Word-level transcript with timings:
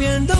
sabiendo 0.00 0.39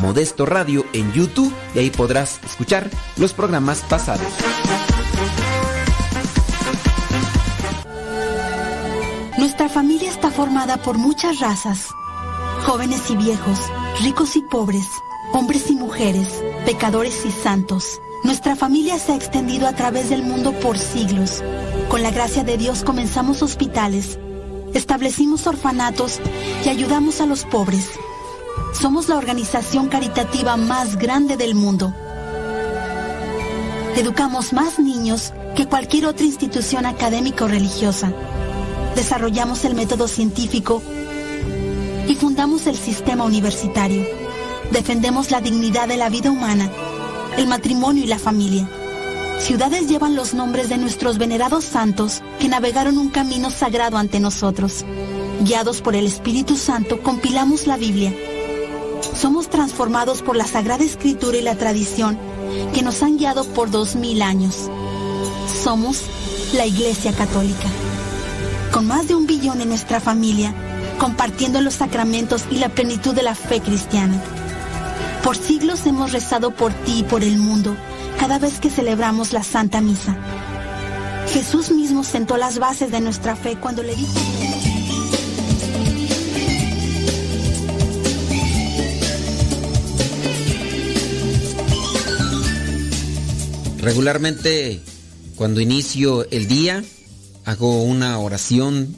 Modesto 0.00 0.46
Radio 0.46 0.84
en 0.92 1.12
YouTube 1.12 1.52
y 1.74 1.78
ahí 1.78 1.90
podrás 1.90 2.40
escuchar 2.44 2.90
los 3.16 3.32
programas 3.32 3.80
pasados. 3.82 4.26
Nuestra 9.38 9.68
familia 9.68 10.10
está 10.10 10.30
formada 10.30 10.78
por 10.78 10.96
muchas 10.96 11.40
razas, 11.40 11.88
jóvenes 12.64 13.10
y 13.10 13.16
viejos, 13.16 13.58
ricos 14.02 14.36
y 14.36 14.42
pobres, 14.42 14.86
hombres 15.32 15.70
y 15.70 15.74
mujeres, 15.74 16.28
pecadores 16.64 17.24
y 17.26 17.30
santos. 17.30 18.00
Nuestra 18.22 18.56
familia 18.56 18.98
se 18.98 19.12
ha 19.12 19.16
extendido 19.16 19.66
a 19.68 19.74
través 19.74 20.08
del 20.08 20.22
mundo 20.22 20.52
por 20.60 20.78
siglos. 20.78 21.42
Con 21.88 22.02
la 22.02 22.10
gracia 22.10 22.42
de 22.42 22.56
Dios 22.56 22.84
comenzamos 22.84 23.42
hospitales, 23.42 24.18
establecimos 24.72 25.46
orfanatos 25.46 26.20
y 26.64 26.68
ayudamos 26.68 27.20
a 27.20 27.26
los 27.26 27.44
pobres. 27.44 27.90
Somos 28.80 29.08
la 29.08 29.16
organización 29.16 29.88
caritativa 29.88 30.56
más 30.56 30.96
grande 30.96 31.36
del 31.36 31.54
mundo. 31.54 31.94
Educamos 33.96 34.52
más 34.52 34.78
niños 34.78 35.32
que 35.54 35.66
cualquier 35.66 36.06
otra 36.06 36.26
institución 36.26 36.84
académica 36.84 37.44
o 37.44 37.48
religiosa. 37.48 38.12
Desarrollamos 38.96 39.64
el 39.64 39.74
método 39.74 40.08
científico 40.08 40.82
y 42.08 42.14
fundamos 42.16 42.66
el 42.66 42.76
sistema 42.76 43.24
universitario. 43.24 44.04
Defendemos 44.72 45.30
la 45.30 45.40
dignidad 45.40 45.88
de 45.88 45.96
la 45.96 46.10
vida 46.10 46.30
humana, 46.30 46.68
el 47.38 47.46
matrimonio 47.46 48.02
y 48.02 48.08
la 48.08 48.18
familia. 48.18 48.68
Ciudades 49.38 49.88
llevan 49.88 50.16
los 50.16 50.34
nombres 50.34 50.68
de 50.68 50.78
nuestros 50.78 51.16
venerados 51.18 51.64
santos 51.64 52.22
que 52.40 52.48
navegaron 52.48 52.98
un 52.98 53.10
camino 53.10 53.50
sagrado 53.50 53.96
ante 53.96 54.20
nosotros. 54.20 54.84
Guiados 55.40 55.80
por 55.80 55.94
el 55.94 56.06
Espíritu 56.06 56.56
Santo, 56.56 57.00
compilamos 57.02 57.66
la 57.66 57.76
Biblia. 57.76 58.12
Somos 59.12 59.48
transformados 59.48 60.22
por 60.22 60.36
la 60.36 60.46
Sagrada 60.46 60.84
Escritura 60.84 61.36
y 61.36 61.42
la 61.42 61.56
tradición 61.56 62.18
que 62.72 62.82
nos 62.82 63.02
han 63.02 63.18
guiado 63.18 63.44
por 63.44 63.70
dos 63.70 63.96
mil 63.96 64.22
años. 64.22 64.70
Somos 65.62 66.02
la 66.54 66.66
Iglesia 66.66 67.12
Católica. 67.12 67.68
Con 68.72 68.86
más 68.86 69.08
de 69.08 69.14
un 69.14 69.26
billón 69.26 69.60
en 69.60 69.68
nuestra 69.68 70.00
familia, 70.00 70.54
compartiendo 70.98 71.60
los 71.60 71.74
sacramentos 71.74 72.44
y 72.50 72.56
la 72.56 72.68
plenitud 72.68 73.14
de 73.14 73.22
la 73.22 73.34
fe 73.34 73.60
cristiana. 73.60 74.20
Por 75.22 75.36
siglos 75.36 75.86
hemos 75.86 76.12
rezado 76.12 76.50
por 76.50 76.72
ti 76.72 77.00
y 77.00 77.02
por 77.02 77.22
el 77.22 77.38
mundo 77.38 77.76
cada 78.18 78.38
vez 78.38 78.60
que 78.60 78.70
celebramos 78.70 79.32
la 79.32 79.42
Santa 79.42 79.80
Misa. 79.80 80.16
Jesús 81.32 81.70
mismo 81.70 82.04
sentó 82.04 82.36
las 82.36 82.58
bases 82.58 82.90
de 82.90 83.00
nuestra 83.00 83.36
fe 83.36 83.56
cuando 83.56 83.82
le 83.82 83.94
dijo... 83.96 84.12
Regularmente 93.84 94.80
cuando 95.36 95.60
inicio 95.60 96.26
el 96.30 96.48
día 96.48 96.82
hago 97.44 97.82
una 97.82 98.18
oración. 98.18 98.96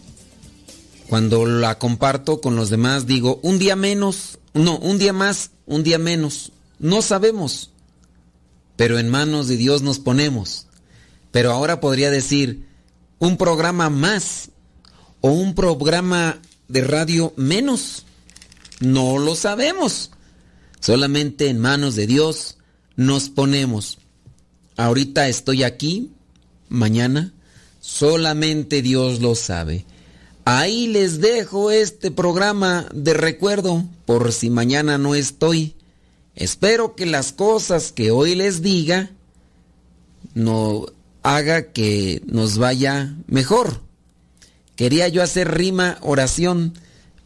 Cuando 1.08 1.44
la 1.44 1.76
comparto 1.80 2.40
con 2.40 2.54
los 2.54 2.70
demás 2.70 3.04
digo, 3.04 3.40
un 3.42 3.58
día 3.58 3.74
menos, 3.74 4.38
no, 4.54 4.78
un 4.78 4.98
día 4.98 5.12
más, 5.12 5.50
un 5.66 5.82
día 5.82 5.98
menos. 5.98 6.52
No 6.78 7.02
sabemos, 7.02 7.72
pero 8.76 9.00
en 9.00 9.08
manos 9.08 9.48
de 9.48 9.56
Dios 9.56 9.82
nos 9.82 9.98
ponemos. 9.98 10.68
Pero 11.32 11.50
ahora 11.50 11.80
podría 11.80 12.12
decir, 12.12 12.68
un 13.18 13.36
programa 13.38 13.90
más 13.90 14.50
o 15.20 15.30
un 15.30 15.56
programa 15.56 16.40
de 16.68 16.82
radio 16.82 17.34
menos. 17.36 18.04
No 18.78 19.18
lo 19.18 19.34
sabemos. 19.34 20.12
Solamente 20.78 21.48
en 21.48 21.58
manos 21.58 21.96
de 21.96 22.06
Dios 22.06 22.58
nos 22.94 23.30
ponemos. 23.30 23.98
Ahorita 24.76 25.28
estoy 25.28 25.62
aquí, 25.62 26.10
mañana, 26.68 27.32
solamente 27.80 28.82
Dios 28.82 29.20
lo 29.20 29.34
sabe. 29.34 29.86
Ahí 30.44 30.86
les 30.86 31.20
dejo 31.20 31.70
este 31.70 32.10
programa 32.10 32.86
de 32.94 33.14
recuerdo 33.14 33.84
por 34.04 34.32
si 34.32 34.50
mañana 34.50 34.98
no 34.98 35.14
estoy. 35.14 35.74
Espero 36.34 36.94
que 36.94 37.06
las 37.06 37.32
cosas 37.32 37.90
que 37.90 38.10
hoy 38.10 38.34
les 38.34 38.62
diga 38.62 39.10
no 40.34 40.86
haga 41.22 41.72
que 41.72 42.22
nos 42.26 42.58
vaya 42.58 43.16
mejor. 43.26 43.80
Quería 44.76 45.08
yo 45.08 45.22
hacer 45.22 45.52
rima 45.56 45.98
oración, 46.02 46.74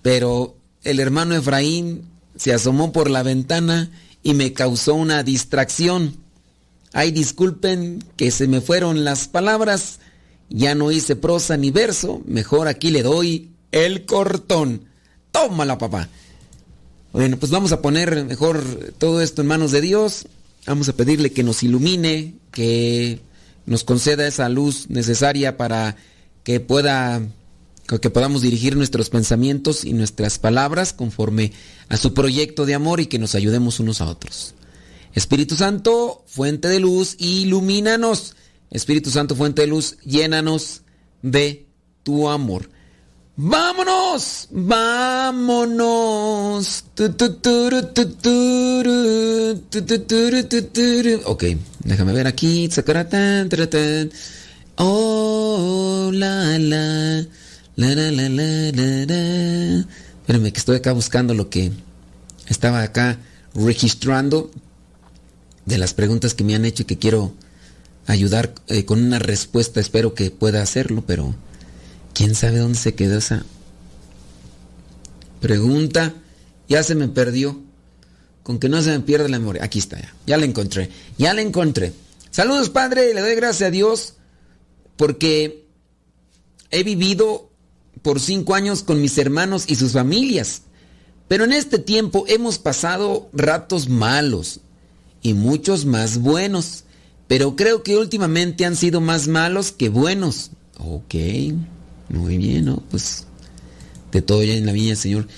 pero 0.00 0.56
el 0.85 1.00
hermano 1.00 1.35
Efraín 1.35 2.08
se 2.37 2.55
asomó 2.55 2.93
por 2.93 3.11
la 3.11 3.23
ventana 3.23 3.91
y 4.23 4.35
me 4.35 4.52
causó 4.52 4.94
una 4.94 5.23
distracción. 5.25 6.17
Ay, 6.93 7.13
disculpen 7.13 8.05
que 8.17 8.31
se 8.31 8.49
me 8.49 8.61
fueron 8.61 9.05
las 9.05 9.29
palabras, 9.29 10.01
ya 10.49 10.75
no 10.75 10.91
hice 10.91 11.15
prosa 11.17 11.57
ni 11.57 11.71
verso, 11.71 12.23
mejor 12.27 12.67
aquí 12.67 12.91
le 12.91 13.03
doy 13.03 13.51
el 13.71 14.07
cortón. 14.07 14.87
Tómala, 15.31 15.79
papá. 15.79 16.09
Bueno, 17.13 17.37
pues 17.39 17.51
vamos 17.53 17.73
a 17.73 17.81
poner 17.81 18.25
mejor 18.25 18.63
todo 18.99 19.21
esto 19.21 19.43
en 19.43 19.49
manos 19.49 19.73
de 19.73 19.81
Dios. 19.81 20.27
Vamos 20.67 20.89
a 20.89 20.93
pedirle 20.93 21.33
que 21.33 21.43
nos 21.43 21.63
ilumine, 21.63 22.35
que 22.53 23.21
nos 23.67 23.85
conceda 23.85 24.27
esa 24.27 24.49
luz 24.49 24.91
necesaria 24.91 25.57
para 25.57 25.97
que 26.43 26.61
pueda 26.61 27.23
que 28.01 28.11
podamos 28.11 28.43
dirigir 28.43 28.77
nuestros 28.77 29.11
pensamientos 29.11 29.85
y 29.85 29.95
nuestras 29.95 30.39
palabras 30.39 30.93
conforme 30.93 31.53
a 31.89 31.97
su 31.97 32.15
proyecto 32.15 32.65
de 32.65 32.75
amor 32.75 33.01
y 33.01 33.07
que 33.07 33.19
nos 33.19 33.35
ayudemos 33.35 33.81
unos 33.81 34.01
a 34.01 34.07
otros. 34.07 34.55
Espíritu 35.15 35.57
Santo, 35.57 36.25
fuente 36.27 36.69
de 36.69 36.81
luz, 36.81 37.17
ilumínanos. 37.19 38.37
Espíritu 38.71 39.11
Santo, 39.11 39.35
fuente 39.35 39.62
de 39.62 39.69
luz, 39.69 39.97
llénanos 40.05 40.83
de 41.23 41.67
tu 42.03 42.29
amor. 42.29 42.71
¡Vámonos! 43.37 44.49
¡Vámonos! 44.51 45.65
Ok, 51.25 51.45
déjame 51.85 52.12
ver 52.12 52.27
aquí. 52.27 52.69
Oh, 54.77 56.11
la, 56.12 56.59
la. 56.59 57.27
La, 57.77 57.95
la, 57.95 58.11
la, 58.11 58.29
la, 58.29 59.87
Espérenme 60.21 60.53
que 60.53 60.59
estoy 60.59 60.77
acá 60.77 60.93
buscando 60.93 61.33
lo 61.33 61.49
que 61.49 61.73
estaba 62.47 62.83
acá 62.83 63.19
registrando 63.55 64.51
de 65.67 65.79
las 65.79 65.95
preguntas 65.95 66.35
que 66.35 66.45
me 66.45 66.55
han 66.55 66.65
hecho 66.65 66.83
y 66.83 66.87
que 66.87 66.99
quiero 66.99 67.33
ayudar 68.07 68.55
eh, 68.69 68.85
con 68.85 69.03
una 69.03 69.19
respuesta. 69.19 69.81
Espero 69.81 70.15
que 70.15 70.31
pueda 70.31 70.62
hacerlo, 70.62 71.05
pero 71.07 71.35
quién 72.15 72.35
sabe 72.35 72.59
dónde 72.59 72.79
se 72.79 72.95
quedó 72.95 73.19
esa 73.19 73.45
pregunta. 75.41 76.15
Ya 76.69 76.83
se 76.83 76.95
me 76.95 77.09
perdió. 77.09 77.61
Con 78.43 78.59
que 78.59 78.69
no 78.69 78.81
se 78.83 78.91
me 78.91 79.01
pierda 79.01 79.29
la 79.29 79.39
memoria. 79.39 79.62
Aquí 79.62 79.79
está 79.79 80.01
ya. 80.01 80.15
Ya 80.27 80.37
la 80.37 80.47
encontré. 80.47 80.91
Ya 81.19 81.35
la 81.35 81.43
encontré. 81.43 81.93
Saludos, 82.31 82.71
Padre. 82.71 83.12
Le 83.15 83.21
doy 83.21 83.35
gracias 83.35 83.69
a 83.69 83.71
Dios 83.71 84.15
porque 84.97 85.67
he 86.71 86.83
vivido 86.83 87.51
por 88.03 88.19
cinco 88.19 88.55
años 88.55 88.83
con 88.83 89.01
mis 89.01 89.19
hermanos 89.19 89.65
y 89.67 89.77
sus 89.77 89.93
familias. 89.93 90.62
Pero 91.29 91.45
en 91.45 91.53
este 91.53 91.79
tiempo 91.79 92.25
hemos 92.29 92.59
pasado 92.59 93.29
ratos 93.33 93.89
malos 93.89 94.61
y 95.23 95.35
muchos 95.35 95.85
más 95.85 96.19
buenos. 96.19 96.85
Pero 97.27 97.55
creo 97.57 97.83
que 97.83 97.97
últimamente 97.97 98.65
han 98.65 98.77
sido 98.77 99.01
más 99.01 99.29
malos 99.29 99.73
que 99.73 99.89
buenos. 99.89 100.51
Ok, 100.79 101.15
muy 102.09 102.39
bien, 102.39 102.65
¿no? 102.65 102.83
Pues 102.91 103.27
de 104.11 104.23
todo 104.23 104.43
ya 104.43 104.55
en 104.55 104.67
la 104.67 104.73
viña, 104.73 104.97
Señor. 104.97 105.29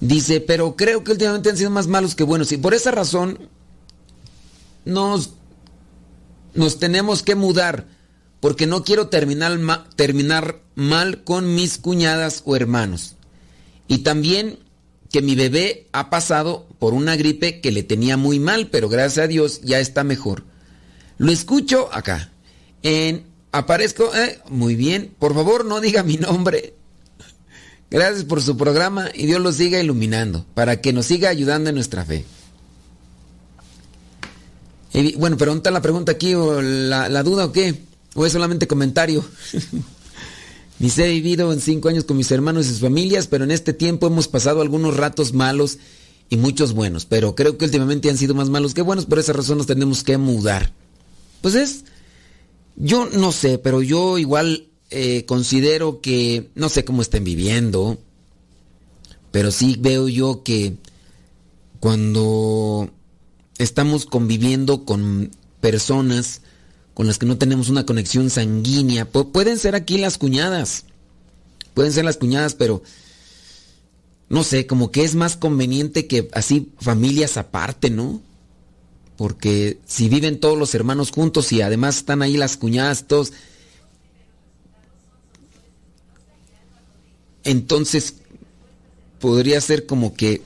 Dice, 0.00 0.40
pero 0.40 0.76
creo 0.76 1.02
que 1.04 1.12
últimamente 1.12 1.50
han 1.50 1.56
sido 1.56 1.70
más 1.70 1.86
malos 1.86 2.14
que 2.14 2.24
buenos. 2.24 2.52
Y 2.52 2.56
por 2.56 2.74
esa 2.74 2.90
razón 2.90 3.38
nos, 4.84 5.30
nos 6.54 6.78
tenemos 6.78 7.22
que 7.22 7.34
mudar 7.34 7.86
porque 8.42 8.66
no 8.66 8.82
quiero 8.82 9.08
terminar, 9.08 9.58
terminar 9.94 10.60
mal 10.74 11.22
con 11.22 11.54
mis 11.54 11.78
cuñadas 11.78 12.42
o 12.44 12.56
hermanos. 12.56 13.14
Y 13.86 13.98
también 13.98 14.58
que 15.12 15.22
mi 15.22 15.34
bebé 15.34 15.86
ha 15.92 16.10
pasado 16.10 16.66
por 16.78 16.94
una 16.94 17.16
gripe 17.16 17.60
que 17.60 17.70
le 17.70 17.82
tenía 17.82 18.16
muy 18.16 18.40
mal, 18.40 18.68
pero 18.68 18.88
gracias 18.88 19.24
a 19.24 19.28
Dios 19.28 19.60
ya 19.62 19.78
está 19.78 20.04
mejor. 20.04 20.44
Lo 21.18 21.30
escucho 21.30 21.90
acá. 21.92 22.32
En 22.82 23.26
aparezco, 23.52 24.14
eh, 24.16 24.40
muy 24.48 24.74
bien. 24.74 25.14
Por 25.18 25.34
favor, 25.34 25.66
no 25.66 25.80
diga 25.80 26.02
mi 26.02 26.16
nombre. 26.16 26.74
Gracias 27.90 28.24
por 28.24 28.40
su 28.40 28.56
programa 28.56 29.10
y 29.12 29.26
Dios 29.26 29.40
lo 29.40 29.52
siga 29.52 29.78
iluminando 29.78 30.46
para 30.54 30.80
que 30.80 30.94
nos 30.94 31.06
siga 31.06 31.28
ayudando 31.28 31.68
en 31.68 31.74
nuestra 31.76 32.06
fe. 32.06 32.24
Bueno, 35.18 35.36
pregunta 35.36 35.70
la 35.70 35.82
pregunta 35.82 36.12
aquí 36.12 36.34
o 36.34 36.62
la 36.62 37.22
duda 37.22 37.44
o 37.44 37.52
qué. 37.52 37.82
¿O 38.14 38.26
es 38.26 38.32
solamente 38.32 38.66
comentario? 38.66 39.24
Dice, 40.82 41.06
he 41.06 41.12
vivido 41.12 41.52
en 41.52 41.60
cinco 41.60 41.88
años 41.88 42.02
con 42.02 42.16
mis 42.16 42.32
hermanos 42.32 42.66
y 42.66 42.70
sus 42.70 42.80
familias, 42.80 43.28
pero 43.28 43.44
en 43.44 43.52
este 43.52 43.72
tiempo 43.72 44.08
hemos 44.08 44.26
pasado 44.26 44.60
algunos 44.60 44.96
ratos 44.96 45.32
malos 45.32 45.78
y 46.28 46.36
muchos 46.36 46.72
buenos. 46.72 47.06
Pero 47.06 47.36
creo 47.36 47.56
que 47.56 47.66
últimamente 47.66 48.10
han 48.10 48.18
sido 48.18 48.34
más 48.34 48.48
malos 48.48 48.74
que 48.74 48.82
buenos, 48.82 49.06
por 49.06 49.20
esa 49.20 49.32
razón 49.32 49.58
nos 49.58 49.68
tenemos 49.68 50.02
que 50.02 50.18
mudar. 50.18 50.72
Pues 51.40 51.54
es, 51.54 51.84
yo 52.74 53.08
no 53.12 53.30
sé, 53.30 53.58
pero 53.58 53.80
yo 53.80 54.18
igual 54.18 54.70
eh, 54.90 55.24
considero 55.24 56.00
que, 56.00 56.50
no 56.56 56.68
sé 56.68 56.84
cómo 56.84 57.02
estén 57.02 57.22
viviendo, 57.22 58.00
pero 59.30 59.52
sí 59.52 59.76
veo 59.78 60.08
yo 60.08 60.42
que 60.42 60.78
cuando 61.78 62.90
estamos 63.58 64.04
conviviendo 64.04 64.84
con 64.84 65.30
personas 65.60 66.42
con 66.94 67.06
las 67.06 67.18
que 67.18 67.26
no 67.26 67.38
tenemos 67.38 67.68
una 67.68 67.86
conexión 67.86 68.30
sanguínea. 68.30 69.06
pueden 69.06 69.58
ser 69.58 69.74
aquí 69.74 69.98
las 69.98 70.18
cuñadas. 70.18 70.84
Pueden 71.74 71.92
ser 71.92 72.04
las 72.04 72.16
cuñadas, 72.16 72.54
pero 72.54 72.82
no 74.28 74.44
sé, 74.44 74.66
como 74.66 74.90
que 74.90 75.04
es 75.04 75.14
más 75.14 75.36
conveniente 75.36 76.06
que 76.06 76.28
así 76.32 76.72
familias 76.80 77.36
aparte, 77.36 77.90
¿no? 77.90 78.20
Porque 79.16 79.78
si 79.86 80.08
viven 80.08 80.40
todos 80.40 80.58
los 80.58 80.74
hermanos 80.74 81.10
juntos 81.10 81.52
y 81.52 81.62
además 81.62 81.98
están 81.98 82.22
ahí 82.22 82.36
las 82.36 82.56
cuñadas, 82.56 83.06
todos... 83.06 83.32
Entonces 87.44 88.14
podría 89.20 89.60
ser 89.60 89.86
como 89.86 90.14
que 90.14 90.42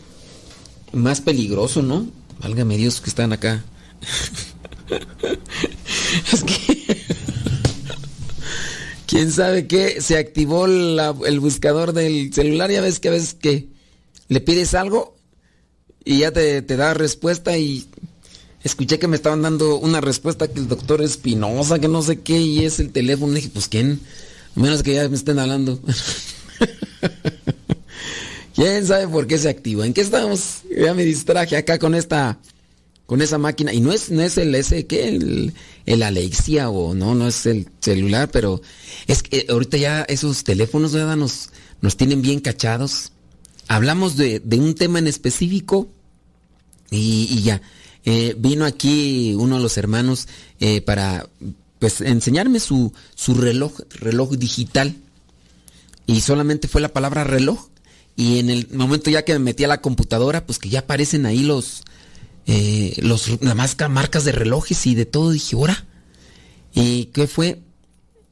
más 0.93 1.21
peligroso, 1.21 1.83
¿no? 1.83 2.09
Válgame 2.41 2.77
Dios 2.77 3.01
que 3.01 3.11
están 3.11 3.33
acá. 3.33 3.65
es 6.33 6.45
que. 6.45 7.05
¿Quién 9.07 9.31
sabe 9.31 9.67
qué? 9.67 10.01
Se 10.01 10.19
activó 10.19 10.67
el 10.67 11.41
buscador 11.41 11.93
del 11.93 12.33
celular. 12.33 12.71
Ya 12.71 12.81
ves 12.81 13.01
que 13.01 13.09
a 13.09 13.13
veces 13.13 13.35
que 13.35 13.69
le 14.29 14.41
pides 14.41 14.75
algo 14.75 15.17
y 16.05 16.19
ya 16.19 16.33
te, 16.33 16.63
da 16.63 16.95
respuesta 16.95 17.57
y 17.59 17.87
escuché 18.63 18.99
que 18.99 19.09
me 19.09 19.17
estaban 19.17 19.43
dando 19.43 19.77
una 19.77 20.01
respuesta 20.01 20.49
que 20.49 20.61
el 20.61 20.69
doctor 20.69 21.03
Espinosa, 21.03 21.79
que 21.79 21.89
no 21.89 22.03
sé 22.03 22.21
qué, 22.21 22.39
y 22.39 22.65
es 22.65 22.81
el 22.81 22.91
teléfono. 22.91 23.33
Dije, 23.35 23.51
pues 23.53 23.69
quién, 23.69 24.01
a 24.57 24.61
menos 24.61 24.83
que 24.83 24.95
ya 24.95 25.09
me 25.09 25.17
estén 25.17 25.39
hablando. 25.39 25.81
¿Quién 28.55 28.87
sabe 28.87 29.07
por 29.09 29.27
qué 29.27 29.37
se 29.37 29.49
activó? 29.49 29.85
¿En 29.85 29.93
qué 29.93 30.01
estamos? 30.01 30.63
Ya 30.77 30.95
me 30.95 31.05
distraje 31.05 31.57
acá 31.57 31.79
con 31.79 31.95
esta 31.95 32.39
con 33.07 33.23
esa 33.23 33.39
máquina. 33.39 33.73
Y 33.73 33.81
no 33.81 33.93
es, 33.93 34.11
no 34.11 34.23
es 34.23 34.37
el 34.37 34.55
ese 34.55 34.87
que 34.87 35.09
el, 35.09 35.55
el, 35.87 36.03
Alexia 36.03 36.69
o 36.69 36.95
no, 36.95 37.15
no 37.15 37.29
es 37.29 37.47
el 37.47 37.69
celular, 37.81 38.31
pero 38.31 38.61
es 39.07 39.23
que 39.23 39.47
ahorita 39.49 39.77
ya 39.77 40.03
esos 40.03 40.45
teléfonos 40.45 40.93
nos, 40.93 41.51
nos 41.81 41.97
tienen 41.97 42.21
bien 42.21 42.41
cachados. 42.41 43.13
Hablamos 43.69 44.17
de, 44.17 44.43
un 44.59 44.75
tema 44.75 44.99
en 44.99 45.07
específico 45.07 45.89
y, 46.91 47.43
ya. 47.43 47.63
eh, 48.05 48.35
vino 48.39 48.65
aquí 48.65 49.35
uno 49.37 49.57
de 49.57 49.63
los 49.63 49.77
hermanos 49.77 50.29
eh, 50.61 50.81
para 50.83 51.29
pues 51.79 52.01
enseñarme 52.01 52.61
su, 52.61 52.93
su 53.15 53.35
reloj, 53.35 53.81
reloj 53.91 54.33
digital. 54.33 54.95
Y 56.07 56.21
solamente 56.21 56.69
fue 56.69 56.81
la 56.81 56.93
palabra 56.93 57.25
reloj. 57.25 57.69
Y 58.15 58.39
en 58.39 58.49
el 58.49 58.69
momento 58.73 59.11
ya 59.11 59.25
que 59.25 59.33
me 59.35 59.41
metí 59.41 59.65
a 59.65 59.69
la 59.69 59.83
computadora, 59.83 60.47
pues 60.47 60.59
que 60.59 60.71
ya 60.71 60.81
aparecen 60.81 61.27
ahí 61.27 61.41
los, 61.41 61.83
eh, 62.47 62.95
los 62.99 63.43
las 63.43 63.91
marcas 63.91 64.25
de 64.25 64.33
relojes 64.33 64.87
y 64.87 64.95
de 64.95 65.07
todo. 65.07 65.31
Dije, 65.31 65.57
¡hora! 65.57 65.87
¿Y 66.75 67.07
qué 67.07 67.27
fue? 67.27 67.61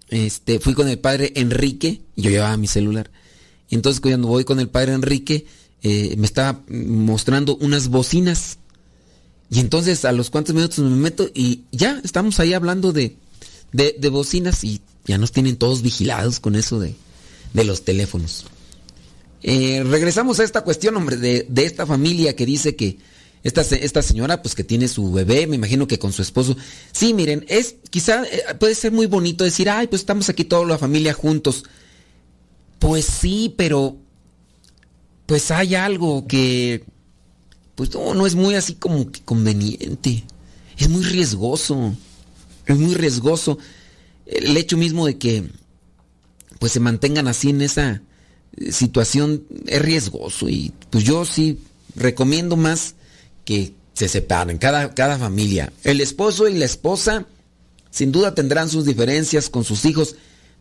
Este, 0.08 0.60
fui 0.60 0.74
con 0.74 0.88
el 0.88 0.98
padre 0.98 1.32
Enrique, 1.34 2.02
yo 2.16 2.30
llevaba 2.30 2.56
mi 2.56 2.66
celular. 2.66 3.10
Entonces 3.70 4.00
cuando 4.00 4.28
voy 4.28 4.44
con 4.44 4.60
el 4.60 4.68
padre 4.68 4.92
Enrique, 4.92 5.46
eh, 5.82 6.14
me 6.16 6.26
estaba 6.26 6.62
mostrando 6.68 7.56
unas 7.56 7.88
bocinas. 7.88 8.58
Y 9.50 9.60
entonces 9.60 10.04
a 10.04 10.12
los 10.12 10.30
cuantos 10.30 10.54
minutos 10.54 10.78
me 10.78 10.90
meto 10.90 11.28
y 11.34 11.62
ya 11.72 12.00
estamos 12.04 12.40
ahí 12.40 12.54
hablando 12.54 12.92
de, 12.92 13.16
de, 13.72 14.08
bocinas 14.08 14.64
y 14.64 14.80
ya 15.04 15.18
nos 15.18 15.32
tienen 15.32 15.56
todos 15.56 15.82
vigilados 15.82 16.40
con 16.40 16.54
eso 16.54 16.80
de, 16.80 16.94
de 17.52 17.64
los 17.64 17.84
teléfonos. 17.84 18.46
Eh, 19.42 19.84
regresamos 19.84 20.40
a 20.40 20.44
esta 20.44 20.62
cuestión, 20.62 20.96
hombre, 20.96 21.16
de, 21.18 21.46
de, 21.48 21.66
esta 21.66 21.86
familia 21.86 22.34
que 22.34 22.46
dice 22.46 22.76
que 22.76 22.98
esta, 23.44 23.60
esta 23.60 24.02
señora, 24.02 24.42
pues 24.42 24.54
que 24.54 24.64
tiene 24.64 24.88
su 24.88 25.12
bebé, 25.12 25.46
me 25.46 25.56
imagino 25.56 25.86
que 25.86 25.98
con 25.98 26.12
su 26.12 26.22
esposo. 26.22 26.56
Sí, 26.92 27.12
miren, 27.12 27.44
es 27.48 27.76
quizá 27.90 28.24
eh, 28.24 28.42
puede 28.58 28.74
ser 28.74 28.90
muy 28.90 29.06
bonito 29.06 29.44
decir, 29.44 29.68
ay, 29.68 29.86
pues 29.86 30.02
estamos 30.02 30.28
aquí 30.30 30.44
toda 30.44 30.64
la 30.64 30.78
familia 30.78 31.12
juntos. 31.12 31.64
Pues 32.78 33.04
sí, 33.04 33.54
pero 33.56 33.96
pues 35.26 35.50
hay 35.50 35.74
algo 35.74 36.26
que 36.26 36.84
pues 37.74 37.92
no, 37.92 38.14
no 38.14 38.26
es 38.26 38.34
muy 38.34 38.54
así 38.54 38.74
como 38.74 39.10
que 39.12 39.20
conveniente. 39.20 40.24
Es 40.78 40.88
muy 40.88 41.04
riesgoso. 41.04 41.94
Es 42.66 42.78
muy 42.78 42.94
riesgoso 42.94 43.58
el 44.26 44.56
hecho 44.56 44.76
mismo 44.76 45.06
de 45.06 45.18
que 45.18 45.44
pues 46.58 46.72
se 46.72 46.80
mantengan 46.80 47.28
así 47.28 47.50
en 47.50 47.60
esa 47.60 48.00
eh, 48.56 48.72
situación 48.72 49.44
es 49.66 49.82
riesgoso 49.82 50.48
y 50.48 50.72
pues 50.88 51.04
yo 51.04 51.26
sí 51.26 51.58
recomiendo 51.94 52.56
más 52.56 52.94
que 53.44 53.74
se 53.92 54.08
separen 54.08 54.58
cada, 54.58 54.94
cada 54.94 55.18
familia. 55.18 55.72
El 55.84 56.00
esposo 56.00 56.48
y 56.48 56.54
la 56.54 56.64
esposa 56.64 57.26
sin 57.90 58.10
duda 58.10 58.34
tendrán 58.34 58.68
sus 58.68 58.84
diferencias 58.84 59.48
con 59.48 59.64
sus 59.64 59.84
hijos, 59.84 60.16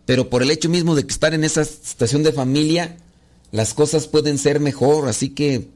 pero 0.05 0.29
por 0.29 0.43
el 0.43 0.51
hecho 0.51 0.69
mismo 0.69 0.95
de 0.95 1.05
que 1.05 1.13
estar 1.13 1.33
en 1.33 1.43
esa 1.43 1.65
situación 1.65 2.21
de 2.21 2.31
familia, 2.31 2.97
las 3.51 3.73
cosas 3.73 4.07
pueden 4.07 4.37
ser 4.37 4.59
mejor, 4.59 5.07
así 5.07 5.29
que 5.29 5.67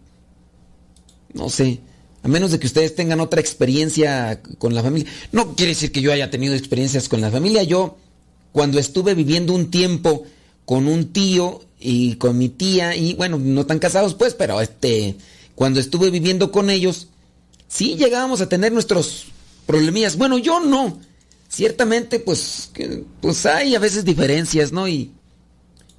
no 1.33 1.49
sé, 1.49 1.79
a 2.23 2.27
menos 2.27 2.51
de 2.51 2.59
que 2.59 2.67
ustedes 2.67 2.95
tengan 2.95 3.19
otra 3.19 3.39
experiencia 3.39 4.41
con 4.57 4.73
la 4.73 4.83
familia. 4.83 5.09
No 5.31 5.55
quiere 5.55 5.71
decir 5.71 5.91
que 5.91 6.01
yo 6.01 6.11
haya 6.11 6.29
tenido 6.29 6.55
experiencias 6.55 7.07
con 7.07 7.21
la 7.21 7.31
familia. 7.31 7.63
Yo, 7.63 7.97
cuando 8.51 8.79
estuve 8.79 9.13
viviendo 9.13 9.53
un 9.53 9.71
tiempo 9.71 10.25
con 10.65 10.87
un 10.87 11.13
tío 11.13 11.61
y 11.79 12.15
con 12.15 12.37
mi 12.37 12.49
tía, 12.49 12.95
y 12.95 13.13
bueno, 13.13 13.37
no 13.37 13.65
tan 13.65 13.79
casados 13.79 14.15
pues, 14.15 14.33
pero 14.33 14.59
este, 14.61 15.15
cuando 15.57 15.79
estuve 15.79 16.11
viviendo 16.11 16.51
con 16.51 16.69
ellos, 16.69 17.07
sí 17.67 17.95
llegábamos 17.95 18.41
a 18.41 18.47
tener 18.47 18.71
nuestros 18.71 19.25
problemillas. 19.65 20.15
Bueno, 20.15 20.37
yo 20.37 20.59
no. 20.59 20.99
Ciertamente, 21.49 22.19
pues, 22.19 22.69
pues 23.21 23.43
hay 23.47 23.73
a 23.73 23.79
veces 23.79 24.05
diferencias, 24.05 24.71
¿no? 24.71 24.87
Y, 24.87 25.13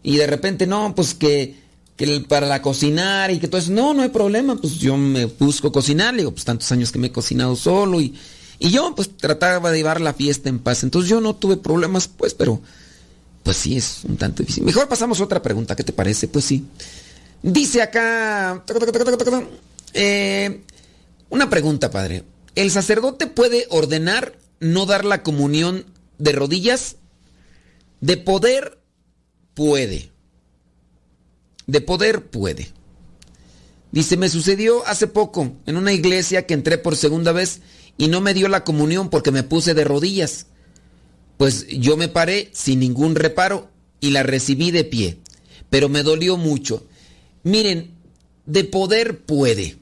y 0.05 0.17
de 0.17 0.29
repente, 0.29 0.69
no, 0.69 0.95
pues 0.95 1.13
que 1.13 1.57
que 1.97 2.21
para 2.21 2.47
la 2.47 2.63
cocinar 2.63 3.33
y 3.33 3.41
que 3.41 3.49
todo 3.49 3.61
eso. 3.61 3.73
No, 3.73 3.93
no 3.95 4.03
hay 4.03 4.11
problema, 4.11 4.55
pues 4.55 4.75
yo 4.75 4.97
me 4.97 5.25
busco 5.25 5.73
cocinar, 5.73 6.15
digo, 6.15 6.31
pues 6.31 6.45
tantos 6.45 6.71
años 6.71 6.93
que 6.93 7.01
me 7.01 7.09
he 7.09 7.13
cocinado 7.13 7.57
solo 7.57 8.01
y, 8.01 8.15
y 8.61 8.71
yo 8.71 8.95
pues 8.95 9.17
trataba 9.17 9.73
de 9.73 9.79
llevar 9.79 10.01
la 10.01 10.15
fiesta 10.15 10.49
en 10.49 10.61
paz. 10.61 10.85
Entonces 10.85 11.11
yo 11.11 11.21
no 11.21 11.35
tuve 11.35 11.57
problemas, 11.57 12.07
pues, 12.07 12.33
pero 12.33 12.61
pues 13.43 13.57
sí 13.57 13.77
es 13.77 14.03
un 14.05 14.17
tanto 14.17 14.45
difícil. 14.45 14.63
Mejor 14.63 14.87
pasamos 14.87 15.21
a 15.21 15.25
otra 15.25 15.43
pregunta, 15.43 15.75
¿qué 15.75 15.83
te 15.83 15.93
parece? 15.93 16.29
Pues 16.29 16.45
sí. 16.45 16.65
Dice 17.43 17.83
acá... 17.83 18.65
Eh, 19.95 20.63
una 21.31 21.51
pregunta, 21.51 21.91
padre. 21.91 22.25
¿El 22.55 22.71
sacerdote 22.71 23.27
puede 23.27 23.67
ordenar 23.71 24.39
no 24.61 24.87
dar 24.87 25.05
la 25.05 25.23
comunión 25.23 25.87
de 26.19 26.33
rodillas? 26.33 26.97
De 28.01 28.17
poder 28.17 28.79
puede 29.55 30.11
de 31.69 31.81
poder 31.83 32.25
puede. 32.25 32.69
Dice, 33.93 34.17
me 34.17 34.29
sucedió 34.29 34.85
hace 34.87 35.07
poco 35.07 35.53
en 35.67 35.77
una 35.77 35.93
iglesia 35.93 36.47
que 36.47 36.55
entré 36.55 36.79
por 36.79 36.97
segunda 36.97 37.31
vez 37.31 37.61
y 37.97 38.09
no 38.09 38.21
me 38.21 38.35
dio 38.35 38.49
la 38.49 38.65
comunión 38.65 39.11
porque 39.11 39.31
me 39.31 39.45
puse 39.45 39.75
de 39.75 39.85
rodillas. 39.85 40.47
Pues 41.37 41.69
yo 41.69 41.97
me 41.97 42.09
paré 42.09 42.51
sin 42.53 42.81
ningún 42.81 43.15
reparo 43.15 43.71
y 44.01 44.11
la 44.11 44.23
recibí 44.23 44.71
de 44.71 44.85
pie, 44.85 45.19
pero 45.71 45.89
me 45.89 46.03
dolió 46.03 46.37
mucho. 46.37 46.87
Miren, 47.49 47.93
de 48.45 48.65
poder 48.65 49.21
puede. 49.25 49.79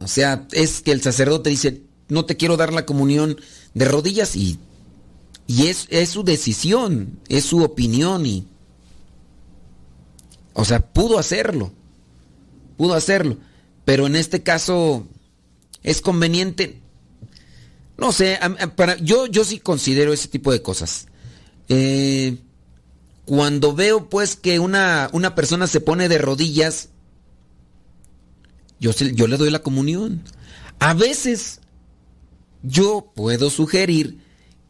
O 0.00 0.08
sea, 0.08 0.46
es 0.52 0.80
que 0.80 0.92
el 0.92 1.02
sacerdote 1.02 1.50
dice, 1.50 1.82
no 2.08 2.24
te 2.24 2.38
quiero 2.38 2.56
dar 2.56 2.72
la 2.72 2.86
comunión 2.86 3.38
de 3.74 3.84
rodillas 3.84 4.34
y, 4.34 4.58
y 5.46 5.66
es, 5.66 5.86
es 5.90 6.08
su 6.08 6.24
decisión, 6.24 7.20
es 7.28 7.44
su 7.44 7.62
opinión 7.62 8.24
y 8.24 8.46
o 10.54 10.64
sea, 10.64 10.80
pudo 10.80 11.18
hacerlo. 11.18 11.70
Pudo 12.78 12.94
hacerlo. 12.94 13.36
Pero 13.84 14.06
en 14.06 14.16
este 14.16 14.42
caso 14.42 15.06
es 15.82 16.00
conveniente. 16.00 16.80
No 17.98 18.10
sé, 18.10 18.38
para, 18.74 18.96
yo, 18.96 19.26
yo 19.26 19.44
sí 19.44 19.58
considero 19.58 20.14
ese 20.14 20.28
tipo 20.28 20.50
de 20.50 20.62
cosas. 20.62 21.08
Eh, 21.68 22.38
cuando 23.28 23.74
veo 23.74 24.08
pues 24.08 24.36
que 24.36 24.58
una, 24.58 25.10
una, 25.12 25.34
persona 25.34 25.66
se 25.66 25.82
pone 25.82 26.08
de 26.08 26.16
rodillas, 26.16 26.88
yo, 28.80 28.92
yo 28.92 29.26
le 29.26 29.36
doy 29.36 29.50
la 29.50 29.58
comunión. 29.58 30.22
A 30.78 30.94
veces 30.94 31.60
yo 32.62 33.12
puedo 33.14 33.50
sugerir 33.50 34.16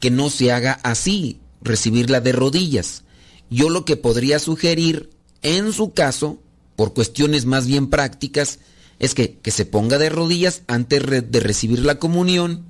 que 0.01 0.11
no 0.11 0.29
se 0.29 0.51
haga 0.51 0.73
así, 0.83 1.39
recibirla 1.63 2.21
de 2.21 2.33
rodillas. 2.33 3.05
Yo 3.49 3.71
lo 3.71 3.85
que 3.85 3.97
podría 3.97 4.41
sugerir 4.41 5.11
en 5.43 5.73
su 5.73 5.93
caso, 5.93 6.43
por 6.75 6.95
cuestiones 6.95 7.47
más 7.47 7.65
bien 7.69 7.89
prácticas, 7.89 8.59
es 8.99 9.15
que, 9.15 9.39
se 9.45 9.67
ponga 9.67 9.99
de 9.99 10.09
rodillas 10.09 10.63
antes 10.67 11.31
de 11.31 11.41
recibir 11.41 11.85
la 11.85 12.01
comunión 12.01 12.65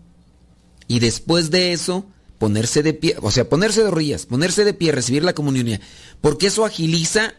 y 0.87 0.99
después 0.99 1.50
de 1.50 1.73
eso 1.73 2.04
ponerse 2.38 2.83
de 2.83 2.95
pie, 2.95 3.16
o 3.21 3.30
sea, 3.30 3.49
ponerse 3.49 3.83
de 3.83 3.90
rodillas, 3.90 4.26
ponerse 4.26 4.64
de 4.64 4.75
pie, 4.75 4.92
recibir 4.92 5.25
la 5.25 5.35
comunión, 5.35 5.80
porque 6.21 6.47
eso 6.47 6.64
agiliza 6.64 7.35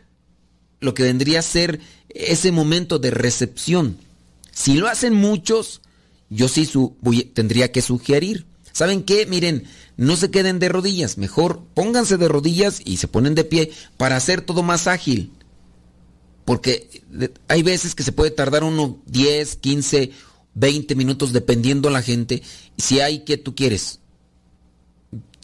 lo 0.80 0.94
que 0.94 1.04
vendría 1.04 1.40
a 1.40 1.44
ser 1.44 1.80
ese 2.10 2.52
momento 2.52 3.00
de 3.00 3.12
recepción. 3.12 3.98
Si 4.52 4.76
lo 4.76 4.88
hacen 4.88 5.14
muchos, 5.14 5.82
yo 6.30 6.48
sí 6.48 6.66
su, 6.66 6.96
tendría 7.34 7.72
que 7.72 7.82
sugerir. 7.82 8.46
¿Saben 8.72 9.04
qué? 9.04 9.26
Miren, 9.26 9.66
no 9.98 10.16
se 10.16 10.32
queden 10.32 10.60
de 10.60 10.70
rodillas, 10.70 11.18
mejor 11.18 11.62
pónganse 11.74 12.18
de 12.18 12.28
rodillas 12.28 12.82
y 12.84 12.98
se 12.98 13.08
ponen 13.08 13.36
de 13.36 13.44
pie 13.44 13.72
para 13.98 14.16
hacer 14.16 14.42
todo 14.42 14.64
más 14.64 14.88
ágil. 14.88 15.32
Porque 16.46 17.04
hay 17.48 17.64
veces 17.64 17.96
que 17.96 18.04
se 18.04 18.12
puede 18.12 18.32
tardar 18.32 18.64
uno 18.64 19.02
10, 19.06 19.58
15, 19.58 20.12
20 20.56 20.96
minutos 20.96 21.32
dependiendo 21.32 21.90
la 21.90 22.02
gente. 22.02 22.42
Si 22.78 23.00
hay 23.00 23.20
que 23.20 23.38
tú 23.38 23.56
quieres. 23.56 24.00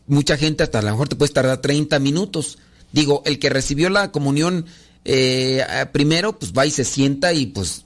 Mucha 0.07 0.37
gente 0.37 0.63
hasta 0.63 0.79
a 0.79 0.81
lo 0.81 0.91
mejor 0.91 1.09
te 1.09 1.15
puedes 1.15 1.33
tardar 1.33 1.61
30 1.61 1.99
minutos. 1.99 2.57
Digo, 2.91 3.23
el 3.25 3.39
que 3.39 3.49
recibió 3.49 3.89
la 3.89 4.11
comunión 4.11 4.65
eh, 5.03 5.63
primero, 5.91 6.37
pues 6.37 6.53
va 6.53 6.65
y 6.65 6.71
se 6.71 6.83
sienta 6.83 7.33
y 7.33 7.47
pues 7.47 7.85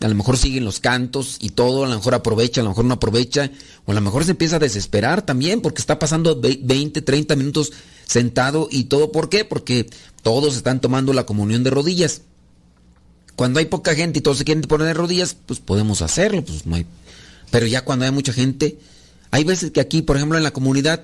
a 0.00 0.08
lo 0.08 0.14
mejor 0.14 0.36
siguen 0.36 0.64
los 0.64 0.80
cantos 0.80 1.36
y 1.40 1.50
todo, 1.50 1.84
a 1.84 1.88
lo 1.88 1.94
mejor 1.94 2.14
aprovecha, 2.14 2.60
a 2.60 2.64
lo 2.64 2.70
mejor 2.70 2.84
no 2.84 2.94
aprovecha, 2.94 3.50
o 3.84 3.92
a 3.92 3.94
lo 3.94 4.00
mejor 4.00 4.24
se 4.24 4.32
empieza 4.32 4.56
a 4.56 4.58
desesperar 4.58 5.22
también 5.22 5.60
porque 5.60 5.80
está 5.80 5.98
pasando 5.98 6.40
20, 6.40 7.02
30 7.02 7.36
minutos 7.36 7.72
sentado 8.06 8.68
y 8.70 8.84
todo. 8.84 9.12
¿Por 9.12 9.28
qué? 9.28 9.44
Porque 9.44 9.88
todos 10.22 10.56
están 10.56 10.80
tomando 10.80 11.12
la 11.12 11.26
comunión 11.26 11.62
de 11.62 11.70
rodillas. 11.70 12.22
Cuando 13.36 13.60
hay 13.60 13.66
poca 13.66 13.94
gente 13.94 14.18
y 14.18 14.22
todos 14.22 14.38
se 14.38 14.44
quieren 14.44 14.62
poner 14.62 14.88
de 14.88 14.94
rodillas, 14.94 15.36
pues 15.46 15.60
podemos 15.60 16.02
hacerlo, 16.02 16.44
pues. 16.44 16.64
Pero 17.50 17.66
ya 17.66 17.84
cuando 17.84 18.04
hay 18.04 18.10
mucha 18.10 18.32
gente, 18.32 18.78
hay 19.30 19.44
veces 19.44 19.70
que 19.70 19.80
aquí, 19.80 20.02
por 20.02 20.16
ejemplo, 20.16 20.36
en 20.36 20.44
la 20.44 20.52
comunidad 20.52 21.02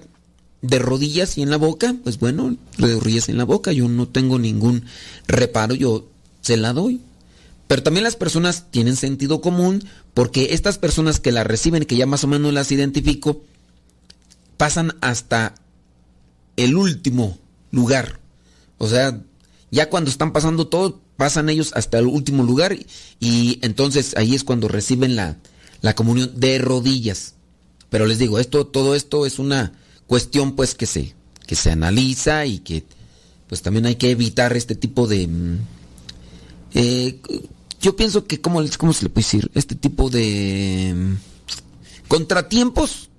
de 0.63 0.79
rodillas 0.79 1.39
y 1.39 1.43
en 1.43 1.51
la 1.51 1.57
boca, 1.57 1.95
pues 2.03 2.19
bueno, 2.19 2.57
de 2.79 2.99
rodillas 2.99 3.29
en 3.29 3.39
la 3.39 3.45
boca, 3.45 3.73
yo 3.73 3.89
no 3.89 4.09
tengo 4.09 4.39
ningún 4.39 4.85
reparo, 5.27 5.75
yo 5.75 6.09
se 6.41 6.57
la 6.57 6.73
doy. 6.73 7.01
Pero 7.67 7.83
también 7.83 8.05
las 8.05 8.17
personas 8.17 8.71
tienen 8.71 8.97
sentido 8.97 9.41
común 9.41 9.85
porque 10.15 10.49
estas 10.53 10.79
personas 10.79 11.21
que 11.21 11.33
la 11.33 11.45
reciben, 11.45 11.85
que 11.85 11.97
ya 11.97 12.07
más 12.07 12.25
o 12.25 12.27
menos 12.27 12.53
las 12.53 12.73
identifico, 12.73 13.43
pasan 14.57 14.97
hasta 15.01 15.55
el 16.57 16.77
último 16.77 17.39
lugar. 17.71 18.19
O 18.79 18.89
sea, 18.89 19.21
ya 19.71 19.91
cuando 19.91 20.11
están 20.11 20.33
pasando 20.33 20.67
todo, 20.67 21.01
pasan 21.17 21.51
ellos 21.51 21.73
hasta 21.75 21.99
el 21.99 22.07
último 22.07 22.43
lugar 22.43 22.77
y 23.21 23.59
entonces 23.63 24.17
ahí 24.17 24.35
es 24.35 24.45
cuando 24.45 24.69
reciben 24.69 25.15
la, 25.15 25.37
la 25.83 25.95
comunión 25.95 26.33
de 26.37 26.59
rodillas. 26.59 27.35
Pero 27.91 28.07
les 28.07 28.19
digo, 28.19 28.39
esto, 28.39 28.67
todo 28.67 28.95
esto 28.95 29.27
es 29.27 29.39
una 29.39 29.73
cuestión 30.09 30.57
pues 30.57 30.75
que 30.75 30.87
se, 30.87 31.15
que 31.47 31.55
se 31.55 31.71
analiza 31.71 32.45
y 32.47 32.59
que 32.59 32.83
pues 33.47 33.63
también 33.63 33.87
hay 33.87 33.95
que 33.95 34.11
evitar 34.11 34.57
este 34.57 34.75
tipo 34.75 35.07
de... 35.07 35.29
Mm, 35.29 35.59
eh, 36.75 37.21
yo 37.81 37.95
pienso 37.95 38.27
que, 38.27 38.41
¿cómo, 38.41 38.61
¿cómo 38.77 38.93
se 38.93 39.05
le 39.05 39.11
puede 39.11 39.25
decir? 39.25 39.51
Este 39.55 39.77
tipo 39.77 40.11
de... 40.11 40.93
Mm, 40.97 42.09
contratiempos. 42.09 43.11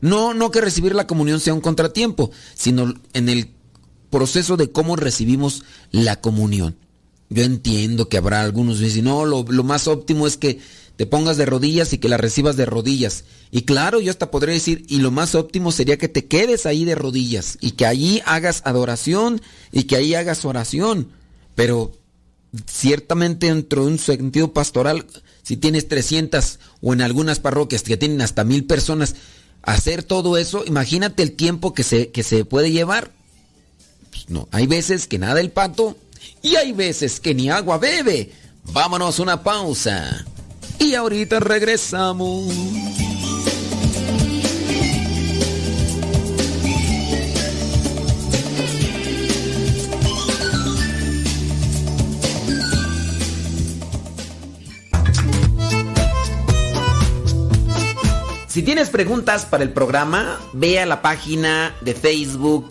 No, 0.00 0.34
no 0.34 0.50
que 0.50 0.60
recibir 0.60 0.94
la 0.94 1.06
comunión 1.06 1.40
sea 1.40 1.54
un 1.54 1.60
contratiempo, 1.62 2.30
sino 2.54 2.94
en 3.14 3.28
el 3.28 3.50
proceso 4.10 4.56
de 4.56 4.70
cómo 4.70 4.96
recibimos 4.96 5.64
la 5.90 6.20
comunión. 6.20 6.76
Yo 7.30 7.42
entiendo 7.42 8.08
que 8.08 8.18
habrá 8.18 8.42
algunos 8.42 8.78
que 8.78 8.84
dicen, 8.84 9.06
no, 9.06 9.24
lo, 9.24 9.44
lo 9.48 9.64
más 9.64 9.88
óptimo 9.88 10.26
es 10.26 10.36
que 10.36 10.60
te 10.96 11.06
pongas 11.06 11.36
de 11.36 11.46
rodillas 11.46 11.92
y 11.92 11.98
que 11.98 12.08
la 12.08 12.16
recibas 12.16 12.56
de 12.56 12.66
rodillas. 12.66 13.24
Y 13.50 13.62
claro, 13.62 14.00
yo 14.00 14.10
hasta 14.10 14.30
podría 14.30 14.54
decir, 14.54 14.84
y 14.88 14.98
lo 14.98 15.10
más 15.10 15.34
óptimo 15.34 15.72
sería 15.72 15.98
que 15.98 16.08
te 16.08 16.26
quedes 16.26 16.66
ahí 16.66 16.84
de 16.84 16.94
rodillas 16.94 17.58
y 17.60 17.72
que 17.72 17.86
allí 17.86 18.22
hagas 18.26 18.62
adoración 18.64 19.40
y 19.72 19.84
que 19.84 19.96
ahí 19.96 20.14
hagas 20.14 20.44
oración. 20.44 21.08
Pero 21.54 21.92
ciertamente 22.70 23.46
dentro 23.46 23.84
de 23.84 23.92
un 23.92 23.98
sentido 23.98 24.52
pastoral, 24.52 25.06
si 25.42 25.56
tienes 25.56 25.88
300 25.88 26.60
o 26.80 26.92
en 26.92 27.02
algunas 27.02 27.40
parroquias 27.40 27.82
que 27.82 27.96
tienen 27.96 28.20
hasta 28.20 28.44
mil 28.44 28.64
personas, 28.64 29.16
hacer 29.62 30.02
todo 30.02 30.36
eso, 30.36 30.64
imagínate 30.64 31.22
el 31.22 31.32
tiempo 31.32 31.74
que 31.74 31.82
se, 31.82 32.10
que 32.10 32.22
se 32.22 32.44
puede 32.44 32.70
llevar. 32.70 33.10
Pues 34.10 34.30
no, 34.30 34.48
hay 34.52 34.68
veces 34.68 35.08
que 35.08 35.18
nada 35.18 35.40
el 35.40 35.50
pato 35.50 35.96
y 36.40 36.54
hay 36.54 36.72
veces 36.72 37.18
que 37.18 37.34
ni 37.34 37.50
agua 37.50 37.78
bebe. 37.78 38.30
Vámonos 38.72 39.18
una 39.18 39.42
pausa. 39.42 40.24
Y 40.78 40.94
ahorita 40.94 41.40
regresamos. 41.40 42.52
Si 58.54 58.62
tienes 58.62 58.88
preguntas 58.88 59.46
para 59.46 59.64
el 59.64 59.72
programa, 59.72 60.38
ve 60.52 60.78
a 60.78 60.86
la 60.86 61.02
página 61.02 61.74
de 61.80 61.92
Facebook 61.92 62.70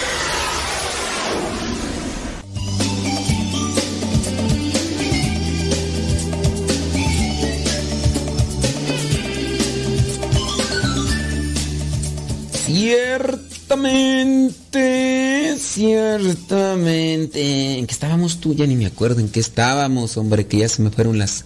Ciertamente, 12.81 15.55
ciertamente. 15.59 17.77
¿En 17.77 17.85
qué 17.85 17.93
estábamos 17.93 18.39
tú? 18.39 18.55
Ya 18.55 18.65
ni 18.65 18.75
me 18.75 18.87
acuerdo 18.87 19.19
en 19.19 19.29
qué 19.29 19.39
estábamos, 19.39 20.17
hombre, 20.17 20.47
que 20.47 20.57
ya 20.57 20.67
se 20.67 20.81
me 20.81 20.89
fueron 20.89 21.19
las 21.19 21.45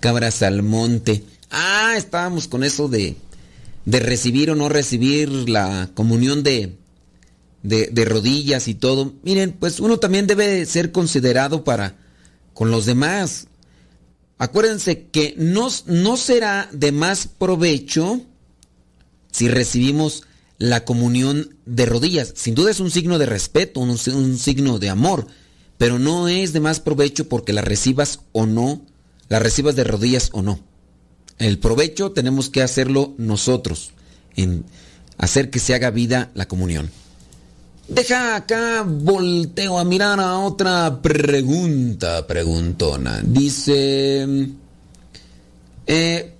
cabras 0.00 0.42
al 0.42 0.64
monte. 0.64 1.22
Ah, 1.52 1.94
estábamos 1.96 2.48
con 2.48 2.64
eso 2.64 2.88
de, 2.88 3.14
de 3.84 4.00
recibir 4.00 4.50
o 4.50 4.56
no 4.56 4.68
recibir 4.68 5.48
la 5.48 5.88
comunión 5.94 6.42
de, 6.42 6.74
de, 7.62 8.04
rodillas 8.04 8.66
y 8.66 8.74
todo. 8.74 9.12
Miren, 9.22 9.52
pues 9.52 9.78
uno 9.78 9.98
también 9.98 10.26
debe 10.26 10.66
ser 10.66 10.90
considerado 10.90 11.62
para 11.62 11.94
con 12.54 12.72
los 12.72 12.86
demás. 12.86 13.46
Acuérdense 14.36 15.06
que 15.12 15.36
no, 15.38 15.68
no 15.86 16.16
será 16.16 16.68
de 16.72 16.90
más 16.90 17.28
provecho 17.28 18.20
si 19.30 19.46
recibimos 19.46 20.24
la 20.58 20.84
comunión 20.84 21.56
de 21.66 21.86
rodillas. 21.86 22.32
Sin 22.36 22.54
duda 22.54 22.70
es 22.70 22.80
un 22.80 22.90
signo 22.90 23.18
de 23.18 23.26
respeto, 23.26 23.80
un, 23.80 24.38
signo 24.38 24.78
de 24.78 24.88
amor, 24.88 25.26
pero 25.78 25.98
no 25.98 26.28
es 26.28 26.52
de 26.52 26.60
más 26.60 26.80
provecho 26.80 27.28
porque 27.28 27.52
la 27.52 27.62
recibas 27.62 28.20
o 28.32 28.46
no, 28.46 28.82
la 29.28 29.38
recibas 29.38 29.76
de 29.76 29.84
rodillas 29.84 30.30
o 30.32 30.42
no. 30.42 30.60
El 31.38 31.58
provecho 31.58 32.12
tenemos 32.12 32.48
que 32.48 32.62
hacerlo 32.62 33.14
nosotros, 33.18 33.90
en 34.36 34.64
hacer 35.18 35.50
que 35.50 35.58
se 35.58 35.74
haga 35.74 35.90
vida 35.90 36.30
la 36.34 36.48
comunión. 36.48 36.90
Deja 37.88 38.34
acá, 38.34 38.82
volteo 38.86 39.78
a 39.78 39.84
mirar 39.84 40.18
a 40.18 40.38
otra 40.38 41.00
pregunta, 41.02 42.26
preguntona. 42.26 43.20
Dice... 43.22 44.26
Eh, 45.88 46.35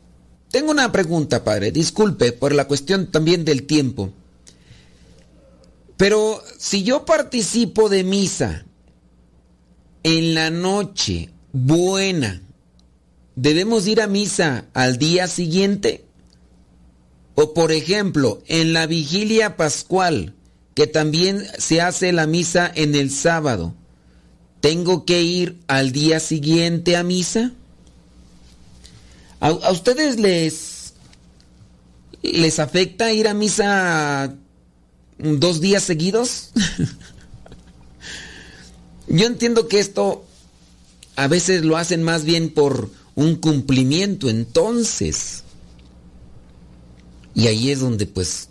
tengo 0.57 0.71
una 0.71 0.91
pregunta, 0.91 1.45
padre. 1.45 1.71
Disculpe 1.71 2.33
por 2.33 2.55
la 2.55 2.67
cuestión 2.67 3.11
también 3.11 3.45
del 3.45 3.65
tiempo. 3.65 4.11
Pero 5.99 6.43
si 6.57 6.83
yo 6.83 7.05
participo 7.05 7.91
de 7.91 8.05
misa 8.05 8.65
en 10.03 10.35
la 10.35 10.49
noche 10.49 11.29
buena, 11.53 12.41
¿debemos 13.35 13.87
ir 13.87 14.01
a 14.01 14.07
misa 14.07 14.65
al 14.73 14.97
día 14.97 15.29
siguiente? 15.29 16.07
O 17.35 17.53
por 17.53 17.71
ejemplo, 17.71 18.43
en 18.47 18.73
la 18.73 18.87
vigilia 18.87 19.59
pascual, 19.59 20.33
que 20.75 20.87
también 20.87 21.45
se 21.59 21.83
hace 21.83 22.15
la 22.15 22.27
misa 22.27 22.73
en 22.75 22.95
el 22.95 23.11
sábado, 23.11 23.75
¿tengo 24.63 25.05
que 25.05 25.21
ir 25.21 25.59
al 25.67 25.93
día 25.93 26.19
siguiente 26.19 26.97
a 26.97 27.03
misa? 27.03 27.53
¿A, 29.47 29.71
ustedes 29.71 30.19
les, 30.19 30.95
les 32.23 32.59
afecta 32.59 33.13
ir 33.13 33.29
a 33.29 33.35
misa 33.35 34.35
dos 35.19 35.61
días 35.61 35.85
seguidos? 35.85 36.51
Yo 39.09 39.27
entiendo 39.27 39.69
que 39.69 39.79
esto 39.79 40.25
a 41.15 41.29
veces 41.29 41.65
lo 41.65 41.77
hacen 41.77 42.03
más 42.03 42.25
bien 42.25 42.51
por 42.51 42.91
un 43.15 43.37
cumplimiento, 43.37 44.29
entonces. 44.29 45.45
Y 47.33 47.47
ahí 47.47 47.71
es 47.71 47.79
donde 47.79 48.07
pues 48.07 48.49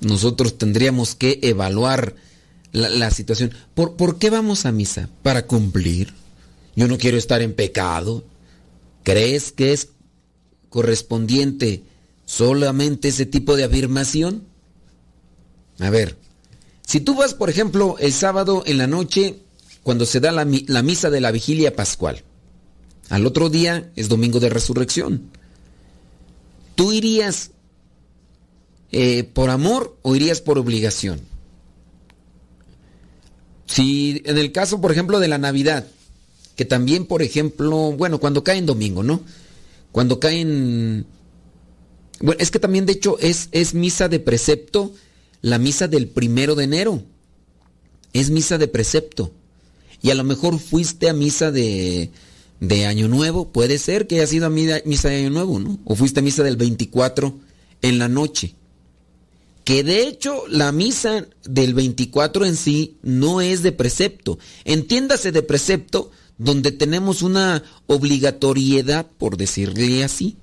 nosotros 0.00 0.58
tendríamos 0.58 1.14
que 1.14 1.38
evaluar 1.42 2.16
la, 2.72 2.88
la 2.88 3.12
situación. 3.12 3.52
¿Por, 3.74 3.94
¿Por 3.94 4.18
qué 4.18 4.30
vamos 4.30 4.66
a 4.66 4.72
misa? 4.72 5.08
Para 5.22 5.46
cumplir. 5.46 6.12
Yo 6.74 6.88
no 6.88 6.98
quiero 6.98 7.18
estar 7.18 7.40
en 7.40 7.54
pecado. 7.54 8.24
¿Crees 9.04 9.52
que 9.52 9.72
es 9.72 9.93
correspondiente 10.74 11.84
solamente 12.26 13.06
ese 13.06 13.26
tipo 13.26 13.54
de 13.54 13.62
afirmación? 13.62 14.42
A 15.78 15.88
ver, 15.88 16.18
si 16.84 16.98
tú 16.98 17.14
vas, 17.14 17.32
por 17.32 17.48
ejemplo, 17.48 17.94
el 18.00 18.12
sábado 18.12 18.64
en 18.66 18.78
la 18.78 18.88
noche, 18.88 19.38
cuando 19.84 20.04
se 20.04 20.18
da 20.18 20.32
la, 20.32 20.44
misa 20.44 21.10
de 21.10 21.20
la 21.20 21.30
vigilia 21.30 21.76
pascual, 21.76 22.24
al 23.08 23.24
otro 23.24 23.50
día 23.50 23.92
es 23.94 24.08
domingo 24.08 24.40
de 24.40 24.48
resurrección, 24.48 25.30
¿tú 26.74 26.90
irías 26.90 27.52
eh, 28.90 29.22
por 29.22 29.50
amor 29.50 29.96
o 30.02 30.16
irías 30.16 30.40
por 30.40 30.58
obligación? 30.58 31.20
Si 33.66 34.22
en 34.24 34.38
el 34.38 34.50
caso, 34.50 34.80
por 34.80 34.90
ejemplo, 34.90 35.20
de 35.20 35.28
la 35.28 35.38
Navidad, 35.38 35.86
que 36.56 36.64
también, 36.64 37.06
por 37.06 37.22
ejemplo, 37.22 37.92
bueno, 37.92 38.18
cuando 38.18 38.42
cae 38.42 38.58
en 38.58 38.66
domingo, 38.66 39.04
¿no? 39.04 39.22
Cuando 39.94 40.18
caen 40.18 41.06
Bueno, 42.20 42.40
es 42.40 42.50
que 42.50 42.58
también 42.58 42.84
de 42.84 42.94
hecho 42.94 43.16
es, 43.20 43.48
es 43.52 43.74
misa 43.74 44.08
de 44.08 44.18
precepto 44.18 44.92
la 45.40 45.58
misa 45.58 45.86
del 45.86 46.08
primero 46.08 46.56
de 46.56 46.64
enero. 46.64 47.04
Es 48.12 48.30
misa 48.30 48.58
de 48.58 48.66
precepto. 48.66 49.30
Y 50.02 50.10
a 50.10 50.16
lo 50.16 50.24
mejor 50.24 50.58
fuiste 50.58 51.08
a 51.08 51.12
misa 51.12 51.52
de, 51.52 52.10
de 52.58 52.86
Año 52.86 53.06
Nuevo. 53.06 53.52
Puede 53.52 53.78
ser 53.78 54.08
que 54.08 54.16
haya 54.16 54.26
sido 54.26 54.46
a 54.46 54.50
misa 54.50 55.08
de 55.10 55.16
Año 55.16 55.30
Nuevo, 55.30 55.60
¿no? 55.60 55.78
O 55.84 55.94
fuiste 55.94 56.18
a 56.18 56.24
misa 56.24 56.42
del 56.42 56.56
24 56.56 57.38
en 57.82 57.98
la 58.00 58.08
noche. 58.08 58.56
Que 59.62 59.84
de 59.84 60.08
hecho 60.08 60.42
la 60.48 60.72
misa 60.72 61.28
del 61.44 61.72
24 61.72 62.46
en 62.46 62.56
sí 62.56 62.96
no 63.02 63.40
es 63.40 63.62
de 63.62 63.70
precepto. 63.70 64.40
Entiéndase 64.64 65.30
de 65.30 65.42
precepto 65.42 66.10
donde 66.38 66.72
tenemos 66.72 67.22
una 67.22 67.62
obligatoriedad, 67.86 69.06
por 69.18 69.36
decirle 69.36 70.04
así, 70.04 70.36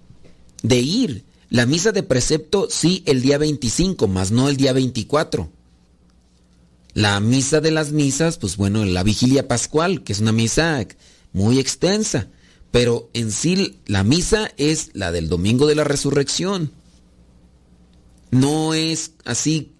de 0.63 0.77
ir. 0.79 1.25
La 1.49 1.65
misa 1.65 1.91
de 1.91 2.03
precepto 2.03 2.67
sí 2.69 3.03
el 3.05 3.21
día 3.21 3.37
25, 3.37 4.07
más 4.07 4.31
no 4.31 4.47
el 4.47 4.55
día 4.55 4.71
24. 4.71 5.51
La 6.93 7.19
misa 7.19 7.61
de 7.61 7.71
las 7.71 7.91
misas, 7.91 8.37
pues 8.37 8.57
bueno, 8.57 8.85
la 8.85 9.03
vigilia 9.03 9.47
pascual, 9.47 10.03
que 10.03 10.13
es 10.13 10.19
una 10.19 10.31
misa 10.31 10.85
muy 11.33 11.59
extensa, 11.59 12.27
pero 12.71 13.09
en 13.13 13.31
sí 13.31 13.79
la 13.85 14.03
misa 14.03 14.51
es 14.57 14.91
la 14.93 15.11
del 15.11 15.27
domingo 15.27 15.67
de 15.67 15.75
la 15.75 15.83
resurrección. 15.83 16.71
No 18.31 18.73
es 18.73 19.11
así 19.25 19.73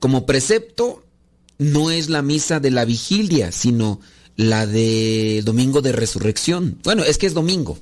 como 0.00 0.26
precepto, 0.26 1.04
no 1.60 1.90
es 1.90 2.08
la 2.08 2.22
misa 2.22 2.58
de 2.58 2.70
la 2.70 2.86
vigilia, 2.86 3.52
sino 3.52 4.00
la 4.34 4.66
de 4.66 5.42
domingo 5.44 5.82
de 5.82 5.92
resurrección. 5.92 6.78
Bueno, 6.82 7.04
es 7.04 7.18
que 7.18 7.26
es 7.26 7.34
domingo. 7.34 7.78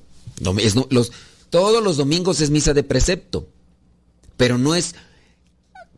los, 0.90 1.12
todos 1.48 1.82
los 1.82 1.96
domingos 1.96 2.40
es 2.40 2.50
misa 2.50 2.74
de 2.74 2.82
precepto, 2.82 3.48
pero 4.36 4.58
no 4.58 4.74
es 4.74 4.96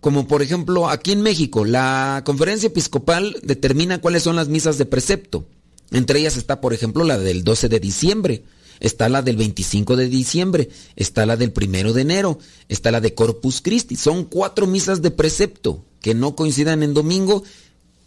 como 0.00 0.26
por 0.28 0.42
ejemplo 0.42 0.88
aquí 0.90 1.12
en 1.12 1.22
México, 1.22 1.64
la 1.64 2.22
conferencia 2.24 2.66
episcopal 2.66 3.36
determina 3.42 4.00
cuáles 4.00 4.22
son 4.22 4.36
las 4.36 4.48
misas 4.48 4.76
de 4.76 4.84
precepto. 4.84 5.46
Entre 5.90 6.20
ellas 6.20 6.36
está, 6.36 6.60
por 6.60 6.74
ejemplo, 6.74 7.04
la 7.04 7.18
del 7.18 7.44
12 7.44 7.68
de 7.68 7.80
diciembre, 7.80 8.44
está 8.78 9.08
la 9.08 9.22
del 9.22 9.36
25 9.36 9.96
de 9.96 10.08
diciembre, 10.08 10.68
está 10.96 11.24
la 11.24 11.36
del 11.36 11.52
1 11.54 11.94
de 11.94 12.02
enero, 12.02 12.38
está 12.68 12.90
la 12.90 13.00
de 13.00 13.14
Corpus 13.14 13.62
Christi. 13.62 13.96
Son 13.96 14.24
cuatro 14.24 14.66
misas 14.66 15.00
de 15.00 15.10
precepto 15.10 15.84
que 16.00 16.14
no 16.14 16.34
coincidan 16.34 16.82
en 16.82 16.94
domingo, 16.94 17.42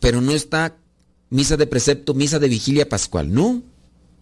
pero 0.04 0.20
no 0.20 0.34
está 0.34 0.76
misa 1.30 1.56
de 1.56 1.66
precepto, 1.66 2.14
misa 2.14 2.38
de 2.38 2.50
vigilia 2.50 2.90
pascual, 2.90 3.34
¿no? 3.34 3.64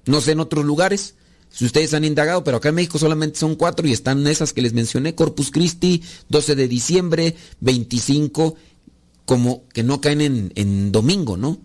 No 0.05 0.21
sé 0.21 0.33
en 0.33 0.39
otros 0.39 0.63
lugares 0.63 1.15
si 1.49 1.65
ustedes 1.65 1.95
han 1.95 2.05
indagado, 2.05 2.43
pero 2.43 2.57
acá 2.57 2.69
en 2.69 2.75
México 2.75 2.99
solamente 2.99 3.39
son 3.39 3.55
cuatro 3.55 3.87
y 3.87 3.91
están 3.91 4.27
esas 4.27 4.53
que 4.53 4.61
les 4.61 4.73
mencioné, 4.73 5.15
Corpus 5.15 5.49
Christi, 5.49 6.03
12 6.29 6.53
de 6.53 6.67
diciembre, 6.67 7.35
25, 7.61 8.55
como 9.25 9.67
que 9.69 9.81
no 9.81 10.01
caen 10.01 10.51
en, 10.53 10.91
domingo, 10.91 11.35
¿no? 11.35 11.57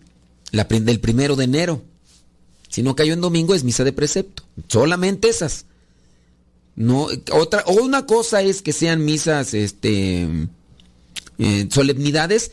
La, 0.49 0.63
del 0.63 0.99
primero 0.99 1.35
de 1.35 1.43
enero. 1.43 1.83
Si 2.69 2.81
no 2.81 2.95
cayó 2.95 3.13
en 3.13 3.21
domingo 3.21 3.53
es 3.53 3.63
misa 3.63 3.83
de 3.83 3.93
precepto. 3.93 4.41
Solamente 4.67 5.29
esas. 5.29 5.65
No, 6.75 7.07
otra, 7.33 7.63
o 7.67 7.73
una 7.83 8.07
cosa 8.07 8.41
es 8.41 8.63
que 8.63 8.73
sean 8.73 9.05
misas, 9.05 9.53
este, 9.53 10.27
eh, 11.37 11.67
solemnidades, 11.69 12.51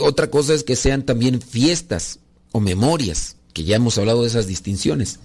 otra 0.00 0.30
cosa 0.30 0.54
es 0.54 0.64
que 0.64 0.76
sean 0.76 1.04
también 1.04 1.40
fiestas 1.40 2.18
o 2.52 2.60
memorias, 2.60 3.36
que 3.52 3.64
ya 3.64 3.76
hemos 3.76 3.98
hablado 3.98 4.22
de 4.22 4.28
esas 4.28 4.46
distinciones. 4.46 5.20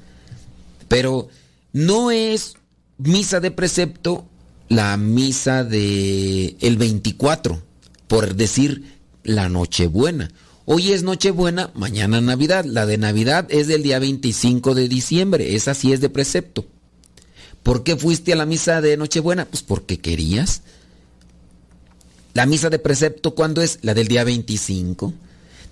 Pero 0.88 1.30
no 1.74 2.12
es 2.12 2.56
misa 2.98 3.40
de 3.40 3.52
precepto 3.52 4.26
la 4.68 4.96
misa 4.98 5.64
de 5.64 6.56
el 6.62 6.78
24, 6.78 7.62
por 8.08 8.36
decir 8.36 9.00
la 9.24 9.50
Nochebuena. 9.50 10.32
Hoy 10.66 10.92
es 10.92 11.02
Nochebuena, 11.02 11.72
mañana 11.74 12.22
Navidad. 12.22 12.66
La 12.66 12.86
de 12.86 12.98
Navidad 12.98 13.48
es 13.50 13.68
del 13.68 13.82
día 13.82 13.98
25 13.98 14.76
de 14.76 14.88
diciembre, 14.88 15.56
esa 15.56 15.74
sí 15.74 15.92
es 15.92 16.02
de 16.02 16.10
precepto. 16.10 16.68
¿Por 17.64 17.84
qué 17.84 17.98
fuiste 17.98 18.34
a 18.34 18.36
la 18.36 18.46
misa 18.46 18.80
de 18.80 18.96
Nochebuena? 18.96 19.46
Pues 19.46 19.64
porque 19.64 20.00
querías. 20.00 20.62
La 22.40 22.46
misa 22.46 22.70
de 22.70 22.80
precepto, 22.80 23.36
¿cuándo 23.36 23.62
es? 23.62 23.80
La 23.82 23.94
del 23.94 24.08
día 24.08 24.24
25. 24.24 25.14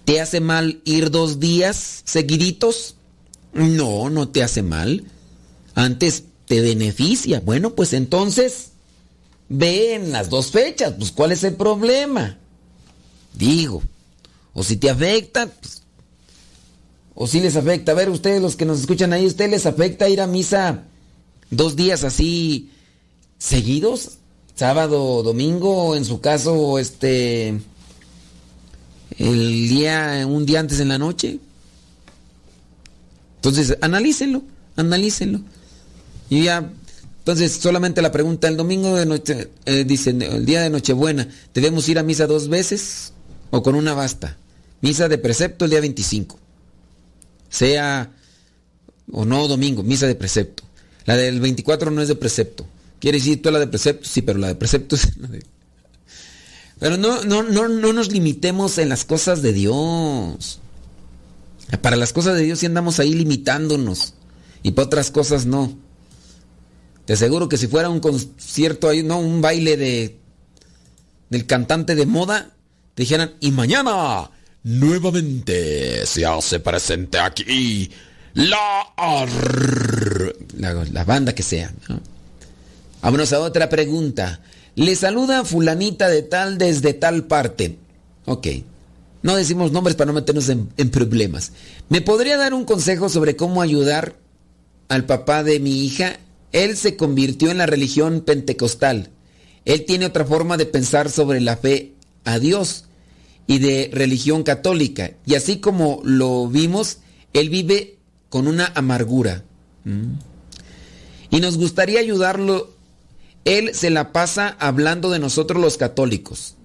¿Te 0.03 0.19
hace 0.19 0.41
mal 0.41 0.81
ir 0.83 1.11
dos 1.11 1.39
días 1.39 2.01
seguiditos? 2.03 2.95
No, 3.53 4.09
no 4.09 4.27
te 4.27 4.43
hace 4.43 4.63
mal. 4.63 5.05
Antes 5.75 6.25
te 6.45 6.59
beneficia. 6.59 7.39
Bueno, 7.39 7.73
pues 7.73 7.93
entonces 7.93 8.71
ve 9.47 9.95
en 9.95 10.11
las 10.11 10.29
dos 10.29 10.51
fechas. 10.51 10.95
Pues 10.97 11.13
¿cuál 11.13 11.31
es 11.31 11.45
el 11.45 11.55
problema? 11.55 12.37
Digo. 13.33 13.81
O 14.53 14.61
si 14.61 14.75
te 14.75 14.89
afecta, 14.89 15.47
pues, 15.47 15.83
o 17.15 17.27
si 17.27 17.39
les 17.39 17.55
afecta. 17.55 17.93
A 17.93 17.95
ver, 17.95 18.09
ustedes 18.09 18.41
los 18.41 18.57
que 18.57 18.65
nos 18.65 18.81
escuchan 18.81 19.13
ahí, 19.13 19.25
¿ustedes 19.25 19.51
les 19.51 19.65
afecta 19.65 20.09
ir 20.09 20.19
a 20.19 20.27
misa 20.27 20.83
dos 21.49 21.77
días 21.77 22.03
así 22.03 22.71
seguidos? 23.37 24.17
Sábado, 24.57 25.21
domingo, 25.21 25.95
en 25.95 26.03
su 26.03 26.19
caso, 26.19 26.79
este, 26.79 27.49
el 29.19 29.69
día, 29.69 30.25
un 30.27 30.47
día 30.47 30.61
antes 30.61 30.79
en 30.79 30.87
la 30.87 30.97
noche. 30.97 31.39
Entonces, 33.35 33.77
analícenlo, 33.81 34.41
analícenlo. 34.75 35.41
Y 36.31 36.45
ya, 36.45 36.71
entonces 37.19 37.51
solamente 37.51 38.01
la 38.01 38.11
pregunta, 38.11 38.47
el 38.47 38.57
domingo 38.57 38.95
de 38.95 39.05
noche, 39.05 39.51
eh, 39.65 39.83
dicen, 39.83 40.23
el 40.23 40.43
día 40.43 40.63
de 40.63 40.71
Nochebuena, 40.71 41.29
¿debemos 41.53 41.87
ir 41.87 41.99
a 41.99 42.03
misa 42.03 42.25
dos 42.25 42.49
veces 42.49 43.13
o 43.51 43.61
con 43.61 43.75
una 43.75 43.93
basta? 43.93 44.37
Misa 44.81 45.07
de 45.07 45.19
precepto 45.19 45.65
el 45.65 45.71
día 45.71 45.81
25. 45.81 46.39
Sea 47.49 48.11
o 49.11 49.23
no 49.23 49.47
domingo, 49.47 49.83
misa 49.83 50.07
de 50.07 50.15
precepto. 50.15 50.63
La 51.05 51.15
del 51.15 51.39
24 51.41 51.91
no 51.91 52.01
es 52.01 52.07
de 52.07 52.15
precepto. 52.15 52.65
¿Quiere 52.99 53.17
decir 53.17 53.41
tú 53.41 53.51
la 53.51 53.59
de 53.59 53.67
precepto? 53.67 54.07
Sí, 54.07 54.21
pero 54.21 54.39
la 54.39 54.47
de 54.47 54.55
precepto 54.55 54.95
es 54.95 55.17
la 55.17 55.27
de... 55.27 55.43
Pero 56.79 56.97
no, 56.97 57.23
no, 57.23 57.43
no, 57.43 57.67
no 57.67 57.93
nos 57.93 58.11
limitemos 58.11 58.77
en 58.77 58.89
las 58.89 59.03
cosas 59.03 59.41
de 59.41 59.53
Dios. 59.53 60.59
Para 61.81 61.95
las 61.95 62.13
cosas 62.13 62.35
de 62.35 62.43
Dios 62.43 62.59
sí 62.59 62.65
andamos 62.67 62.99
ahí 62.99 63.13
limitándonos. 63.13 64.13
Y 64.63 64.71
para 64.71 64.85
otras 64.85 65.09
cosas 65.09 65.45
no. 65.45 65.75
Te 67.05 67.13
aseguro 67.13 67.49
que 67.49 67.57
si 67.57 67.67
fuera 67.67 67.89
un 67.89 67.99
concierto 67.99 68.89
ahí, 68.89 69.01
no, 69.01 69.19
un 69.19 69.41
baile 69.41 69.77
de 69.77 70.17
del 71.29 71.45
cantante 71.45 71.95
de 71.95 72.05
moda, 72.05 72.51
te 72.95 73.03
dijeran, 73.03 73.33
y 73.39 73.51
mañana 73.51 74.29
nuevamente 74.63 76.05
se 76.05 76.25
hace 76.25 76.59
presente 76.59 77.19
aquí 77.19 77.91
la, 78.33 78.87
la, 80.57 81.03
banda 81.03 81.33
que 81.33 81.43
sea. 81.43 81.73
Vámonos 83.07 83.31
a 83.31 83.39
otra 83.39 83.69
pregunta. 83.69 84.41
Le 84.75 84.93
saluda 84.97 85.45
fulanita 85.45 86.09
de 86.09 86.23
tal 86.23 86.57
desde 86.57 86.93
tal 86.93 87.23
parte. 87.23 87.77
Ok. 88.25 88.47
No 89.23 89.37
decimos 89.37 89.71
nombres 89.71 89.95
para 89.95 90.09
no 90.09 90.13
meternos 90.13 90.49
en, 90.49 90.67
problemas. 90.89 91.53
¿Me 91.87 92.01
podría 92.01 92.35
dar 92.35 92.53
un 92.53 92.65
consejo 92.65 93.07
sobre 93.07 93.37
cómo 93.37 93.61
ayudar 93.61 94.17
al 94.89 95.05
papá 95.05 95.45
de 95.45 95.61
mi 95.61 95.85
hija? 95.85 96.19
Él 96.51 96.75
se 96.75 96.97
convirtió 96.97 97.49
en 97.49 97.59
la 97.59 97.65
religión 97.65 98.19
pentecostal. 98.19 99.09
Él 99.63 99.85
tiene 99.85 100.05
otra 100.05 100.25
forma 100.25 100.57
de 100.57 100.65
pensar 100.65 101.09
sobre 101.09 101.39
la 101.39 101.55
fe 101.55 101.93
a 102.25 102.39
Dios 102.39 102.83
y 103.47 103.59
de 103.59 103.89
religión 103.93 104.43
católica. 104.43 105.13
Y 105.25 105.35
así 105.35 105.59
como 105.61 106.01
lo 106.03 106.49
vimos, 106.49 106.97
él 107.31 107.49
vive 107.49 107.99
con 108.27 108.49
una 108.49 108.69
amargura. 108.75 109.45
Mm. 109.85 110.11
Y 111.29 111.39
nos 111.39 111.57
gustaría 111.57 112.01
ayudarlo. 112.01 112.75
Él 113.47 113.73
se 113.73 113.89
la 113.89 114.11
pasa 114.11 114.57
hablando 114.59 115.09
de 115.09 115.19
nosotros 115.19 115.61
los 115.61 115.77
católicos. 115.77 116.55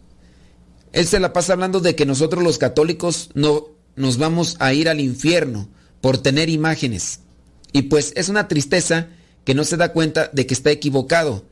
Él 0.93 1.07
se 1.07 1.21
la 1.21 1.33
pasa 1.33 1.53
hablando 1.53 1.79
de 1.79 1.95
que 1.95 2.07
nosotros 2.07 2.43
los 2.43 2.59
católicos 2.59 3.31
no 3.35 3.69
nos 3.95 4.19
vamos 4.19 4.57
a 4.59 4.75
ir 4.75 4.89
al 4.89 4.99
infierno 4.99 5.69
por 6.01 6.19
tener 6.19 6.49
imágenes. 6.49 7.21
Y 7.73 7.83
pues 7.83 8.13
es 8.17 8.29
una 8.29 8.49
tristeza 8.49 9.11
que 9.45 9.55
no 9.55 9.63
se 9.63 9.77
da 9.77 9.93
cuenta 9.93 10.29
de 10.33 10.45
que 10.45 10.55
está 10.55 10.73
equivocado. 10.73 11.45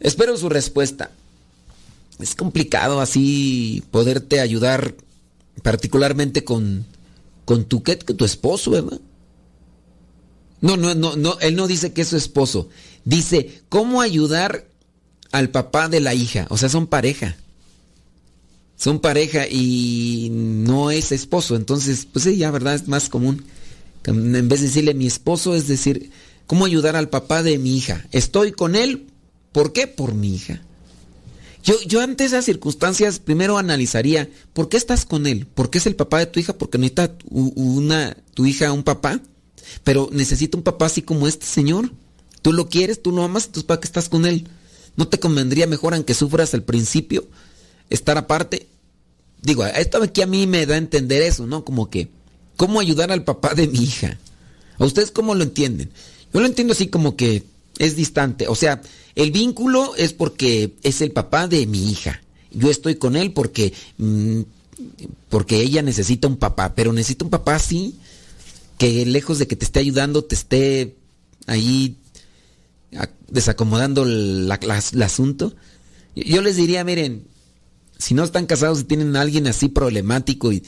Espero 0.00 0.36
su 0.36 0.48
respuesta. 0.48 1.12
Es 2.18 2.34
complicado 2.34 3.00
así 3.00 3.84
poderte 3.92 4.40
ayudar 4.40 4.96
particularmente 5.62 6.42
con, 6.42 6.86
con 7.44 7.66
tu, 7.66 7.82
tu 7.82 8.24
esposo, 8.24 8.72
¿verdad? 8.72 8.98
No, 10.60 10.76
no, 10.76 10.94
no, 10.94 11.16
no, 11.16 11.38
él 11.40 11.56
no 11.56 11.66
dice 11.66 11.92
que 11.92 12.02
es 12.02 12.08
su 12.08 12.16
esposo. 12.16 12.68
Dice, 13.04 13.62
¿cómo 13.68 14.00
ayudar 14.00 14.66
al 15.32 15.50
papá 15.50 15.88
de 15.88 16.00
la 16.00 16.14
hija? 16.14 16.46
O 16.50 16.56
sea, 16.58 16.68
son 16.68 16.86
pareja 16.86 17.36
son 18.76 19.00
pareja 19.00 19.48
y 19.48 20.28
no 20.30 20.92
es 20.92 21.10
esposo. 21.10 21.56
Entonces, 21.56 22.06
pues 22.12 22.24
sí, 22.24 22.36
ya, 22.36 22.52
¿verdad? 22.52 22.76
Es 22.76 22.86
más 22.86 23.08
común. 23.08 23.44
En 24.04 24.48
vez 24.48 24.60
de 24.60 24.68
decirle 24.68 24.94
mi 24.94 25.08
esposo, 25.08 25.56
es 25.56 25.66
decir, 25.66 26.12
¿Cómo 26.48 26.64
ayudar 26.64 26.96
al 26.96 27.10
papá 27.10 27.42
de 27.42 27.58
mi 27.58 27.76
hija? 27.76 28.06
Estoy 28.10 28.52
con 28.52 28.74
él. 28.74 29.06
¿Por 29.52 29.74
qué? 29.74 29.86
Por 29.86 30.14
mi 30.14 30.34
hija. 30.34 30.62
Yo, 31.62 31.74
yo 31.86 32.00
ante 32.00 32.24
esas 32.24 32.46
circunstancias 32.46 33.18
primero 33.18 33.58
analizaría, 33.58 34.30
¿por 34.54 34.70
qué 34.70 34.78
estás 34.78 35.04
con 35.04 35.26
él? 35.26 35.46
¿Por 35.46 35.68
qué 35.68 35.76
es 35.76 35.86
el 35.86 35.94
papá 35.94 36.20
de 36.20 36.26
tu 36.26 36.40
hija? 36.40 36.56
Porque 36.56 36.78
necesita 36.78 37.14
una, 37.28 38.16
tu 38.32 38.46
hija 38.46 38.72
un 38.72 38.82
papá, 38.82 39.20
pero 39.84 40.08
necesita 40.12 40.56
un 40.56 40.62
papá 40.62 40.86
así 40.86 41.02
como 41.02 41.26
este 41.28 41.46
señor. 41.46 41.90
Tú 42.42 42.52
lo 42.52 42.68
quieres, 42.68 43.02
tú 43.02 43.12
lo 43.12 43.22
amas, 43.24 43.46
entonces 43.46 43.64
¿para 43.64 43.80
qué 43.80 43.86
estás 43.86 44.08
con 44.08 44.26
él? 44.26 44.46
¿No 44.96 45.08
te 45.08 45.20
convendría 45.20 45.66
mejor 45.66 45.94
aunque 45.94 46.14
sufras 46.14 46.54
al 46.54 46.62
principio 46.62 47.26
estar 47.90 48.18
aparte? 48.18 48.68
Digo, 49.42 49.64
esto 49.66 50.02
aquí 50.02 50.22
a 50.22 50.26
mí 50.26 50.46
me 50.46 50.66
da 50.66 50.74
a 50.74 50.78
entender 50.78 51.22
eso, 51.22 51.46
¿no? 51.46 51.64
Como 51.64 51.90
que, 51.90 52.08
¿cómo 52.56 52.80
ayudar 52.80 53.12
al 53.12 53.24
papá 53.24 53.54
de 53.54 53.68
mi 53.68 53.82
hija? 53.82 54.18
¿A 54.78 54.84
ustedes 54.84 55.10
cómo 55.10 55.34
lo 55.34 55.42
entienden? 55.42 55.90
Yo 56.32 56.40
lo 56.40 56.46
entiendo 56.46 56.72
así 56.72 56.88
como 56.88 57.16
que 57.16 57.44
es 57.78 57.96
distante. 57.96 58.48
O 58.48 58.54
sea, 58.54 58.82
el 59.14 59.30
vínculo 59.30 59.94
es 59.96 60.12
porque 60.12 60.74
es 60.82 61.00
el 61.00 61.12
papá 61.12 61.48
de 61.48 61.66
mi 61.66 61.90
hija. 61.90 62.20
Yo 62.50 62.70
estoy 62.70 62.96
con 62.96 63.16
él 63.16 63.32
porque, 63.32 63.72
mm, 63.98 64.40
porque 65.28 65.60
ella 65.60 65.82
necesita 65.82 66.28
un 66.28 66.36
papá, 66.36 66.74
pero 66.74 66.92
necesita 66.92 67.24
un 67.24 67.30
papá 67.30 67.56
así, 67.56 67.94
que 68.78 69.04
lejos 69.04 69.38
de 69.38 69.46
que 69.46 69.56
te 69.56 69.64
esté 69.64 69.80
ayudando, 69.80 70.24
te 70.24 70.34
esté 70.34 70.96
ahí 71.46 71.98
desacomodando 73.28 74.04
el, 74.04 74.50
asunto. 75.02 75.54
Yo 76.14 76.40
les 76.40 76.56
diría, 76.56 76.84
miren, 76.84 77.26
si 77.98 78.14
no 78.14 78.24
están 78.24 78.46
casados 78.46 78.80
y 78.80 78.84
tienen 78.84 79.16
a 79.16 79.20
alguien 79.20 79.46
así 79.46 79.68
problemático, 79.68 80.52
y 80.52 80.62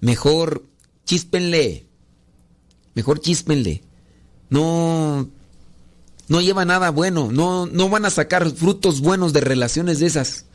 mejor 0.00 0.64
chispenle, 1.04 1.86
mejor 2.94 3.20
chispenle. 3.20 3.82
No, 4.50 5.28
no 6.28 6.40
lleva 6.40 6.64
nada 6.64 6.90
bueno, 6.90 7.30
no, 7.32 7.66
no 7.66 7.88
van 7.88 8.06
a 8.06 8.10
sacar 8.10 8.50
frutos 8.50 9.00
buenos 9.00 9.32
de 9.32 9.40
relaciones 9.40 9.98
de 9.98 10.06
esas. 10.06 10.46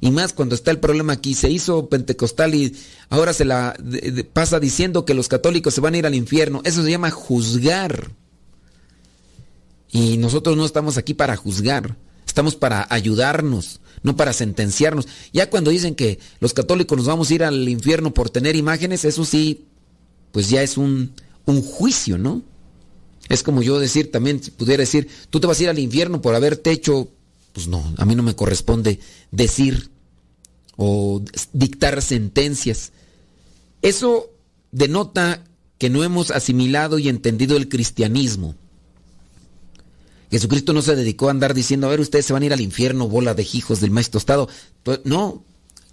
Y 0.00 0.10
más 0.10 0.32
cuando 0.32 0.54
está 0.54 0.70
el 0.70 0.78
problema 0.78 1.14
aquí, 1.14 1.34
se 1.34 1.50
hizo 1.50 1.88
pentecostal 1.88 2.54
y 2.54 2.76
ahora 3.08 3.32
se 3.32 3.44
la 3.44 3.76
pasa 4.32 4.60
diciendo 4.60 5.04
que 5.04 5.14
los 5.14 5.28
católicos 5.28 5.74
se 5.74 5.80
van 5.80 5.94
a 5.94 5.98
ir 5.98 6.06
al 6.06 6.14
infierno. 6.14 6.60
Eso 6.64 6.82
se 6.82 6.90
llama 6.90 7.10
juzgar. 7.10 8.10
Y 9.90 10.18
nosotros 10.18 10.56
no 10.56 10.66
estamos 10.66 10.98
aquí 10.98 11.14
para 11.14 11.36
juzgar, 11.36 11.96
estamos 12.26 12.54
para 12.56 12.86
ayudarnos, 12.90 13.80
no 14.02 14.16
para 14.16 14.32
sentenciarnos. 14.34 15.08
Ya 15.32 15.48
cuando 15.48 15.70
dicen 15.70 15.94
que 15.94 16.18
los 16.40 16.52
católicos 16.52 16.98
nos 16.98 17.06
vamos 17.06 17.30
a 17.30 17.34
ir 17.34 17.44
al 17.44 17.66
infierno 17.68 18.12
por 18.12 18.28
tener 18.28 18.56
imágenes, 18.56 19.06
eso 19.06 19.24
sí, 19.24 19.64
pues 20.32 20.50
ya 20.50 20.62
es 20.62 20.76
un, 20.76 21.12
un 21.46 21.62
juicio, 21.62 22.18
¿no? 22.18 22.42
Es 23.28 23.42
como 23.42 23.62
yo 23.62 23.78
decir, 23.78 24.10
también 24.12 24.40
pudiera 24.56 24.82
decir, 24.82 25.08
tú 25.30 25.40
te 25.40 25.46
vas 25.46 25.58
a 25.58 25.62
ir 25.62 25.68
al 25.70 25.78
infierno 25.78 26.20
por 26.20 26.34
haberte 26.34 26.70
hecho, 26.70 27.08
pues 27.56 27.68
no, 27.68 27.82
a 27.96 28.04
mí 28.04 28.14
no 28.14 28.22
me 28.22 28.36
corresponde 28.36 29.00
decir 29.30 29.90
o 30.76 31.22
dictar 31.54 32.02
sentencias. 32.02 32.92
Eso 33.80 34.30
denota 34.72 35.42
que 35.78 35.88
no 35.88 36.04
hemos 36.04 36.30
asimilado 36.30 36.98
y 36.98 37.08
entendido 37.08 37.56
el 37.56 37.70
cristianismo. 37.70 38.56
Jesucristo 40.30 40.74
no 40.74 40.82
se 40.82 40.96
dedicó 40.96 41.28
a 41.28 41.30
andar 41.30 41.54
diciendo, 41.54 41.86
a 41.86 41.90
ver, 41.90 42.00
ustedes 42.00 42.26
se 42.26 42.34
van 42.34 42.42
a 42.42 42.46
ir 42.46 42.52
al 42.52 42.60
infierno, 42.60 43.08
bola 43.08 43.32
de 43.32 43.48
hijos 43.50 43.80
del 43.80 43.90
maestro 43.90 44.18
tostado. 44.18 44.50
Pues, 44.82 45.00
no, 45.04 45.42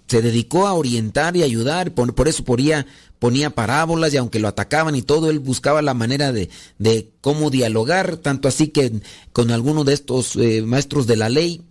se 0.06 0.22
dedicó 0.22 0.66
a 0.66 0.74
orientar 0.74 1.36
y 1.36 1.42
ayudar, 1.42 1.94
por, 1.94 2.28
eso 2.28 2.44
ponía, 2.44 2.86
ponía, 3.18 3.50
parábolas 3.50 4.12
y 4.12 4.18
aunque 4.18 4.38
lo 4.38 4.48
atacaban 4.48 4.94
y 4.94 5.02
todo, 5.02 5.30
él 5.30 5.38
buscaba 5.38 5.82
la 5.82 5.94
manera 5.94 6.32
de, 6.32 6.50
de 6.78 7.10
cómo 7.20 7.50
dialogar, 7.50 8.18
tanto 8.18 8.48
así 8.48 8.68
que 8.68 9.00
con 9.32 9.50
alguno 9.50 9.84
de 9.84 9.94
estos 9.94 10.36
eh, 10.36 10.62
maestros 10.62 11.06
de 11.06 11.16
la 11.16 11.28
ley, 11.28 11.62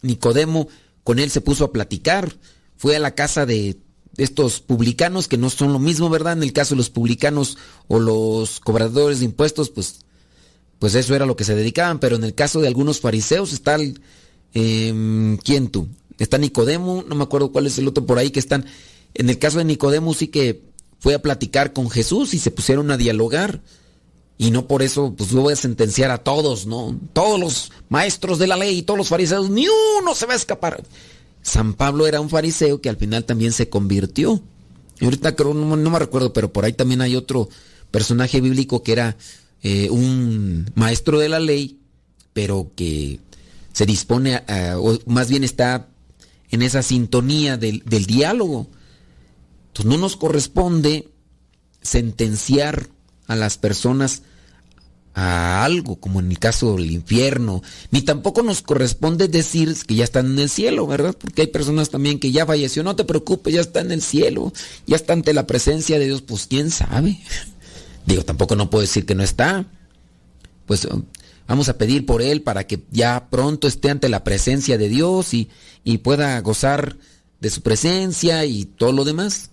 Nicodemo, 0.00 0.68
con 1.04 1.18
él 1.18 1.30
se 1.30 1.40
puso 1.40 1.64
a 1.64 1.72
platicar, 1.72 2.34
fue 2.76 2.96
a 2.96 3.00
la 3.00 3.14
casa 3.14 3.46
de 3.46 3.78
estos 4.16 4.60
publicanos, 4.60 5.28
que 5.28 5.38
no 5.38 5.50
son 5.50 5.72
lo 5.72 5.78
mismo, 5.78 6.10
¿verdad? 6.10 6.34
En 6.34 6.42
el 6.42 6.52
caso 6.52 6.74
de 6.74 6.78
los 6.78 6.90
publicanos 6.90 7.58
o 7.88 7.98
los 7.98 8.60
cobradores 8.60 9.20
de 9.20 9.26
impuestos, 9.26 9.70
pues, 9.70 10.00
pues 10.78 10.94
eso 10.94 11.14
era 11.14 11.26
lo 11.26 11.36
que 11.36 11.44
se 11.44 11.54
dedicaban, 11.54 11.98
pero 11.98 12.16
en 12.16 12.24
el 12.24 12.34
caso 12.34 12.60
de 12.60 12.68
algunos 12.68 13.00
fariseos 13.00 13.52
está 13.52 13.76
el, 13.76 14.00
em, 14.52 15.36
¿quién 15.38 15.68
tú? 15.68 15.88
Está 16.22 16.38
Nicodemo, 16.38 17.04
no 17.08 17.16
me 17.16 17.24
acuerdo 17.24 17.50
cuál 17.50 17.66
es 17.66 17.78
el 17.78 17.88
otro 17.88 18.06
por 18.06 18.16
ahí 18.16 18.30
que 18.30 18.38
están. 18.38 18.64
En 19.14 19.28
el 19.28 19.40
caso 19.40 19.58
de 19.58 19.64
Nicodemo 19.64 20.14
sí 20.14 20.28
que 20.28 20.62
fue 21.00 21.14
a 21.14 21.20
platicar 21.20 21.72
con 21.72 21.90
Jesús 21.90 22.32
y 22.32 22.38
se 22.38 22.52
pusieron 22.52 22.92
a 22.92 22.96
dialogar. 22.96 23.60
Y 24.38 24.52
no 24.52 24.68
por 24.68 24.82
eso, 24.82 25.14
pues 25.18 25.32
lo 25.32 25.42
voy 25.42 25.54
a 25.54 25.56
sentenciar 25.56 26.12
a 26.12 26.18
todos, 26.18 26.64
¿no? 26.64 26.96
Todos 27.12 27.40
los 27.40 27.72
maestros 27.88 28.38
de 28.38 28.46
la 28.46 28.56
ley 28.56 28.78
y 28.78 28.82
todos 28.82 28.98
los 28.98 29.08
fariseos, 29.08 29.50
ni 29.50 29.66
uno 29.98 30.14
se 30.14 30.26
va 30.26 30.34
a 30.34 30.36
escapar. 30.36 30.84
San 31.42 31.74
Pablo 31.74 32.06
era 32.06 32.20
un 32.20 32.30
fariseo 32.30 32.80
que 32.80 32.88
al 32.88 32.96
final 32.96 33.24
también 33.24 33.50
se 33.50 33.68
convirtió. 33.68 34.40
Y 35.00 35.04
ahorita 35.04 35.34
creo, 35.34 35.54
no, 35.54 35.76
me 35.76 35.98
recuerdo, 35.98 36.32
pero 36.32 36.52
por 36.52 36.64
ahí 36.64 36.72
también 36.72 37.00
hay 37.00 37.16
otro 37.16 37.48
personaje 37.90 38.40
bíblico 38.40 38.84
que 38.84 38.92
era 38.92 39.16
eh, 39.64 39.90
un 39.90 40.70
maestro 40.76 41.18
de 41.18 41.28
la 41.28 41.40
ley, 41.40 41.80
pero 42.32 42.70
que 42.76 43.18
se 43.72 43.86
dispone 43.86 44.36
a, 44.36 44.76
o 44.78 45.00
más 45.06 45.28
bien 45.28 45.42
está 45.42 45.88
en 46.52 46.62
esa 46.62 46.82
sintonía 46.82 47.56
del, 47.56 47.82
diálogo. 47.84 48.68
Entonces 49.68 49.90
no 49.90 49.98
nos 49.98 50.16
corresponde 50.16 51.08
sentenciar 51.80 52.88
a 53.26 53.34
las 53.34 53.58
personas 53.58 54.22
a 55.14 55.64
algo, 55.64 55.96
como 55.96 56.20
en 56.20 56.30
el 56.30 56.38
caso 56.38 56.76
del 56.76 56.90
infierno, 56.90 57.62
ni 57.90 58.02
tampoco 58.02 58.42
nos 58.42 58.62
corresponde 58.62 59.28
decir 59.28 59.76
que 59.86 59.94
ya 59.94 60.04
están 60.04 60.26
en 60.26 60.38
el 60.38 60.48
cielo, 60.48 60.86
¿verdad? 60.86 61.16
Porque 61.18 61.42
hay 61.42 61.48
personas 61.48 61.90
también 61.90 62.18
que 62.18 62.32
ya 62.32 62.46
falleció, 62.46 62.82
no 62.82 62.96
te 62.96 63.04
preocupes, 63.04 63.52
ya 63.52 63.60
está 63.60 63.80
en 63.80 63.92
el 63.92 64.00
cielo, 64.00 64.52
ya 64.86 64.96
está 64.96 65.12
ante 65.12 65.34
la 65.34 65.46
presencia 65.46 65.98
de 65.98 66.06
Dios, 66.06 66.22
pues 66.22 66.46
quién 66.46 66.70
sabe. 66.70 67.18
Digo, 68.06 68.24
tampoco 68.24 68.56
no 68.56 68.70
puedo 68.70 68.82
decir 68.82 69.04
que 69.04 69.14
no 69.14 69.22
está. 69.22 69.66
Pues 70.66 70.86
Vamos 71.52 71.68
a 71.68 71.76
pedir 71.76 72.06
por 72.06 72.22
él 72.22 72.40
para 72.40 72.66
que 72.66 72.82
ya 72.90 73.28
pronto 73.28 73.68
esté 73.68 73.90
ante 73.90 74.08
la 74.08 74.24
presencia 74.24 74.78
de 74.78 74.88
Dios 74.88 75.34
y, 75.34 75.50
pueda 75.98 76.40
gozar 76.40 76.96
de 77.42 77.50
su 77.50 77.60
presencia 77.60 78.46
y 78.46 78.64
todo 78.64 78.92
lo 78.92 79.04
demás. 79.04 79.50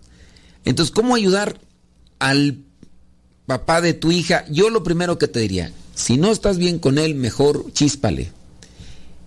Entonces, 0.63 0.95
¿cómo 0.95 1.13
ayudar 1.13 1.59
al 2.19 2.59
papá 3.45 3.81
de 3.81 3.93
tu 3.93 4.13
hija? 4.13 4.45
Yo 4.49 4.69
lo 4.69 4.81
primero 4.81 5.17
que 5.17 5.27
te 5.27 5.41
diría, 5.41 5.73
si 5.93 6.15
no 6.15 6.31
estás 6.31 6.57
bien 6.57 6.79
con 6.79 6.99
él, 6.99 7.15
mejor 7.15 7.69
chíspale. 7.73 8.31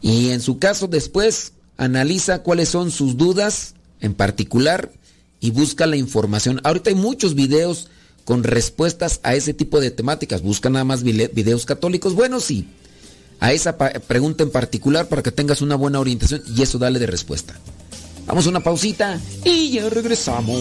Y 0.01 0.31
en 0.31 0.41
su 0.41 0.59
caso 0.59 0.89
después 0.89 1.53
analiza 1.77 2.43
cuáles 2.43 2.71
son 2.71 2.91
sus 2.91 3.19
dudas 3.19 3.75
en 4.01 4.15
particular 4.15 4.91
y 5.41 5.51
busca 5.51 5.85
la 5.85 5.97
información. 5.97 6.59
Ahorita 6.65 6.89
hay 6.89 6.97
muchos 6.97 7.35
videos 7.35 7.91
con 8.25 8.45
respuestas 8.45 9.21
a 9.23 9.35
ese 9.35 9.55
tipo 9.55 9.81
de 9.81 9.91
temáticas. 9.91 10.43
Busca 10.43 10.71
nada 10.71 10.85
más 10.85 11.03
videos 11.03 11.67
católicos 11.67 12.15
buenos 12.15 12.51
y 12.51 12.69
a 13.41 13.53
esa 13.53 13.77
pregunta 13.77 14.45
en 14.45 14.51
particular 14.51 15.09
para 15.09 15.23
que 15.23 15.33
tengas 15.33 15.63
una 15.63 15.75
buena 15.75 15.99
orientación 16.01 16.43
y 16.55 16.63
eso 16.63 16.79
dale 16.79 16.99
de 16.99 17.07
respuesta. 17.07 17.59
Vamos 18.27 18.47
a 18.47 18.51
una 18.51 18.61
pausita 18.61 19.21
y 19.45 19.73
ya 19.73 19.89
regresamos. 19.91 20.61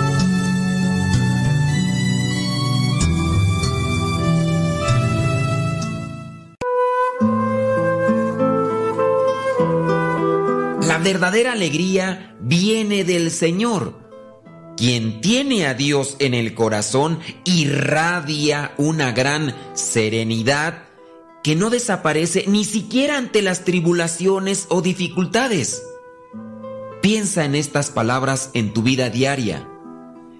Verdadera 11.01 11.53
alegría 11.53 12.35
viene 12.39 13.03
del 13.03 13.31
Señor. 13.31 13.99
Quien 14.77 15.21
tiene 15.21 15.67
a 15.67 15.73
Dios 15.73 16.15
en 16.19 16.33
el 16.33 16.53
corazón 16.53 17.19
irradia 17.43 18.73
una 18.77 19.11
gran 19.11 19.55
serenidad 19.73 20.83
que 21.43 21.55
no 21.55 21.69
desaparece 21.69 22.45
ni 22.47 22.65
siquiera 22.65 23.17
ante 23.17 23.41
las 23.41 23.63
tribulaciones 23.63 24.67
o 24.69 24.81
dificultades. 24.81 25.83
Piensa 27.01 27.45
en 27.45 27.55
estas 27.55 27.89
palabras 27.89 28.51
en 28.53 28.73
tu 28.73 28.83
vida 28.83 29.09
diaria. 29.09 29.67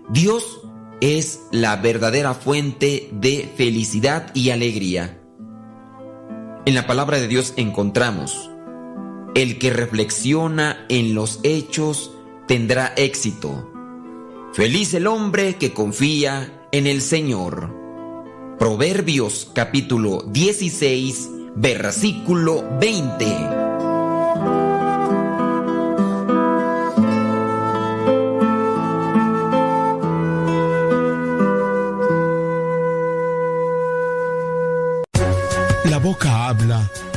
Dios 0.09 0.61
es 1.01 1.41
la 1.51 1.75
verdadera 1.77 2.35
fuente 2.35 3.09
de 3.11 3.51
felicidad 3.57 4.33
y 4.35 4.51
alegría. 4.51 5.19
En 6.65 6.75
la 6.75 6.85
palabra 6.85 7.19
de 7.19 7.27
Dios 7.27 7.53
encontramos, 7.57 8.50
el 9.35 9.57
que 9.57 9.71
reflexiona 9.71 10.85
en 10.89 11.15
los 11.15 11.39
hechos 11.43 12.11
tendrá 12.47 12.93
éxito. 12.97 13.71
Feliz 14.53 14.93
el 14.93 15.07
hombre 15.07 15.55
que 15.55 15.73
confía 15.73 16.67
en 16.71 16.87
el 16.87 17.01
Señor. 17.01 17.73
Proverbios 18.59 19.49
capítulo 19.53 20.23
16, 20.27 21.29
versículo 21.55 22.63
20. 22.79 23.60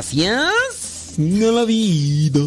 Gracias. 0.00 1.18
No 1.18 1.52
la 1.52 1.64
vida. 1.64 2.40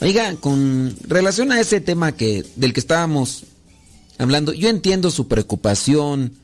Oiga, 0.00 0.34
con 0.36 0.96
relación 1.06 1.52
a 1.52 1.60
ese 1.60 1.80
tema 1.80 2.12
que 2.12 2.44
del 2.56 2.72
que 2.72 2.80
estábamos 2.80 3.44
hablando, 4.18 4.52
yo 4.52 4.68
entiendo 4.68 5.10
su 5.10 5.28
preocupación, 5.28 6.34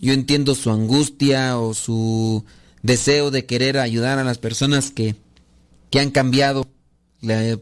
yo 0.00 0.12
entiendo 0.14 0.54
su 0.54 0.70
angustia 0.70 1.58
o 1.58 1.74
su 1.74 2.44
deseo 2.82 3.30
de 3.30 3.44
querer 3.44 3.76
ayudar 3.78 4.18
a 4.18 4.24
las 4.24 4.38
personas 4.38 4.90
que, 4.90 5.14
que 5.90 6.00
han 6.00 6.10
cambiado, 6.10 6.66
le- 7.20 7.60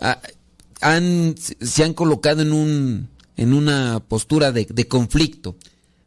a- 0.00 0.20
han, 0.80 1.36
se 1.38 1.84
han 1.84 1.94
colocado 1.94 2.42
en 2.42 2.52
un 2.52 3.08
en 3.36 3.52
una 3.52 3.98
postura 4.00 4.52
de, 4.52 4.64
de 4.70 4.86
conflicto 4.86 5.56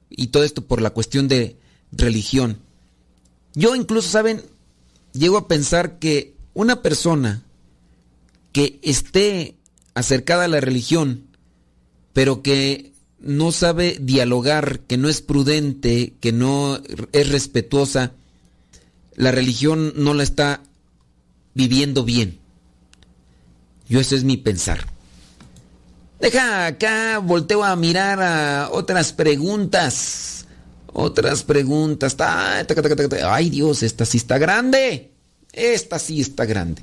y 0.10 0.28
todo 0.28 0.44
esto 0.46 0.66
por 0.66 0.82
la 0.82 0.92
cuestión 0.92 1.28
de 1.28 1.58
religión. 1.92 2.58
Yo 3.54 3.76
incluso, 3.76 4.08
¿saben? 4.10 4.42
Llego 5.14 5.38
a 5.38 5.48
pensar 5.48 6.00
que 6.00 6.36
una 6.54 6.82
persona 6.82 7.44
que 8.52 8.80
esté 8.82 9.56
acercada 9.94 10.46
a 10.46 10.48
la 10.48 10.62
religión, 10.62 11.28
pero 12.14 12.42
que 12.42 12.94
no 13.20 13.52
sabe 13.52 13.98
dialogar, 14.00 14.82
que 14.82 14.98
no 14.98 15.10
es 15.10 15.22
prudente, 15.22 16.14
que 16.20 16.32
no 16.32 16.82
es 17.12 17.30
respetuosa, 17.30 18.14
la 19.16 19.32
religión 19.32 19.94
no 19.96 20.14
la 20.14 20.24
está 20.24 20.62
viviendo 21.54 22.04
bien. 22.04 22.40
Yo 23.90 24.00
ese 24.00 24.16
es 24.16 24.24
mi 24.24 24.38
pensar. 24.38 24.86
Deja 26.20 26.66
acá, 26.66 27.20
volteo 27.20 27.64
a 27.64 27.76
mirar 27.76 28.22
a 28.22 28.70
otras 28.72 29.14
preguntas. 29.14 30.27
Otras 30.94 31.44
preguntas. 31.44 32.16
Ta, 32.16 32.66
ta, 32.66 32.76
ta, 32.76 32.82
ta, 32.82 32.96
ta, 32.96 33.10
ta. 33.10 33.34
Ay 33.34 33.50
Dios, 33.50 33.84
esta 33.84 34.06
sí 34.06 34.18
está 34.18 34.38
grande. 34.38 35.12
Esta 35.52 36.00
sí 36.00 36.22
está 36.22 36.46
grande. 36.46 36.82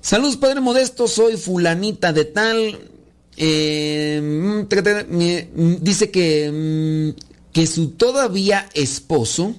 Saludos, 0.00 0.36
Padre 0.36 0.60
Modesto, 0.60 1.06
soy 1.08 1.36
fulanita 1.36 2.12
de 2.12 2.24
tal. 2.24 2.78
Eh, 3.36 4.20
mm, 4.22 4.62
mm, 4.62 5.76
dice 5.80 6.10
que, 6.10 7.14
mm, 7.14 7.52
que 7.52 7.66
su 7.66 7.90
todavía 7.90 8.68
esposo. 8.74 9.54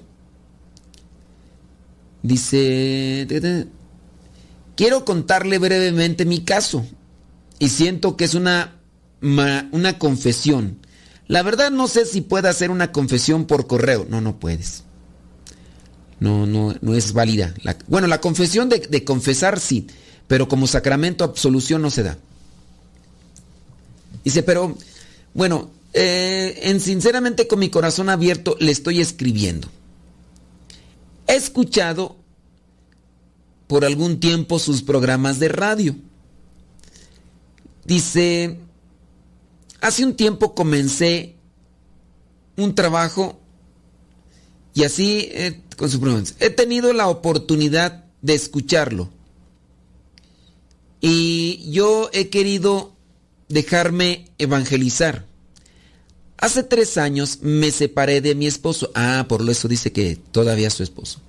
Dice... 2.22 3.26
Quiero 4.74 5.04
contarle 5.04 5.58
brevemente 5.58 6.24
mi 6.24 6.40
caso. 6.40 6.84
Y 7.58 7.68
siento 7.68 8.16
que 8.16 8.24
es 8.24 8.34
una, 8.34 8.80
una 9.20 9.98
confesión. 9.98 10.78
La 11.28 11.42
verdad 11.42 11.70
no 11.70 11.88
sé 11.88 12.04
si 12.04 12.20
pueda 12.20 12.50
hacer 12.50 12.70
una 12.70 12.92
confesión 12.92 13.46
por 13.46 13.66
correo. 13.66 14.06
No, 14.08 14.20
no 14.20 14.38
puedes. 14.38 14.84
No, 16.20 16.46
no, 16.46 16.74
no 16.80 16.94
es 16.94 17.12
válida. 17.12 17.54
Bueno, 17.88 18.06
la 18.06 18.20
confesión 18.20 18.68
de, 18.68 18.78
de 18.78 19.04
confesar 19.04 19.58
sí, 19.58 19.86
pero 20.28 20.48
como 20.48 20.66
sacramento 20.66 21.24
absolución 21.24 21.82
no 21.82 21.90
se 21.90 22.04
da. 22.04 22.18
Dice, 24.24 24.42
pero 24.42 24.76
bueno, 25.34 25.70
eh, 25.94 26.60
en 26.62 26.80
sinceramente 26.80 27.46
con 27.46 27.58
mi 27.58 27.68
corazón 27.68 28.08
abierto 28.08 28.56
le 28.60 28.72
estoy 28.72 29.00
escribiendo. 29.00 29.68
He 31.26 31.34
escuchado 31.34 32.16
por 33.66 33.84
algún 33.84 34.20
tiempo 34.20 34.58
sus 34.58 34.82
programas 34.82 35.38
de 35.38 35.48
radio. 35.48 35.96
Dice, 37.84 38.58
hace 39.82 40.06
un 40.06 40.14
tiempo 40.14 40.54
comencé 40.54 41.36
un 42.56 42.74
trabajo 42.74 43.38
y 44.74 44.84
así, 44.84 45.28
eh, 45.32 45.60
con 45.76 45.90
su 45.90 46.00
pronuncia, 46.00 46.34
he 46.40 46.48
tenido 46.48 46.92
la 46.94 47.08
oportunidad 47.08 48.04
de 48.22 48.34
escucharlo. 48.34 49.10
Y 51.00 51.70
yo 51.70 52.08
he 52.12 52.30
querido 52.30 52.96
dejarme 53.48 54.30
evangelizar. 54.38 55.26
Hace 56.38 56.62
tres 56.62 56.96
años 56.96 57.40
me 57.42 57.70
separé 57.70 58.20
de 58.20 58.34
mi 58.34 58.46
esposo. 58.46 58.90
Ah, 58.94 59.26
por 59.28 59.48
eso 59.50 59.68
dice 59.68 59.92
que 59.92 60.16
todavía 60.16 60.68
es 60.68 60.74
su 60.74 60.84
esposo. 60.84 61.20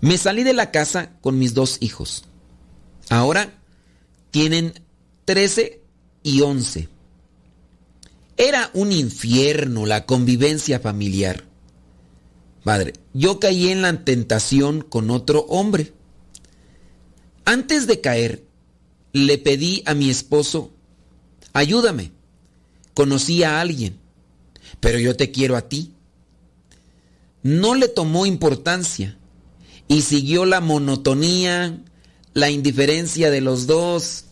Me 0.00 0.18
salí 0.18 0.44
de 0.44 0.52
la 0.52 0.70
casa 0.70 1.12
con 1.22 1.38
mis 1.38 1.54
dos 1.54 1.78
hijos. 1.80 2.24
Ahora 3.08 3.58
tienen 4.30 4.74
13 5.24 5.80
y 6.22 6.42
11. 6.42 6.88
Era 8.36 8.70
un 8.74 8.92
infierno 8.92 9.86
la 9.86 10.04
convivencia 10.04 10.78
familiar. 10.80 11.44
Padre, 12.64 12.94
yo 13.14 13.40
caí 13.40 13.68
en 13.68 13.82
la 13.82 14.04
tentación 14.04 14.82
con 14.82 15.10
otro 15.10 15.40
hombre. 15.48 15.92
Antes 17.44 17.86
de 17.86 18.00
caer, 18.00 18.44
le 19.12 19.38
pedí 19.38 19.82
a 19.86 19.94
mi 19.94 20.10
esposo, 20.10 20.72
ayúdame. 21.52 22.12
Conocí 22.92 23.42
a 23.42 23.60
alguien, 23.60 23.98
pero 24.80 24.98
yo 24.98 25.16
te 25.16 25.30
quiero 25.30 25.56
a 25.56 25.68
ti. 25.68 25.92
No 27.42 27.74
le 27.74 27.88
tomó 27.88 28.26
importancia 28.26 29.16
y 29.86 30.02
siguió 30.02 30.44
la 30.44 30.60
monotonía, 30.60 31.82
la 32.34 32.50
indiferencia 32.50 33.30
de 33.30 33.40
los 33.40 33.66
dos. 33.66 34.24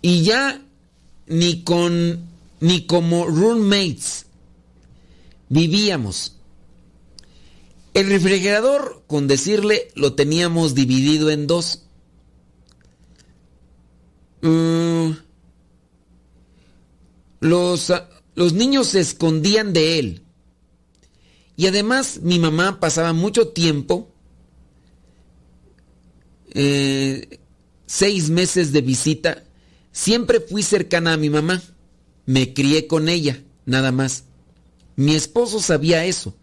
Y 0.00 0.22
ya 0.22 0.60
ni 1.32 1.62
con 1.62 2.30
ni 2.60 2.86
como 2.86 3.26
roommates 3.26 4.26
vivíamos. 5.48 6.36
El 7.94 8.08
refrigerador, 8.08 9.02
con 9.06 9.28
decirle, 9.28 9.88
lo 9.94 10.14
teníamos 10.14 10.74
dividido 10.74 11.30
en 11.30 11.46
dos. 11.46 11.82
Mm, 14.40 15.10
los, 17.40 17.92
los 18.34 18.52
niños 18.54 18.86
se 18.88 19.00
escondían 19.00 19.72
de 19.72 19.98
él. 19.98 20.22
Y 21.56 21.66
además 21.66 22.20
mi 22.22 22.38
mamá 22.38 22.80
pasaba 22.80 23.12
mucho 23.12 23.48
tiempo, 23.48 24.10
eh, 26.54 27.40
seis 27.86 28.30
meses 28.30 28.72
de 28.72 28.80
visita. 28.80 29.44
Siempre 29.92 30.40
fui 30.40 30.62
cercana 30.62 31.12
a 31.12 31.16
mi 31.16 31.30
mamá. 31.30 31.62
Me 32.24 32.54
crié 32.54 32.86
con 32.86 33.08
ella, 33.08 33.42
nada 33.66 33.92
más. 33.92 34.24
Mi 34.96 35.14
esposo 35.14 35.60
sabía 35.60 36.04
eso, 36.04 36.34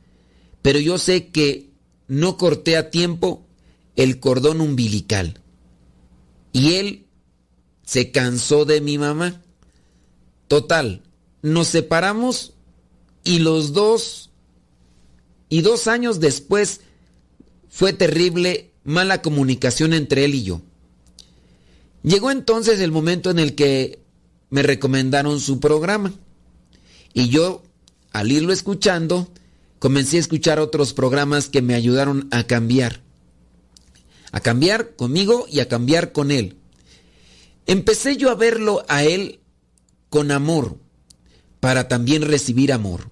pero 0.62 0.80
yo 0.80 0.97
sé 0.97 1.28
que 1.28 1.70
no 2.08 2.38
corté 2.38 2.78
a 2.78 2.89
tiempo 2.89 3.45
el 3.95 4.20
cordón 4.20 4.62
umbilical. 4.62 5.41
Y 6.52 6.74
él 6.74 7.06
se 7.84 8.12
cansó 8.12 8.66
de 8.66 8.82
mi 8.82 8.97
mamá. 8.97 9.41
Total, 10.47 11.04
nos 11.41 11.68
separamos 11.68 12.54
y 13.24 13.39
los 13.39 13.74
dos, 13.74 14.32
y 15.47 15.62
dos 15.62 15.88
años 15.88 16.20
después 16.20 16.82
fue 17.70 17.93
terrible 17.93 18.72
mala 18.84 19.22
comunicación 19.22 19.93
entre 19.93 20.26
él 20.26 20.36
y 20.36 20.43
yo. 20.43 20.62
Llegó 22.04 22.32
entonces 22.32 22.80
el 22.80 22.91
momento 22.91 23.30
en 23.30 23.39
el 23.39 23.56
que 23.56 24.00
me 24.50 24.64
recomendaron 24.64 25.39
su 25.39 25.60
programa 25.60 26.14
y 27.14 27.30
yo, 27.30 27.64
al 28.12 28.32
irlo 28.32 28.54
escuchando, 28.54 29.32
comencé 29.80 30.18
a 30.18 30.22
escuchar 30.22 30.60
otros 30.60 30.93
programas 30.93 31.50
que 31.50 31.62
me 31.62 31.76
ayudaron 31.76 32.28
a 32.32 32.43
cambiar. 32.43 33.02
A 34.32 34.39
cambiar 34.39 34.95
conmigo 34.95 35.45
y 35.50 35.60
a 35.60 35.68
cambiar 35.68 36.12
con 36.12 36.32
él. 36.32 36.58
Empecé 37.66 38.18
yo 38.18 38.30
a 38.30 38.36
verlo 38.36 38.86
a 38.88 39.04
él 39.04 39.39
con 40.10 40.32
amor, 40.32 40.78
para 41.60 41.88
también 41.88 42.24
recibir 42.24 42.72
amor. 42.72 43.10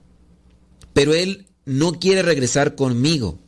Pero 0.93 1.13
él 1.13 1.47
no 1.65 1.99
quiere 1.99 2.21
regresar 2.21 2.75
conmigo. 2.75 3.39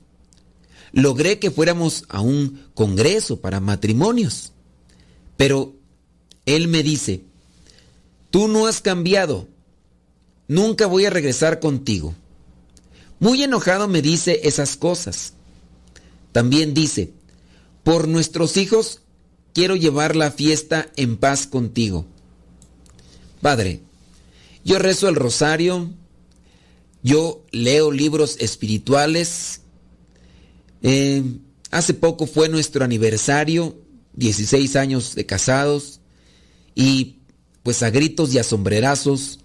Logré 0.92 1.40
que 1.40 1.52
fuéramos 1.52 2.06
a 2.10 2.22
un 2.22 2.66
congreso 2.74 3.40
para 3.40 3.60
matrimonios. 3.60 4.54
Pero 5.40 5.74
él 6.46 6.68
me 6.68 6.84
dice, 6.84 7.22
tú 8.30 8.50
no 8.50 8.68
has 8.68 8.82
cambiado, 8.82 9.48
nunca 10.50 10.86
voy 10.86 11.06
a 11.06 11.10
regresar 11.10 11.62
contigo. 11.62 12.14
Muy 13.22 13.42
enojado 13.42 13.88
me 13.88 14.02
dice 14.02 14.42
esas 14.44 14.76
cosas. 14.76 15.32
También 16.34 16.74
dice, 16.74 17.14
por 17.86 18.10
nuestros 18.10 18.58
hijos 18.58 19.00
quiero 19.54 19.78
llevar 19.78 20.18
la 20.18 20.30
fiesta 20.30 20.92
en 20.98 21.16
paz 21.16 21.48
contigo. 21.48 22.06
Padre, 23.42 23.80
yo 24.66 24.78
rezo 24.78 25.08
el 25.08 25.16
rosario, 25.16 25.90
yo 27.02 27.46
leo 27.52 27.94
libros 27.94 28.36
espirituales. 28.42 29.62
Eh, 30.82 31.24
hace 31.72 31.94
poco 31.94 32.28
fue 32.28 32.50
nuestro 32.50 32.84
aniversario, 32.84 33.78
16 34.20 34.76
años 34.76 35.16
de 35.16 35.26
casados, 35.26 36.02
y 36.76 37.16
pues 37.64 37.82
a 37.84 37.90
gritos 37.90 38.34
y 38.34 38.38
a 38.38 38.44
sombrerazos, 38.44 39.40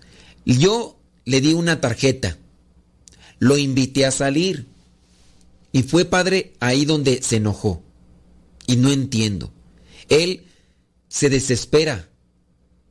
yo 0.45 0.99
le 1.25 1.41
di 1.41 1.53
una 1.55 1.81
tarjeta, 1.81 2.37
lo 3.39 3.57
invité 3.57 4.05
a 4.05 4.11
salir, 4.11 4.67
y 5.73 5.85
fue 5.85 6.05
padre 6.05 6.53
ahí 6.61 6.85
donde 6.85 7.23
se 7.23 7.37
enojó, 7.37 7.83
y 8.67 8.77
no 8.77 8.91
entiendo. 8.91 9.53
Él 10.09 10.43
se 11.09 11.31
desespera 11.31 12.09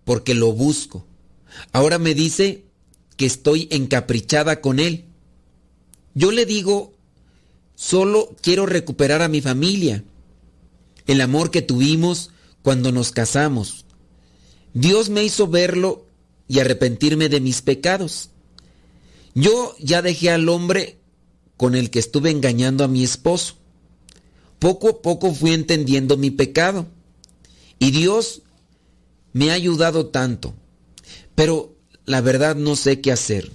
porque 0.06 0.34
lo 0.34 0.54
busco. 0.54 1.06
Ahora 1.74 2.00
me 2.00 2.16
dice 2.16 2.64
que 3.18 3.26
estoy 3.26 3.68
encaprichada 3.72 4.62
con 4.62 4.80
él. 4.80 5.06
Yo 6.14 6.32
le 6.32 6.46
digo, 6.46 6.94
solo 7.76 8.36
quiero 8.42 8.66
recuperar 8.66 9.22
a 9.22 9.28
mi 9.28 9.42
familia, 9.42 10.04
el 11.08 11.22
amor 11.22 11.52
que 11.52 11.62
tuvimos 11.62 12.32
cuando 12.62 12.92
nos 12.92 13.12
casamos. 13.12 13.86
Dios 14.74 15.10
me 15.10 15.24
hizo 15.24 15.48
verlo 15.48 16.06
y 16.48 16.60
arrepentirme 16.60 17.30
de 17.30 17.42
mis 17.42 17.62
pecados. 17.62 18.30
Yo 19.36 19.76
ya 19.80 20.02
dejé 20.02 20.30
al 20.30 20.50
hombre 20.50 20.98
con 21.58 21.76
el 21.76 21.90
que 21.90 22.00
estuve 22.00 22.30
engañando 22.30 22.84
a 22.84 22.88
mi 22.88 23.04
esposo. 23.04 23.56
Poco 24.60 24.90
a 24.90 25.02
poco 25.02 25.34
fui 25.34 25.52
entendiendo 25.52 26.18
mi 26.18 26.32
pecado. 26.32 26.88
Y 27.80 27.92
Dios 27.92 28.42
me 29.34 29.52
ha 29.52 29.54
ayudado 29.54 30.08
tanto. 30.08 30.54
Pero 31.36 31.76
la 32.06 32.22
verdad 32.22 32.56
no 32.56 32.76
sé 32.76 33.02
qué 33.02 33.12
hacer. 33.12 33.52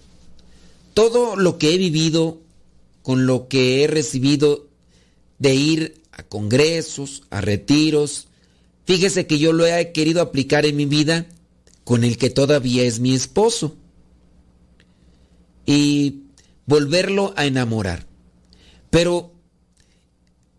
Todo 0.94 1.36
lo 1.36 1.59
que 1.59 1.74
he 1.74 1.78
vivido, 1.78 2.40
con 3.03 3.26
lo 3.26 3.49
que 3.49 3.82
he 3.82 3.86
recibido 3.86 4.66
de 5.38 5.55
ir 5.55 5.97
a 6.18 6.22
congresos, 6.24 7.22
a 7.30 7.40
retiros, 7.40 8.26
fíjese 8.84 9.26
que 9.26 9.38
yo 9.38 9.52
lo 9.52 9.66
he 9.66 9.92
querido 9.92 10.20
aplicar 10.20 10.66
en 10.66 10.76
mi 10.76 10.84
vida 10.84 11.26
con 11.84 12.04
el 12.04 12.18
que 12.18 12.28
todavía 12.28 12.82
es 12.82 13.00
mi 13.00 13.14
esposo. 13.14 13.76
Y 15.64 16.24
volverlo 16.66 17.32
a 17.36 17.46
enamorar. 17.46 18.06
Pero 18.90 19.32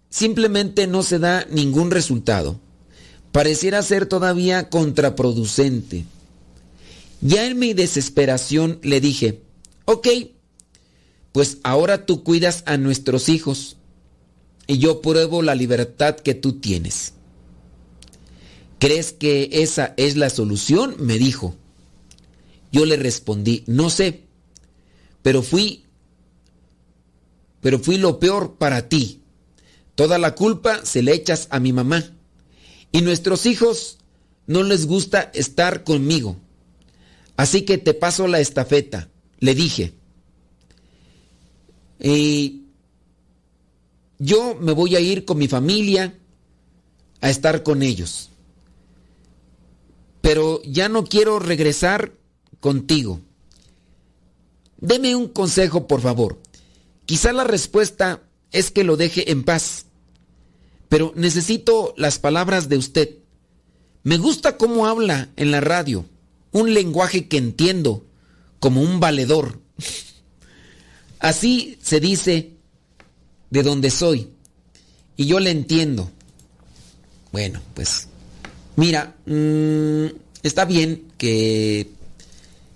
simplemente 0.09 0.87
no 0.87 1.03
se 1.03 1.19
da 1.19 1.45
ningún 1.51 1.91
resultado. 1.91 2.59
Pareciera 3.31 3.83
ser 3.83 4.05
todavía 4.05 4.69
contraproducente. 4.69 6.05
Ya 7.21 7.45
en 7.45 7.59
mi 7.59 7.73
desesperación 7.73 8.79
le 8.81 9.01
dije, 9.01 9.41
ok, 9.85 10.07
pues 11.31 11.57
ahora 11.63 12.05
tú 12.05 12.23
cuidas 12.23 12.63
a 12.65 12.77
nuestros 12.77 13.29
hijos 13.29 13.77
y 14.69 14.77
yo 14.77 15.01
pruebo 15.01 15.41
la 15.41 15.55
libertad 15.55 16.15
que 16.15 16.35
tú 16.35 16.59
tienes. 16.59 17.13
¿Crees 18.77 19.13
que 19.13 19.49
esa 19.51 19.95
es 19.97 20.15
la 20.15 20.29
solución? 20.29 20.95
me 20.99 21.17
dijo. 21.17 21.55
Yo 22.71 22.85
le 22.85 22.95
respondí, 22.95 23.63
no 23.65 23.89
sé, 23.89 24.25
pero 25.23 25.41
fui, 25.41 25.85
pero 27.61 27.79
fui 27.79 27.97
lo 27.97 28.19
peor 28.19 28.57
para 28.59 28.87
ti. 28.87 29.23
Toda 29.95 30.19
la 30.19 30.35
culpa 30.35 30.85
se 30.85 31.01
le 31.01 31.15
echas 31.15 31.47
a 31.49 31.59
mi 31.59 31.73
mamá. 31.73 32.05
Y 32.91 33.01
nuestros 33.01 33.47
hijos 33.47 33.97
no 34.45 34.61
les 34.61 34.85
gusta 34.85 35.31
estar 35.33 35.83
conmigo. 35.83 36.37
Así 37.37 37.63
que 37.63 37.79
te 37.79 37.95
paso 37.95 38.27
la 38.27 38.39
estafeta, 38.39 39.09
le 39.39 39.55
dije. 39.55 39.93
Y 41.99 42.65
yo 44.19 44.55
me 44.59 44.73
voy 44.73 44.95
a 44.95 44.99
ir 44.99 45.25
con 45.25 45.37
mi 45.37 45.47
familia 45.47 46.13
a 47.21 47.29
estar 47.29 47.63
con 47.63 47.81
ellos. 47.81 48.29
Pero 50.21 50.61
ya 50.63 50.89
no 50.89 51.05
quiero 51.05 51.39
regresar 51.39 52.13
contigo. 52.59 53.21
Deme 54.77 55.15
un 55.15 55.29
consejo, 55.29 55.87
por 55.87 56.01
favor. 56.01 56.39
Quizá 57.05 57.33
la 57.33 57.43
respuesta 57.43 58.21
es 58.51 58.71
que 58.71 58.83
lo 58.83 58.97
deje 58.97 59.31
en 59.31 59.43
paz. 59.43 59.85
Pero 60.89 61.13
necesito 61.15 61.93
las 61.97 62.19
palabras 62.19 62.69
de 62.69 62.77
usted. 62.77 63.15
Me 64.03 64.17
gusta 64.17 64.57
cómo 64.57 64.87
habla 64.87 65.29
en 65.35 65.51
la 65.51 65.61
radio 65.61 66.05
un 66.51 66.73
lenguaje 66.73 67.27
que 67.27 67.37
entiendo 67.37 68.05
como 68.59 68.81
un 68.81 68.99
valedor. 68.99 69.59
Así 71.19 71.77
se 71.81 71.99
dice 71.99 72.58
de 73.49 73.63
donde 73.63 73.91
soy. 73.91 74.29
Y 75.17 75.25
yo 75.25 75.39
le 75.39 75.51
entiendo. 75.51 76.09
Bueno, 77.31 77.59
pues 77.73 78.07
mira, 78.75 79.15
mm, 79.25 80.05
está 80.43 80.65
bien 80.65 81.03
que 81.17 81.89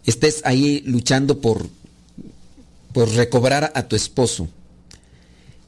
estés 0.06 0.42
ahí 0.44 0.82
luchando 0.86 1.40
por, 1.40 1.68
por 2.92 3.10
recobrar 3.10 3.72
a 3.76 3.88
tu 3.88 3.96
esposo. 3.96 4.48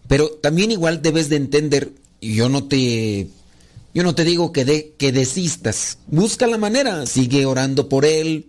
Pero 0.08 0.30
también 0.30 0.72
igual 0.72 1.01
debes 1.01 1.30
de 1.30 1.38
entender, 1.38 1.91
yo 2.22 2.49
no 2.49 2.66
te 2.66 3.28
yo 3.95 4.03
no 4.03 4.14
te 4.14 4.26
digo 4.26 4.51
que, 4.51 4.66
de, 4.66 4.93
que 4.97 5.14
desistas. 5.14 5.99
Busca 6.08 6.47
la 6.47 6.58
manera. 6.58 7.06
Sigue 7.06 7.45
orando 7.45 7.88
por 7.88 8.03
él. 8.03 8.47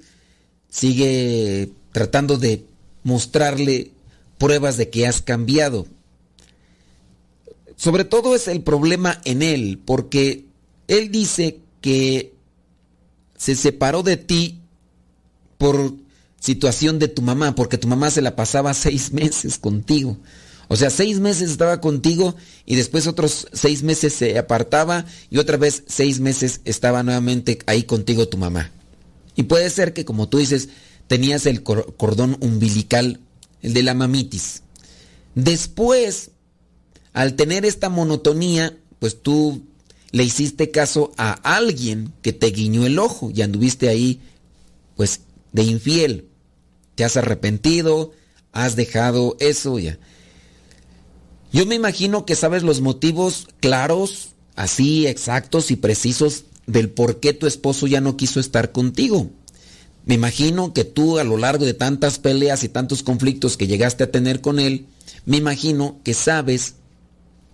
Sigue 0.68 1.70
tratando 1.92 2.36
de 2.36 2.64
mostrarle 3.04 3.92
pruebas 4.38 4.76
de 4.76 4.90
que 4.90 5.06
has 5.06 5.22
cambiado. 5.22 5.86
Sobre 7.76 8.04
todo 8.04 8.34
es 8.34 8.48
el 8.48 8.62
problema 8.62 9.20
en 9.24 9.42
él, 9.42 9.80
porque 9.84 10.46
él 10.88 11.10
dice 11.10 11.60
que 11.80 12.34
se 13.36 13.54
separó 13.54 14.02
de 14.02 14.16
ti 14.16 14.60
por 15.58 15.94
situación 16.40 16.98
de 16.98 17.08
tu 17.08 17.22
mamá, 17.22 17.54
porque 17.54 17.78
tu 17.78 17.88
mamá 17.88 18.10
se 18.10 18.22
la 18.22 18.36
pasaba 18.36 18.74
seis 18.74 19.12
meses 19.12 19.58
contigo. 19.58 20.16
O 20.68 20.74
sea, 20.74 20.90
seis 20.90 21.20
meses 21.20 21.50
estaba 21.50 21.80
contigo 21.80 22.34
y 22.64 22.74
después 22.74 23.06
otros 23.06 23.46
seis 23.52 23.84
meses 23.84 24.14
se 24.14 24.36
apartaba 24.36 25.04
y 25.30 25.38
otra 25.38 25.56
vez 25.56 25.84
seis 25.86 26.18
meses 26.18 26.60
estaba 26.64 27.04
nuevamente 27.04 27.58
ahí 27.66 27.84
contigo 27.84 28.26
tu 28.26 28.36
mamá. 28.36 28.72
Y 29.36 29.44
puede 29.44 29.70
ser 29.70 29.92
que, 29.92 30.04
como 30.04 30.28
tú 30.28 30.38
dices, 30.38 30.70
tenías 31.06 31.46
el 31.46 31.62
cordón 31.62 32.36
umbilical, 32.40 33.20
el 33.62 33.74
de 33.74 33.82
la 33.84 33.94
mamitis. 33.94 34.62
Después, 35.36 36.30
al 37.16 37.32
tener 37.32 37.64
esta 37.64 37.88
monotonía, 37.88 38.76
pues 38.98 39.22
tú 39.22 39.62
le 40.10 40.22
hiciste 40.22 40.70
caso 40.70 41.12
a 41.16 41.32
alguien 41.32 42.12
que 42.20 42.34
te 42.34 42.48
guiñó 42.48 42.84
el 42.84 42.98
ojo 42.98 43.32
y 43.34 43.40
anduviste 43.40 43.88
ahí, 43.88 44.20
pues, 44.96 45.22
de 45.50 45.62
infiel. 45.62 46.28
Te 46.94 47.04
has 47.04 47.16
arrepentido, 47.16 48.12
has 48.52 48.76
dejado 48.76 49.38
eso 49.40 49.78
ya. 49.78 49.98
Yo 51.54 51.64
me 51.64 51.74
imagino 51.74 52.26
que 52.26 52.36
sabes 52.36 52.62
los 52.62 52.82
motivos 52.82 53.48
claros, 53.60 54.32
así 54.54 55.06
exactos 55.06 55.70
y 55.70 55.76
precisos 55.76 56.44
del 56.66 56.90
por 56.90 57.18
qué 57.18 57.32
tu 57.32 57.46
esposo 57.46 57.86
ya 57.86 58.02
no 58.02 58.18
quiso 58.18 58.40
estar 58.40 58.72
contigo. 58.72 59.30
Me 60.04 60.16
imagino 60.16 60.74
que 60.74 60.84
tú 60.84 61.18
a 61.18 61.24
lo 61.24 61.38
largo 61.38 61.64
de 61.64 61.72
tantas 61.72 62.18
peleas 62.18 62.62
y 62.62 62.68
tantos 62.68 63.02
conflictos 63.02 63.56
que 63.56 63.66
llegaste 63.66 64.04
a 64.04 64.10
tener 64.10 64.42
con 64.42 64.60
él, 64.60 64.84
me 65.24 65.38
imagino 65.38 65.98
que 66.04 66.12
sabes 66.12 66.75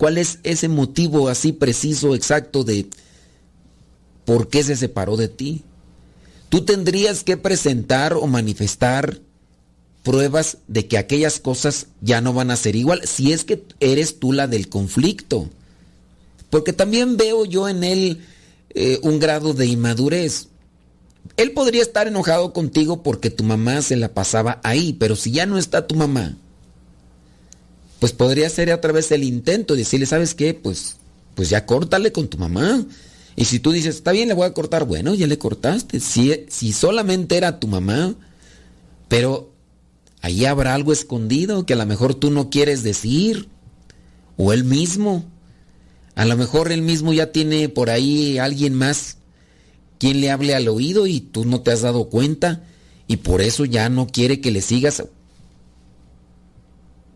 cuál 0.03 0.18
es 0.18 0.40
ese 0.42 0.66
motivo 0.66 1.28
así 1.28 1.53
preciso, 1.53 2.16
exacto 2.16 2.64
de 2.64 2.88
por 4.24 4.48
qué 4.48 4.64
se 4.64 4.74
separó 4.74 5.16
de 5.16 5.28
ti. 5.28 5.62
Tú 6.48 6.64
tendrías 6.64 7.22
que 7.22 7.36
presentar 7.36 8.14
o 8.14 8.26
manifestar 8.26 9.20
pruebas 10.03 10.59
de 10.66 10.88
que 10.88 10.98
aquellas 10.98 11.38
cosas 11.38 11.86
ya 12.00 12.20
no 12.20 12.32
van 12.32 12.50
a 12.50 12.57
ser 12.57 12.74
igual, 12.74 13.03
si 13.07 13.32
es 13.32 13.44
que 13.44 13.62
eres 13.78 14.18
tú 14.18 14.32
la 14.32 14.48
del 14.48 14.68
conflicto. 14.68 15.48
Porque 16.50 16.72
también 16.72 17.16
veo 17.16 17.44
yo 17.44 17.68
en 17.68 17.84
él 17.84 18.26
eh, 18.70 18.98
un 19.05 19.20
grado 19.20 19.55
de 19.55 19.66
inmadurez. 19.66 20.48
Él 21.36 21.53
podría 21.53 21.82
estar 21.82 22.09
enojado 22.09 22.53
contigo 22.53 23.05
porque 23.05 23.30
tu 23.30 23.44
mamá 23.44 23.82
se 23.82 23.94
la 23.94 24.12
pasaba 24.12 24.61
ahí, 24.64 24.94
pero 24.94 25.14
si 25.14 25.30
ya 25.30 25.46
no 25.46 25.59
está 25.59 25.86
tu 25.86 25.94
mamá, 25.94 26.36
pues 28.03 28.12
podría 28.12 28.50
ser 28.50 28.72
otra 28.72 28.90
vez 28.90 29.12
el 29.12 29.22
intento 29.22 29.74
de 29.74 29.78
decirle, 29.78 30.07
¿sabes 30.07 30.34
qué? 30.34 30.55
Pues, 30.55 30.96
pues 31.36 31.50
ya 31.50 31.66
córtale 31.66 32.11
con 32.11 32.26
tu 32.26 32.36
mamá. 32.36 32.84
Y 33.36 33.44
si 33.44 33.61
tú 33.61 33.70
dices, 33.70 33.94
está 33.94 34.11
bien, 34.11 34.26
le 34.26 34.34
voy 34.34 34.44
a 34.46 34.53
cortar, 34.53 34.86
bueno, 34.86 35.14
ya 35.14 35.28
le 35.28 35.38
cortaste. 35.38 36.00
Si, 36.00 36.46
si 36.48 36.72
solamente 36.72 37.36
era 37.36 37.61
tu 37.61 37.68
mamá, 37.68 38.16
pero 39.07 39.53
Ahí 40.22 40.44
habrá 40.44 40.74
algo 40.74 40.92
escondido 40.92 41.66
que 41.66 41.72
a 41.72 41.76
lo 41.76 41.84
mejor 41.84 42.14
tú 42.14 42.30
no 42.30 42.48
quieres 42.48 42.84
decir. 42.84 43.48
O 44.36 44.53
él 44.53 44.64
mismo. 44.64 45.24
A 46.14 46.24
lo 46.24 46.36
mejor 46.36 46.70
él 46.70 46.82
mismo 46.82 47.12
ya 47.12 47.32
tiene 47.32 47.68
por 47.68 47.90
ahí 47.90 48.38
alguien 48.38 48.74
más 48.74 49.18
quien 49.98 50.20
le 50.20 50.30
hable 50.30 50.55
al 50.55 50.68
oído 50.68 51.07
y 51.07 51.20
tú 51.20 51.44
no 51.44 51.61
te 51.61 51.72
has 51.72 51.82
dado 51.82 52.09
cuenta 52.09 52.64
y 53.07 53.18
por 53.18 53.40
eso 53.40 53.64
ya 53.64 53.88
no 53.88 54.07
quiere 54.07 54.40
que 54.40 54.50
le 54.50 54.61
sigas. 54.62 55.03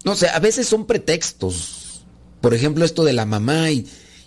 No 0.06 0.14
sé, 0.14 0.28
a 0.28 0.38
veces 0.38 0.68
son 0.68 0.86
pretextos. 0.86 2.04
Por 2.40 2.54
ejemplo, 2.54 2.84
esto 2.84 3.02
de 3.02 3.12
la 3.12 3.26
mamá 3.26 3.72
y 3.72 3.86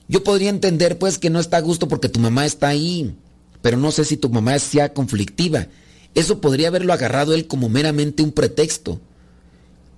yo 0.10 0.26
podría 0.26 0.50
entender 0.50 1.00
pues 1.00 1.18
que 1.18 1.30
no 1.30 1.40
está 1.40 1.56
a 1.56 1.62
gusto 1.62 1.88
porque 1.88 2.10
tu 2.10 2.20
mamá 2.20 2.46
está 2.46 2.68
ahí, 2.68 3.16
pero 3.62 3.78
no 3.78 3.90
sé 3.92 4.04
si 4.04 4.18
tu 4.18 4.30
mamá 4.30 4.60
sea 4.60 4.94
conflictiva. 4.94 5.68
Eso 6.16 6.42
podría 6.42 6.68
haberlo 6.68 6.92
agarrado 6.92 7.34
él 7.34 7.48
como 7.48 7.70
meramente 7.70 8.24
un 8.24 8.34
pretexto. 8.34 9.00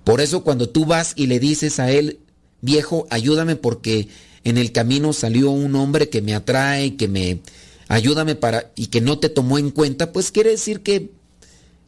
Por 0.04 0.20
eso 0.20 0.44
cuando 0.44 0.68
tú 0.68 0.84
vas 0.84 1.14
y 1.16 1.26
le 1.26 1.40
dices 1.40 1.80
a 1.80 1.90
él, 1.90 2.20
viejo, 2.60 3.08
ayúdame 3.10 3.56
porque 3.56 4.06
en 4.44 4.58
el 4.58 4.70
camino 4.70 5.12
salió 5.12 5.50
un 5.50 5.74
hombre 5.74 6.08
que 6.08 6.22
me 6.22 6.34
atrae, 6.34 6.94
que 6.94 7.08
me 7.08 7.40
ayúdame 7.88 8.36
para 8.36 8.70
y 8.76 8.86
que 8.86 9.00
no 9.00 9.18
te 9.18 9.30
tomó 9.30 9.58
en 9.58 9.72
cuenta, 9.72 10.12
pues 10.12 10.30
quiere 10.30 10.50
decir 10.50 10.82
que 10.82 11.10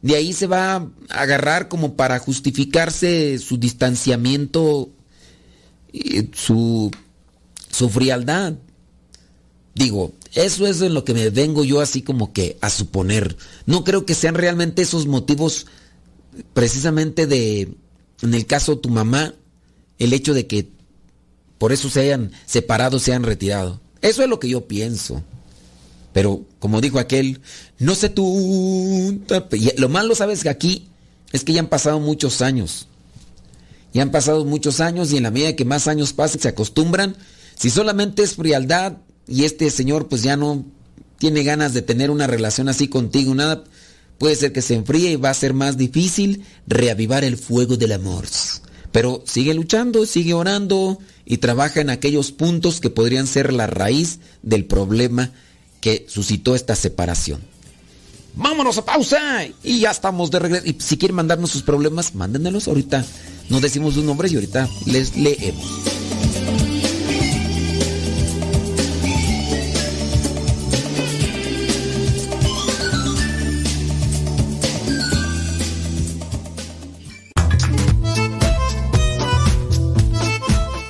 de 0.05 0.15
ahí 0.15 0.33
se 0.33 0.45
va 0.45 0.75
a 0.75 0.87
agarrar 1.09 1.67
como 1.67 1.95
para 1.95 2.19
justificarse 2.19 3.39
su 3.39 3.57
distanciamiento, 3.57 4.91
su, 6.31 6.91
su 7.71 7.89
frialdad. 7.89 8.53
Digo, 9.73 10.13
eso 10.35 10.67
es 10.67 10.79
en 10.83 10.93
lo 10.93 11.03
que 11.05 11.15
me 11.15 11.31
vengo 11.31 11.63
yo 11.63 11.81
así 11.81 12.03
como 12.03 12.33
que 12.33 12.55
a 12.61 12.69
suponer. 12.69 13.35
No 13.65 13.83
creo 13.83 14.05
que 14.05 14.13
sean 14.13 14.35
realmente 14.35 14.83
esos 14.83 15.07
motivos 15.07 15.65
precisamente 16.53 17.25
de, 17.25 17.73
en 18.21 18.33
el 18.35 18.45
caso 18.45 18.75
de 18.75 18.81
tu 18.81 18.89
mamá, 18.89 19.33
el 19.97 20.13
hecho 20.13 20.35
de 20.35 20.45
que 20.45 20.69
por 21.57 21.71
eso 21.71 21.89
se 21.89 22.01
hayan 22.01 22.31
separado, 22.45 22.99
se 22.99 23.09
hayan 23.09 23.23
retirado. 23.23 23.81
Eso 24.03 24.21
es 24.21 24.29
lo 24.29 24.39
que 24.39 24.49
yo 24.49 24.67
pienso. 24.67 25.23
Pero 26.15 26.45
como 26.59 26.79
dijo 26.79 26.97
aquel, 26.97 27.41
no 27.77 27.93
sé 27.93 28.07
tú. 28.07 29.19
Lo 29.75 29.89
malo, 29.89 30.15
sabes 30.15 30.43
que 30.43 30.49
aquí 30.49 30.87
es 31.33 31.43
que 31.43 31.51
ya 31.51 31.59
han 31.59 31.67
pasado 31.67 31.99
muchos 31.99 32.41
años. 32.41 32.87
Ya 33.93 34.01
han 34.01 34.11
pasado 34.11 34.45
muchos 34.45 34.79
años 34.79 35.11
y 35.11 35.17
en 35.17 35.23
la 35.23 35.31
medida 35.31 35.57
que 35.57 35.65
más 35.65 35.89
años 35.89 36.13
pasen 36.13 36.39
se 36.39 36.47
acostumbran. 36.47 37.17
Si 37.57 37.69
solamente 37.69 38.23
es 38.23 38.35
frialdad, 38.35 38.93
y 39.27 39.43
este 39.43 39.69
señor 39.69 40.07
pues 40.07 40.23
ya 40.23 40.37
no 40.37 40.63
tiene 41.17 41.43
ganas 41.43 41.73
de 41.73 41.81
tener 41.81 42.09
una 42.09 42.27
relación 42.27 42.69
así 42.69 42.87
contigo, 42.87 43.35
nada, 43.35 43.65
puede 44.17 44.37
ser 44.37 44.53
que 44.53 44.61
se 44.61 44.75
enfríe 44.75 45.11
y 45.11 45.15
va 45.17 45.31
a 45.31 45.33
ser 45.33 45.53
más 45.53 45.75
difícil 45.75 46.45
reavivar 46.65 47.25
el 47.25 47.35
fuego 47.35 47.75
del 47.75 47.91
amor. 47.91 48.23
Pero 48.93 49.21
sigue 49.25 49.53
luchando, 49.53 50.05
sigue 50.05 50.33
orando 50.33 50.97
y 51.25 51.39
trabaja 51.39 51.81
en 51.81 51.89
aquellos 51.89 52.31
puntos 52.31 52.79
que 52.79 52.89
podrían 52.89 53.27
ser 53.27 53.51
la 53.51 53.67
raíz 53.67 54.19
del 54.43 54.63
problema 54.63 55.33
que 55.85 56.03
suscitó 56.09 56.55
esta 56.55 56.75
separación. 56.75 57.39
Vámonos 58.33 58.79
a 58.79 58.85
pausa 58.85 59.45
y 59.61 59.81
ya 59.81 59.91
estamos 59.91 60.31
de 60.31 60.39
regreso. 60.39 60.65
Y 60.65 60.75
si 60.79 60.97
quieren 60.97 61.15
mandarnos 61.15 61.51
sus 61.51 61.61
problemas, 61.61 62.15
mándenlos 62.15 62.67
ahorita. 62.67 63.05
Nos 63.49 63.61
decimos 63.61 63.93
sus 63.93 64.03
nombres 64.03 64.31
y 64.31 64.35
ahorita 64.35 64.67
les 64.87 65.15
leemos. 65.15 65.63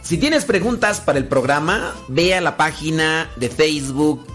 Si 0.03 0.17
tienes 0.17 0.45
preguntas 0.45 1.01
para 1.01 1.19
el 1.19 1.27
programa, 1.27 1.93
ve 2.07 2.33
a 2.33 2.39
la 2.39 2.55
página 2.55 3.29
de 3.35 3.49
Facebook 3.49 4.34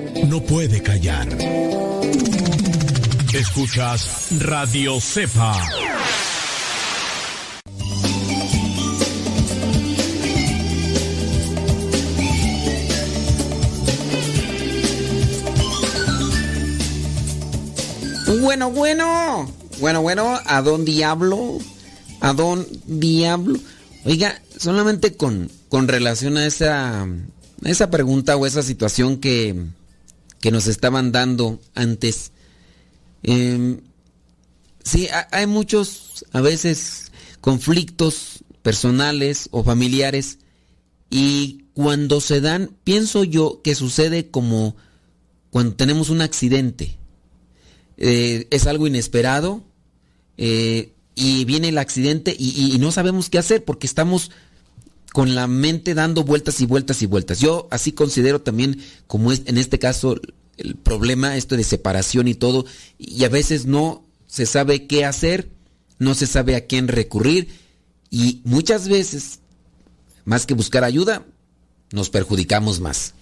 no 0.27 0.41
puede 0.41 0.81
callar. 0.81 1.27
Escuchas 3.33 4.27
Radio 4.39 4.99
Cepa. 4.99 5.55
Bueno, 18.41 18.71
bueno. 18.71 19.51
Bueno, 19.79 20.01
bueno, 20.01 20.39
¿a 20.45 20.61
don 20.61 20.85
diablo? 20.85 21.57
¿A 22.19 22.33
don 22.33 22.67
diablo? 22.85 23.59
Oiga, 24.05 24.41
solamente 24.57 25.15
con, 25.15 25.49
con 25.69 25.87
relación 25.87 26.37
a 26.37 26.45
esa, 26.45 27.03
a 27.03 27.07
esa 27.63 27.89
pregunta 27.89 28.35
o 28.35 28.45
esa 28.45 28.61
situación 28.61 29.17
que, 29.17 29.55
que 30.41 30.51
nos 30.51 30.67
estaban 30.67 31.11
dando 31.11 31.61
antes. 31.73 32.31
Eh, 33.23 33.79
sí, 34.83 35.07
hay 35.31 35.47
muchos, 35.47 36.25
a 36.33 36.41
veces, 36.41 37.11
conflictos 37.39 38.43
personales 38.61 39.47
o 39.51 39.63
familiares 39.63 40.39
y 41.09 41.65
cuando 41.73 42.21
se 42.21 42.41
dan, 42.41 42.75
pienso 42.83 43.23
yo 43.23 43.61
que 43.63 43.75
sucede 43.75 44.29
como 44.29 44.75
cuando 45.49 45.75
tenemos 45.75 46.09
un 46.09 46.21
accidente. 46.21 46.97
Eh, 47.97 48.47
es 48.49 48.65
algo 48.65 48.87
inesperado 48.87 49.63
eh, 50.37 50.93
y 51.13 51.45
viene 51.45 51.69
el 51.69 51.77
accidente 51.77 52.35
y, 52.37 52.77
no 52.79 52.91
sabemos 52.91 53.29
qué 53.29 53.37
hacer 53.37 53.63
porque 53.63 53.85
estamos 53.85 54.31
con 55.11 55.35
la 55.35 55.47
mente 55.47 55.93
dando 55.93 56.23
vueltas 56.23 56.61
y 56.61 56.65
vueltas 56.65 57.01
y 57.01 57.05
vueltas. 57.05 57.39
Yo 57.39 57.67
así 57.71 57.91
considero 57.91 58.41
también, 58.41 58.81
como 59.07 59.31
es 59.31 59.43
en 59.45 59.57
este 59.57 59.79
caso, 59.79 60.19
el 60.57 60.75
problema, 60.75 61.37
esto 61.37 61.57
de 61.57 61.63
separación 61.63 62.27
y 62.27 62.35
todo, 62.35 62.65
y 62.97 63.23
a 63.23 63.29
veces 63.29 63.65
no 63.65 64.05
se 64.27 64.45
sabe 64.45 64.87
qué 64.87 65.05
hacer, 65.05 65.49
no 65.99 66.15
se 66.15 66.27
sabe 66.27 66.55
a 66.55 66.65
quién 66.65 66.87
recurrir 66.87 67.49
y 68.09 68.41
muchas 68.43 68.87
veces, 68.87 69.39
más 70.25 70.45
que 70.45 70.53
buscar 70.53 70.83
ayuda, 70.83 71.25
nos 71.91 72.09
perjudicamos 72.09 72.79
más. 72.79 73.13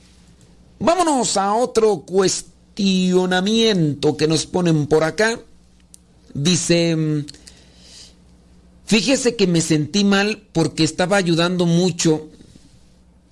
Vámonos 0.80 1.38
a 1.38 1.54
otro 1.54 2.02
cuestionamiento 2.02 4.16
que 4.16 4.28
nos 4.28 4.46
ponen 4.46 4.88
por 4.88 5.04
acá. 5.04 5.40
Dice, 6.34 7.26
fíjese 8.90 9.36
que 9.36 9.46
me 9.46 9.62
sentí 9.62 10.04
mal 10.04 10.42
porque 10.52 10.84
estaba 10.84 11.16
ayudando 11.16 11.68
mucho, 11.68 12.28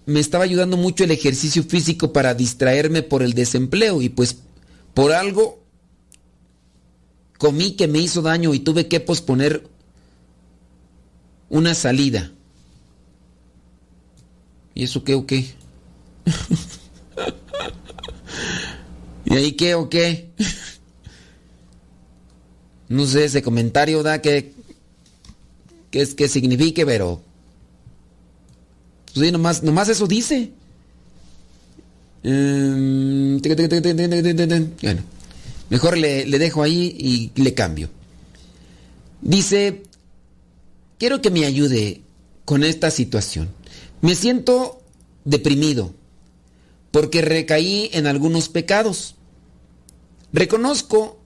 me 0.05 0.20
estaba 0.20 0.43
ayudando 0.43 0.78
mucho 0.78 1.03
el 1.03 1.10
ejercicio 1.10 1.64
físico 1.64 2.14
para 2.14 2.36
distraerme 2.36 3.01
por 3.01 3.24
el 3.24 3.34
desempleo 3.34 4.03
y 4.03 4.10
pues 4.10 4.38
por 4.93 5.14
algo 5.14 5.64
comí 7.39 7.72
que 7.72 7.88
me 7.88 7.97
hizo 7.97 8.22
daño 8.22 8.53
y 8.53 8.60
tuve 8.60 8.88
que 8.88 8.99
posponer 8.99 9.68
una 11.49 11.74
salida. 11.74 12.32
¿Y 14.76 14.84
eso 14.84 15.03
qué 15.03 15.16
o 15.16 15.26
qué? 15.26 15.55
¿Y 19.26 19.34
ahí 19.34 19.53
qué 19.53 19.74
o 19.74 19.89
qué? 19.89 20.30
no 22.89 23.08
sé, 23.08 23.26
ese 23.26 23.41
comentario 23.41 24.03
da 24.03 24.22
que, 24.22 24.55
que, 25.92 26.08
que 26.16 26.28
signifique, 26.28 26.86
pero... 26.86 27.22
Pues 29.14 29.26
sí, 29.26 29.32
nomás, 29.32 29.64
nomás 29.64 29.90
eso 29.90 30.06
dice. 30.08 30.52
bueno, 34.82 35.02
mejor 35.70 35.98
le, 35.98 36.26
le 36.26 36.40
dejo 36.40 36.62
ahí 36.64 36.96
y 37.36 37.42
le 37.42 37.54
cambio. 37.54 37.90
Dice, 39.22 39.84
quiero 41.00 41.22
que 41.22 41.32
me 41.32 41.46
ayude 41.46 42.02
con 42.46 42.64
esta 42.64 42.92
situación. 42.92 43.50
Me 44.02 44.16
siento 44.16 44.82
deprimido 45.26 45.94
porque 46.92 47.22
recaí 47.22 47.90
en 47.94 48.08
algunos 48.08 48.50
pecados. 48.50 49.16
Reconozco 50.32 51.20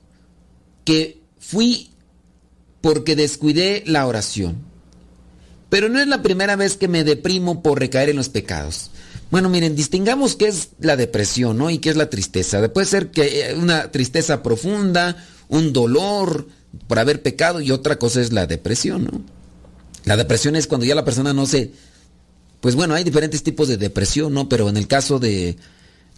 que 0.85 1.21
fui 1.39 1.90
porque 2.81 3.15
descuidé 3.15 3.83
la 3.85 4.05
oración. 4.07 4.57
Pero 5.69 5.87
no 5.87 5.99
es 5.99 6.07
la 6.07 6.21
primera 6.21 6.55
vez 6.55 6.75
que 6.75 6.87
me 6.87 7.03
deprimo 7.03 7.63
por 7.63 7.79
recaer 7.79 8.09
en 8.09 8.17
los 8.17 8.29
pecados. 8.29 8.91
Bueno, 9.29 9.47
miren, 9.47 9.75
distingamos 9.75 10.35
qué 10.35 10.49
es 10.49 10.71
la 10.79 10.97
depresión, 10.97 11.57
¿no? 11.57 11.69
Y 11.69 11.77
qué 11.77 11.89
es 11.89 11.95
la 11.95 12.09
tristeza. 12.09 12.67
Puede 12.73 12.87
ser 12.87 13.11
que 13.11 13.55
una 13.57 13.89
tristeza 13.89 14.43
profunda, 14.43 15.15
un 15.47 15.71
dolor 15.71 16.47
por 16.87 16.99
haber 16.99 17.21
pecado 17.21 17.61
y 17.61 17.71
otra 17.71 17.97
cosa 17.97 18.19
es 18.19 18.33
la 18.33 18.47
depresión, 18.47 19.05
¿no? 19.05 19.21
La 20.03 20.17
depresión 20.17 20.55
es 20.55 20.67
cuando 20.67 20.85
ya 20.85 20.95
la 20.95 21.05
persona 21.05 21.33
no 21.33 21.45
se... 21.45 21.71
Pues 22.59 22.75
bueno, 22.75 22.93
hay 22.93 23.03
diferentes 23.03 23.43
tipos 23.43 23.67
de 23.67 23.77
depresión, 23.77 24.33
¿no? 24.33 24.49
Pero 24.49 24.67
en 24.67 24.77
el 24.77 24.87
caso 24.87 25.19
de, 25.19 25.55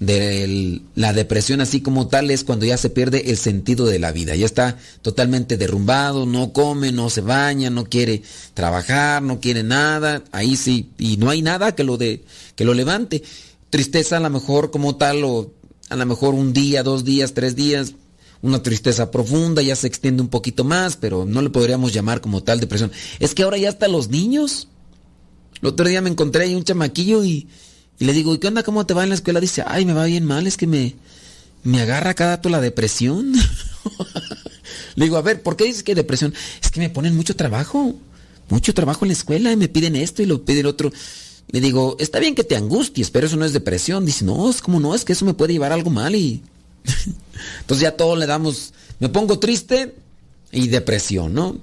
de 0.06 0.82
la 0.96 1.14
depresión 1.14 1.62
así 1.62 1.82
como 1.82 2.08
tal 2.08 2.32
es 2.32 2.44
cuando 2.44 2.66
ya 2.66 2.78
se 2.78 2.90
pierde 2.90 3.30
el 3.30 3.38
sentido 3.38 3.86
de 3.86 4.00
la 4.00 4.12
vida. 4.12 4.36
Ya 4.36 4.46
está 4.46 4.78
totalmente 5.02 5.58
derrumbado, 5.58 6.26
no 6.26 6.54
come, 6.54 6.92
no 6.92 7.10
se 7.10 7.22
baña, 7.22 7.70
no 7.70 7.86
quiere 7.86 8.24
trabajar, 8.54 9.22
no 9.22 9.40
quiere 9.40 9.64
nada. 9.64 10.24
Ahí 10.32 10.56
sí, 10.56 10.90
y 10.98 11.18
no 11.18 11.30
hay 11.30 11.42
nada 11.42 11.76
que 11.76 11.84
lo, 11.84 11.98
de, 11.98 12.24
que 12.56 12.66
lo 12.66 12.74
levante. 12.74 13.24
Tristeza 13.70 14.18
a 14.18 14.20
lo 14.20 14.30
mejor 14.30 14.72
como 14.72 14.96
tal, 14.96 15.24
o 15.24 15.52
a 15.90 15.96
lo 15.96 16.06
mejor 16.06 16.34
un 16.34 16.54
día, 16.54 16.84
dos 16.84 17.04
días, 17.04 17.34
tres 17.34 17.56
días, 17.56 17.94
una 18.42 18.62
tristeza 18.62 19.12
profunda, 19.12 19.62
ya 19.62 19.76
se 19.76 19.88
extiende 19.88 20.22
un 20.22 20.30
poquito 20.30 20.64
más, 20.64 20.98
pero 20.98 21.26
no 21.26 21.42
le 21.42 21.50
podríamos 21.50 21.94
llamar 21.94 22.22
como 22.22 22.44
tal 22.44 22.60
depresión. 22.60 22.92
Es 23.20 23.34
que 23.34 23.44
ahora 23.44 23.58
ya 23.58 23.70
hasta 23.70 23.88
los 23.88 24.10
niños. 24.10 24.68
El 25.62 25.70
otro 25.70 25.88
día 25.88 26.02
me 26.02 26.10
encontré 26.10 26.44
ahí 26.44 26.56
un 26.56 26.64
chamaquillo 26.64 27.24
y, 27.24 27.48
y 28.04 28.06
le 28.06 28.12
digo, 28.12 28.36
¿y 28.36 28.38
qué 28.38 28.48
onda? 28.48 28.64
¿Cómo 28.64 28.86
te 28.86 28.94
va 28.94 29.04
en 29.04 29.10
la 29.10 29.16
escuela? 29.16 29.40
Dice, 29.40 29.64
ay, 29.66 29.86
me 29.86 29.94
va 29.94 30.04
bien 30.04 30.26
mal, 30.26 30.46
es 30.46 30.58
que 30.58 30.68
me, 30.68 30.94
me 31.64 31.80
agarra 31.80 32.14
cada 32.14 32.36
rato 32.36 32.50
la 32.50 32.60
depresión. 32.60 33.32
le 34.96 35.06
digo, 35.06 35.16
a 35.16 35.22
ver, 35.22 35.42
¿por 35.42 35.56
qué 35.56 35.64
dices 35.64 35.84
que 35.84 35.96
depresión? 35.96 36.34
Es 36.62 36.70
que 36.70 36.82
me 36.82 36.90
ponen 36.90 37.16
mucho 37.16 37.38
trabajo, 37.38 37.96
mucho 38.50 38.74
trabajo 38.74 39.06
en 39.06 39.08
la 39.08 39.14
escuela 39.14 39.54
y 39.54 39.56
me 39.56 39.70
piden 39.70 39.96
esto 39.96 40.22
y 40.22 40.26
lo 40.26 40.44
piden 40.44 40.66
otro. 40.66 40.92
Le 41.48 41.62
digo, 41.62 41.96
está 41.98 42.20
bien 42.20 42.36
que 42.36 42.44
te 42.44 42.58
angusties, 42.58 43.10
pero 43.10 43.28
eso 43.28 43.38
no 43.38 43.46
es 43.46 43.54
depresión. 43.54 44.06
Dice, 44.06 44.26
no, 44.26 44.50
es 44.50 44.62
como 44.62 44.82
no, 44.82 44.94
es 44.94 45.06
que 45.06 45.14
eso 45.14 45.24
me 45.24 45.34
puede 45.34 45.54
llevar 45.54 45.72
algo 45.72 45.90
mal 45.90 46.14
y 46.14 46.44
entonces 47.62 47.84
ya 47.84 47.96
todos 47.96 48.20
le 48.20 48.26
damos, 48.26 48.74
me 49.00 49.08
pongo 49.08 49.40
triste 49.40 49.96
y 50.52 50.68
depresión, 50.68 51.34
¿no? 51.34 51.56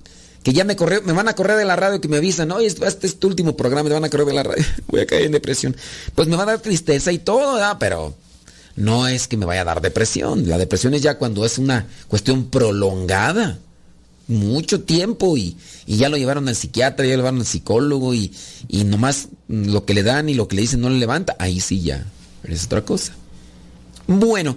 Que 0.43 0.53
ya 0.53 0.65
me 0.65 0.75
corre, 0.75 1.03
me 1.03 1.13
van 1.13 1.29
a 1.29 1.35
correr 1.35 1.59
de 1.59 1.65
la 1.65 1.77
radio 1.77 2.01
que 2.01 2.09
me 2.09 2.17
avisan, 2.17 2.51
oye, 2.53 2.67
este 2.67 3.07
es 3.07 3.19
tu 3.19 3.29
último 3.29 3.57
programa, 3.57 3.89
me 3.89 3.95
van 3.95 4.05
a 4.05 4.11
correr 4.11 4.27
de 4.27 4.33
la 4.33 4.43
radio, 4.43 4.65
voy 4.89 5.01
a 5.01 5.07
caer 5.07 5.25
en 5.25 5.33
depresión. 5.33 5.77
Pues 6.15 6.29
me 6.29 6.37
va 6.37 6.45
a 6.45 6.47
dar 6.47 6.61
tristeza 6.61 7.13
y 7.13 7.19
todo. 7.19 7.61
Pero 7.79 8.15
no 8.77 9.07
es 9.07 9.29
que 9.29 9.37
me 9.37 9.47
vaya 9.47 9.63
a 9.63 9.65
dar 9.65 9.81
depresión. 9.81 10.49
La 10.49 10.57
depresión 10.57 10.95
es 10.95 11.03
ya 11.03 11.19
cuando 11.19 11.45
es 11.45 11.59
una 11.59 11.87
cuestión 12.09 12.47
prolongada, 12.47 13.59
mucho 14.29 14.83
tiempo 14.83 15.37
y, 15.37 15.57
y 15.87 15.97
ya 15.97 16.09
lo 16.09 16.17
llevaron 16.17 16.49
al 16.49 16.57
psiquiatra, 16.57 17.05
ya 17.05 17.13
lo 17.13 17.19
llevaron 17.19 17.41
al 17.41 17.47
psicólogo 17.47 18.15
y, 18.15 18.33
y 18.69 18.85
nomás 18.85 19.29
lo 19.49 19.85
que 19.85 19.93
le 19.93 20.03
dan 20.03 20.29
y 20.29 20.35
lo 20.35 20.49
que 20.49 20.57
le 20.57 20.63
dicen 20.63 20.81
no 20.81 20.89
le 20.89 20.99
levanta, 20.99 21.37
ahí 21.39 21.61
sí 21.61 21.83
ya, 21.83 22.07
es 22.45 22.65
otra 22.65 22.83
cosa. 22.85 23.13
Bueno, 24.07 24.57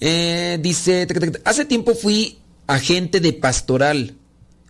eh, 0.00 0.58
dice, 0.60 1.06
hace 1.44 1.64
tiempo 1.64 1.94
fui 1.94 2.38
agente 2.66 3.20
de 3.20 3.32
pastoral 3.32 4.14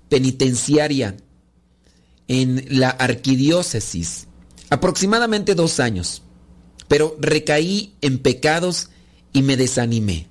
penitenciaria 0.09 1.17
en 2.29 2.65
la 2.69 2.91
arquidiócesis, 2.91 4.27
aproximadamente 4.71 5.55
dos 5.55 5.81
años, 5.81 6.23
pero 6.89 7.17
recaí 7.21 7.95
en 8.01 8.19
pecados 8.19 8.91
y 9.33 9.43
me 9.43 9.57
desanimé. 9.57 10.27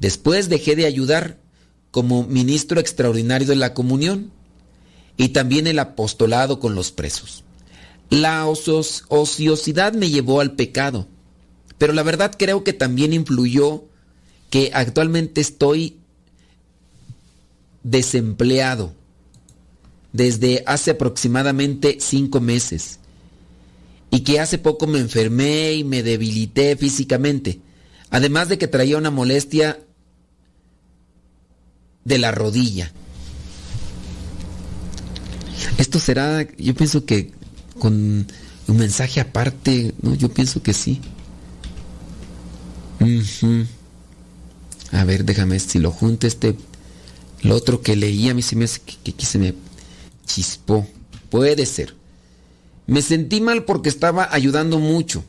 Después 0.00 0.48
dejé 0.48 0.76
de 0.76 0.86
ayudar 0.86 1.38
como 1.90 2.24
ministro 2.24 2.80
extraordinario 2.80 3.48
de 3.48 3.56
la 3.56 3.74
comunión 3.74 4.32
y 5.16 5.28
también 5.30 5.66
el 5.66 5.78
apostolado 5.78 6.60
con 6.60 6.74
los 6.74 6.92
presos. 6.92 7.44
La 8.08 8.46
ociosidad 8.46 9.92
me 9.92 10.10
llevó 10.10 10.40
al 10.40 10.52
pecado 10.52 11.06
pero 11.80 11.94
la 11.94 12.02
verdad 12.02 12.36
creo 12.38 12.62
que 12.62 12.74
también 12.74 13.14
influyó 13.14 13.86
que 14.50 14.70
actualmente 14.74 15.40
estoy 15.40 15.96
desempleado 17.82 18.94
desde 20.12 20.62
hace 20.66 20.92
aproximadamente 20.92 21.98
cinco 22.00 22.40
meses 22.40 22.98
y 24.10 24.20
que 24.20 24.40
hace 24.40 24.58
poco 24.58 24.86
me 24.86 24.98
enfermé 24.98 25.74
y 25.74 25.84
me 25.84 26.02
debilité 26.02 26.76
físicamente, 26.76 27.60
además 28.10 28.48
de 28.48 28.58
que 28.58 28.66
traía 28.66 28.98
una 28.98 29.10
molestia 29.10 29.78
de 32.04 32.18
la 32.18 32.32
rodilla. 32.32 32.92
Esto 35.78 35.98
será, 35.98 36.46
yo 36.58 36.74
pienso 36.74 37.04
que 37.04 37.32
con 37.78 38.26
un 38.66 38.76
mensaje 38.76 39.20
aparte, 39.20 39.94
¿no? 40.02 40.14
Yo 40.14 40.28
pienso 40.28 40.62
que 40.62 40.74
sí. 40.74 41.00
A 44.92 45.04
ver, 45.04 45.24
déjame 45.24 45.58
si 45.58 45.78
lo 45.78 45.90
junto 45.90 46.26
este. 46.26 46.56
Lo 47.42 47.54
otro 47.54 47.80
que 47.80 47.96
leí 47.96 48.28
a 48.28 48.34
mí 48.34 48.42
se 48.42 48.56
me 48.56 48.64
hace 48.64 48.80
que, 48.80 49.10
aquí 49.10 49.24
se 49.24 49.38
me 49.38 49.54
chispó. 50.26 50.86
Puede 51.30 51.64
ser. 51.66 51.94
Me 52.86 53.02
sentí 53.02 53.40
mal 53.40 53.64
porque 53.64 53.88
estaba 53.88 54.28
ayudando 54.32 54.78
mucho. 54.78 55.24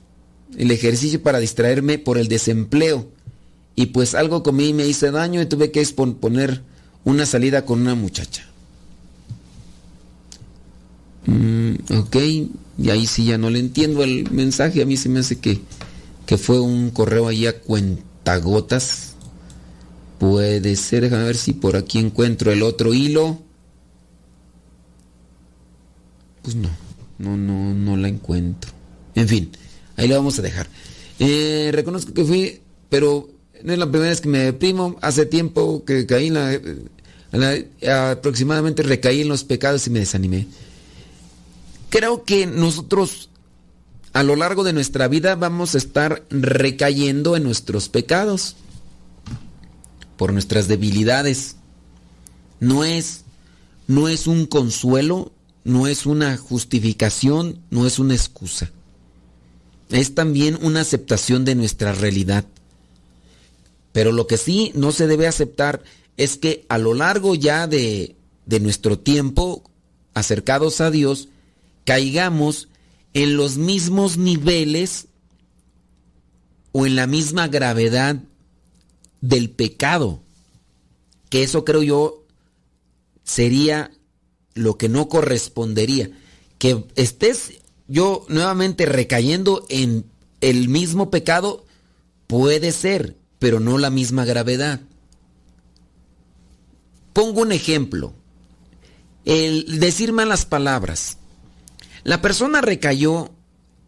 El 0.58 0.72
ejercicio 0.72 1.22
para 1.22 1.40
distraerme 1.40 1.98
por 1.98 2.18
el 2.18 2.28
desempleo. 2.28 3.08
y 3.76 3.88
pues 3.88 4.16
algo 4.16 4.44
comí 4.44 4.74
me 4.74 4.86
hice 4.86 5.12
daño 5.12 5.42
y 5.42 5.46
tuve 5.46 5.72
que 5.72 5.84
poner 6.20 6.62
una 7.06 7.26
salida 7.26 7.66
con 7.66 7.82
una 7.82 7.96
muchacha. 7.96 8.46
Mm, 11.26 11.76
ok, 11.98 12.16
y 12.78 12.90
ahí 12.90 13.06
sí 13.08 13.26
ya 13.26 13.38
no 13.38 13.50
le 13.50 13.60
entiendo 13.60 14.04
el 14.04 14.30
mensaje. 14.32 14.82
A 14.82 14.86
mí 14.86 14.98
se 14.98 15.10
me 15.10 15.20
hace 15.20 15.40
que, 15.40 15.62
que 16.26 16.38
fue 16.38 16.60
un 16.60 16.90
correo 16.92 17.28
ahí 17.28 17.48
a 17.48 17.60
cuentagotas. 17.60 19.11
Puede 20.22 20.76
ser, 20.76 21.02
déjame 21.02 21.24
ver 21.24 21.36
si 21.36 21.52
por 21.54 21.76
aquí 21.76 21.98
encuentro 21.98 22.52
el 22.52 22.62
otro 22.62 22.94
hilo. 22.94 23.40
Pues 26.44 26.56
no, 26.56 26.70
no, 27.18 27.36
no, 27.36 27.74
no 27.74 27.98
la 27.98 28.08
encuentro. 28.08 28.72
En 29.16 29.28
fin, 29.28 29.50
ahí 29.96 30.08
la 30.08 30.18
vamos 30.18 30.38
a 30.38 30.44
dejar. 30.44 30.68
Eh, 31.18 31.72
reconozco 31.74 32.14
que 32.14 32.24
fui, 32.24 32.62
pero 32.88 33.32
no 33.64 33.74
es 33.74 33.80
la 33.80 33.90
primera 33.90 34.12
vez 34.12 34.22
que 34.22 34.30
me 34.30 34.38
deprimo. 34.38 34.96
Hace 35.02 35.26
tiempo 35.26 35.84
que 35.86 36.06
caí 36.06 36.28
en 36.28 36.36
la, 37.32 38.12
aproximadamente 38.12 38.84
recaí 38.84 39.22
en 39.22 39.28
los 39.28 39.44
pecados 39.44 39.88
y 39.88 39.90
me 39.90 40.02
desanimé. 40.02 40.46
Creo 41.90 42.26
que 42.26 42.46
nosotros 42.46 43.32
a 44.14 44.22
lo 44.22 44.36
largo 44.36 44.64
de 44.64 44.74
nuestra 44.74 45.08
vida 45.08 45.34
vamos 45.34 45.74
a 45.74 45.80
estar 45.80 46.22
recayendo 46.30 47.36
en 47.36 47.42
nuestros 47.42 47.90
pecados 47.90 48.56
por 50.22 50.34
nuestras 50.34 50.68
debilidades. 50.68 51.56
No 52.60 52.84
es 52.84 53.24
no 53.88 54.08
es 54.08 54.28
un 54.28 54.46
consuelo, 54.46 55.32
no 55.64 55.88
es 55.88 56.06
una 56.06 56.38
justificación, 56.38 57.58
no 57.72 57.88
es 57.88 57.98
una 57.98 58.14
excusa. 58.14 58.70
Es 59.90 60.14
también 60.14 60.60
una 60.62 60.82
aceptación 60.82 61.44
de 61.44 61.56
nuestra 61.56 61.94
realidad. 61.94 62.46
Pero 63.94 64.12
lo 64.12 64.28
que 64.28 64.38
sí 64.38 64.72
no 64.76 64.92
se 64.92 65.08
debe 65.08 65.26
aceptar 65.26 65.82
es 66.18 66.38
que 66.38 66.68
a 66.70 66.78
lo 66.78 66.94
largo 66.94 67.34
ya 67.34 67.66
de, 67.66 68.16
de 68.46 68.60
nuestro 68.60 69.00
tiempo 69.00 69.64
acercados 70.14 70.82
a 70.82 70.92
Dios, 70.92 71.30
caigamos 71.84 72.68
en 73.16 73.38
los 73.38 73.58
mismos 73.58 74.18
niveles 74.18 75.08
o 76.74 76.86
en 76.86 76.96
la 76.96 77.08
misma 77.08 77.48
gravedad 77.48 78.22
del 79.22 79.50
pecado. 79.52 80.22
Que 81.30 81.44
eso 81.44 81.64
creo 81.64 81.84
yo 81.84 82.26
sería 83.24 83.92
lo 84.54 84.78
que 84.78 84.90
no 84.90 85.08
correspondería. 85.08 86.12
Que 86.58 86.86
estés 86.96 87.54
yo 87.88 88.26
nuevamente 88.30 88.86
recayendo 88.86 89.66
en 89.70 90.06
el 90.42 90.70
mismo 90.70 91.12
pecado, 91.12 91.66
puede 92.28 92.72
ser, 92.72 93.18
pero 93.40 93.60
no 93.60 93.78
la 93.78 93.90
misma 93.90 94.26
gravedad. 94.26 94.82
Pongo 97.14 97.42
un 97.42 97.52
ejemplo. 97.52 98.14
El 99.26 99.80
decir 99.80 100.14
malas 100.14 100.46
palabras. 100.46 101.18
La 102.04 102.22
persona 102.22 102.62
recayó 102.62 103.32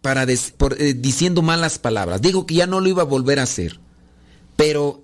para 0.01 0.23
eh, 0.23 0.93
diciendo 0.95 1.41
malas 1.41 1.79
palabras. 1.79 2.21
Dijo 2.21 2.45
que 2.45 2.55
ya 2.55 2.67
no 2.67 2.81
lo 2.81 2.89
iba 2.89 3.01
a 3.01 3.05
volver 3.05 3.39
a 3.39 3.43
hacer. 3.43 3.79
Pero 4.55 5.02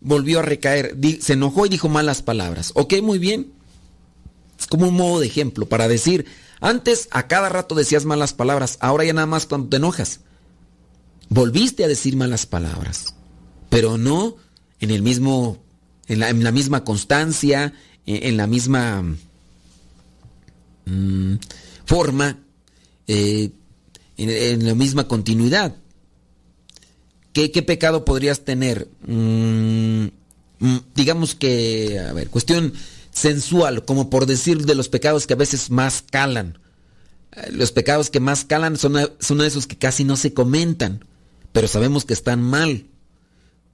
volvió 0.00 0.40
a 0.40 0.42
recaer. 0.42 0.96
se 1.20 1.34
enojó 1.34 1.66
y 1.66 1.68
dijo 1.68 1.88
malas 1.88 2.22
palabras. 2.22 2.72
Ok, 2.74 2.94
muy 3.02 3.18
bien. 3.18 3.52
Es 4.58 4.66
como 4.66 4.88
un 4.88 4.94
modo 4.94 5.20
de 5.20 5.26
ejemplo 5.26 5.66
para 5.66 5.88
decir, 5.88 6.26
antes 6.60 7.08
a 7.10 7.26
cada 7.28 7.48
rato 7.48 7.74
decías 7.74 8.04
malas 8.04 8.34
palabras, 8.34 8.76
ahora 8.80 9.04
ya 9.04 9.12
nada 9.12 9.26
más 9.26 9.46
cuando 9.46 9.68
te 9.68 9.76
enojas 9.76 10.20
volviste 11.30 11.84
a 11.84 11.88
decir 11.88 12.16
malas 12.16 12.44
palabras, 12.44 13.14
pero 13.70 13.96
no 13.96 14.36
en 14.80 14.90
el 14.90 15.00
mismo, 15.00 15.62
en 16.08 16.20
la, 16.20 16.52
misma 16.52 16.84
constancia, 16.84 17.72
en, 18.04 18.36
la 18.36 18.46
misma 18.46 19.02
mm, 20.84 21.34
forma, 21.86 22.38
eh, 23.06 23.50
en, 24.18 24.66
la 24.66 24.74
misma 24.74 25.08
continuidad. 25.08 25.76
¿Qué, 27.32 27.48
pecado 27.62 28.04
podrías 28.04 28.40
tener? 28.40 28.88
Mm, 29.06 30.06
mm, 30.58 30.78
digamos 30.94 31.34
que, 31.34 31.98
a 31.98 32.12
ver, 32.12 32.28
cuestión 32.28 32.72
sensual, 33.12 33.84
como 33.84 34.10
por 34.10 34.26
decir 34.26 34.66
de 34.66 34.74
los 34.74 34.88
pecados 34.88 35.26
que 35.26 35.34
a 35.34 35.36
veces 35.36 35.70
más 35.70 36.04
calan. 36.10 36.58
Eh, 37.32 37.50
los 37.52 37.72
pecados 37.72 38.10
que 38.10 38.20
más 38.20 38.44
calan 38.44 38.76
son, 38.76 38.96
son 39.20 39.40
esos 39.42 39.66
que 39.66 39.78
casi 39.78 40.04
no 40.04 40.16
se 40.16 40.34
comentan 40.34 41.04
pero 41.52 41.68
sabemos 41.68 42.04
que 42.04 42.14
están 42.14 42.42
mal. 42.42 42.86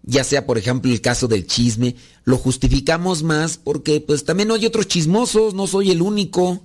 Ya 0.03 0.23
sea, 0.23 0.47
por 0.47 0.57
ejemplo, 0.57 0.93
el 0.93 1.01
caso 1.01 1.27
del 1.27 1.47
chisme, 1.47 1.97
lo 2.25 2.39
justificamos 2.39 3.23
más 3.23 3.59
porque 3.59 4.01
pues 4.01 4.25
también 4.25 4.51
hay 4.53 4.67
otros 4.67 4.87
chismosos, 4.87 5.55
no 5.55 5.67
soy 5.67 5.91
el 5.91 6.01
único, 6.01 6.63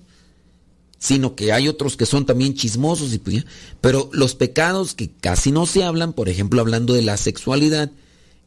sino 1.02 1.34
que 1.36 1.52
hay 1.52 1.68
otros 1.68 1.98
que 1.98 2.06
son 2.06 2.28
también 2.28 2.54
chismosos. 2.54 3.12
Y 3.12 3.18
pues, 3.18 3.44
pero 3.82 4.12
los 4.14 4.36
pecados 4.36 4.94
que 4.94 5.10
casi 5.10 5.52
no 5.52 5.66
se 5.66 5.84
hablan, 5.84 6.14
por 6.14 6.30
ejemplo, 6.30 6.62
hablando 6.62 6.94
de 6.94 7.02
la 7.02 7.18
sexualidad, 7.18 7.92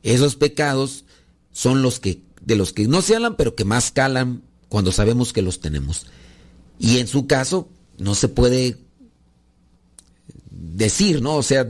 esos 0.04 0.36
pecados 0.36 1.04
son 1.52 1.82
los 1.82 1.98
que 1.98 2.22
de 2.40 2.54
los 2.54 2.72
que 2.72 2.86
no 2.86 3.02
se 3.02 3.16
hablan, 3.16 3.36
pero 3.36 3.56
que 3.56 3.64
más 3.64 3.90
calan 3.90 4.42
cuando 4.68 4.92
sabemos 4.92 5.32
que 5.32 5.42
los 5.42 5.58
tenemos. 5.58 6.06
Y 6.78 6.98
en 6.98 7.08
su 7.08 7.26
caso 7.26 7.68
no 7.98 8.14
se 8.14 8.28
puede 8.28 8.78
decir, 10.50 11.22
¿no? 11.22 11.34
O 11.34 11.42
sea, 11.42 11.68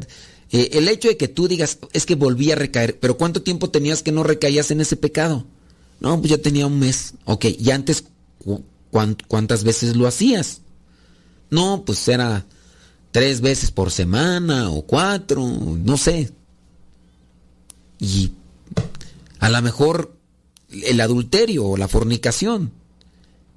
eh, 0.51 0.70
el 0.72 0.89
hecho 0.89 1.09
de 1.09 1.16
que 1.16 1.28
tú 1.28 1.49
digas, 1.49 1.78
es 1.95 2.05
que 2.05 2.14
volví 2.14 2.51
a 2.51 2.57
recaer, 2.57 2.99
pero 3.01 3.16
¿cuánto 3.16 3.41
tiempo 3.41 3.70
tenías 3.70 4.03
que 4.03 4.12
no 4.12 4.22
recaías 4.22 4.70
en 4.70 4.82
ese 4.82 4.97
pecado? 4.97 5.47
No, 6.01 6.18
pues 6.18 6.30
ya 6.30 6.39
tenía 6.39 6.66
un 6.66 6.78
mes. 6.78 7.14
Ok, 7.24 7.47
¿y 7.59 7.70
antes 7.70 8.05
cuántas 9.28 9.64
veces 9.64 9.97
lo 9.97 10.07
hacías? 10.07 10.61
No, 11.55 11.85
pues 11.85 12.09
era 12.09 12.45
tres 13.13 13.41
veces 13.41 13.71
por 13.71 13.93
semana 13.93 14.71
o 14.71 14.83
cuatro, 14.83 15.47
no 15.47 15.97
sé. 15.97 16.33
Y 18.01 18.33
a 19.39 19.49
lo 19.51 19.63
mejor 19.63 20.17
el 20.69 21.01
adulterio 21.01 21.65
o 21.65 21.77
la 21.77 21.87
fornicación, 21.87 22.73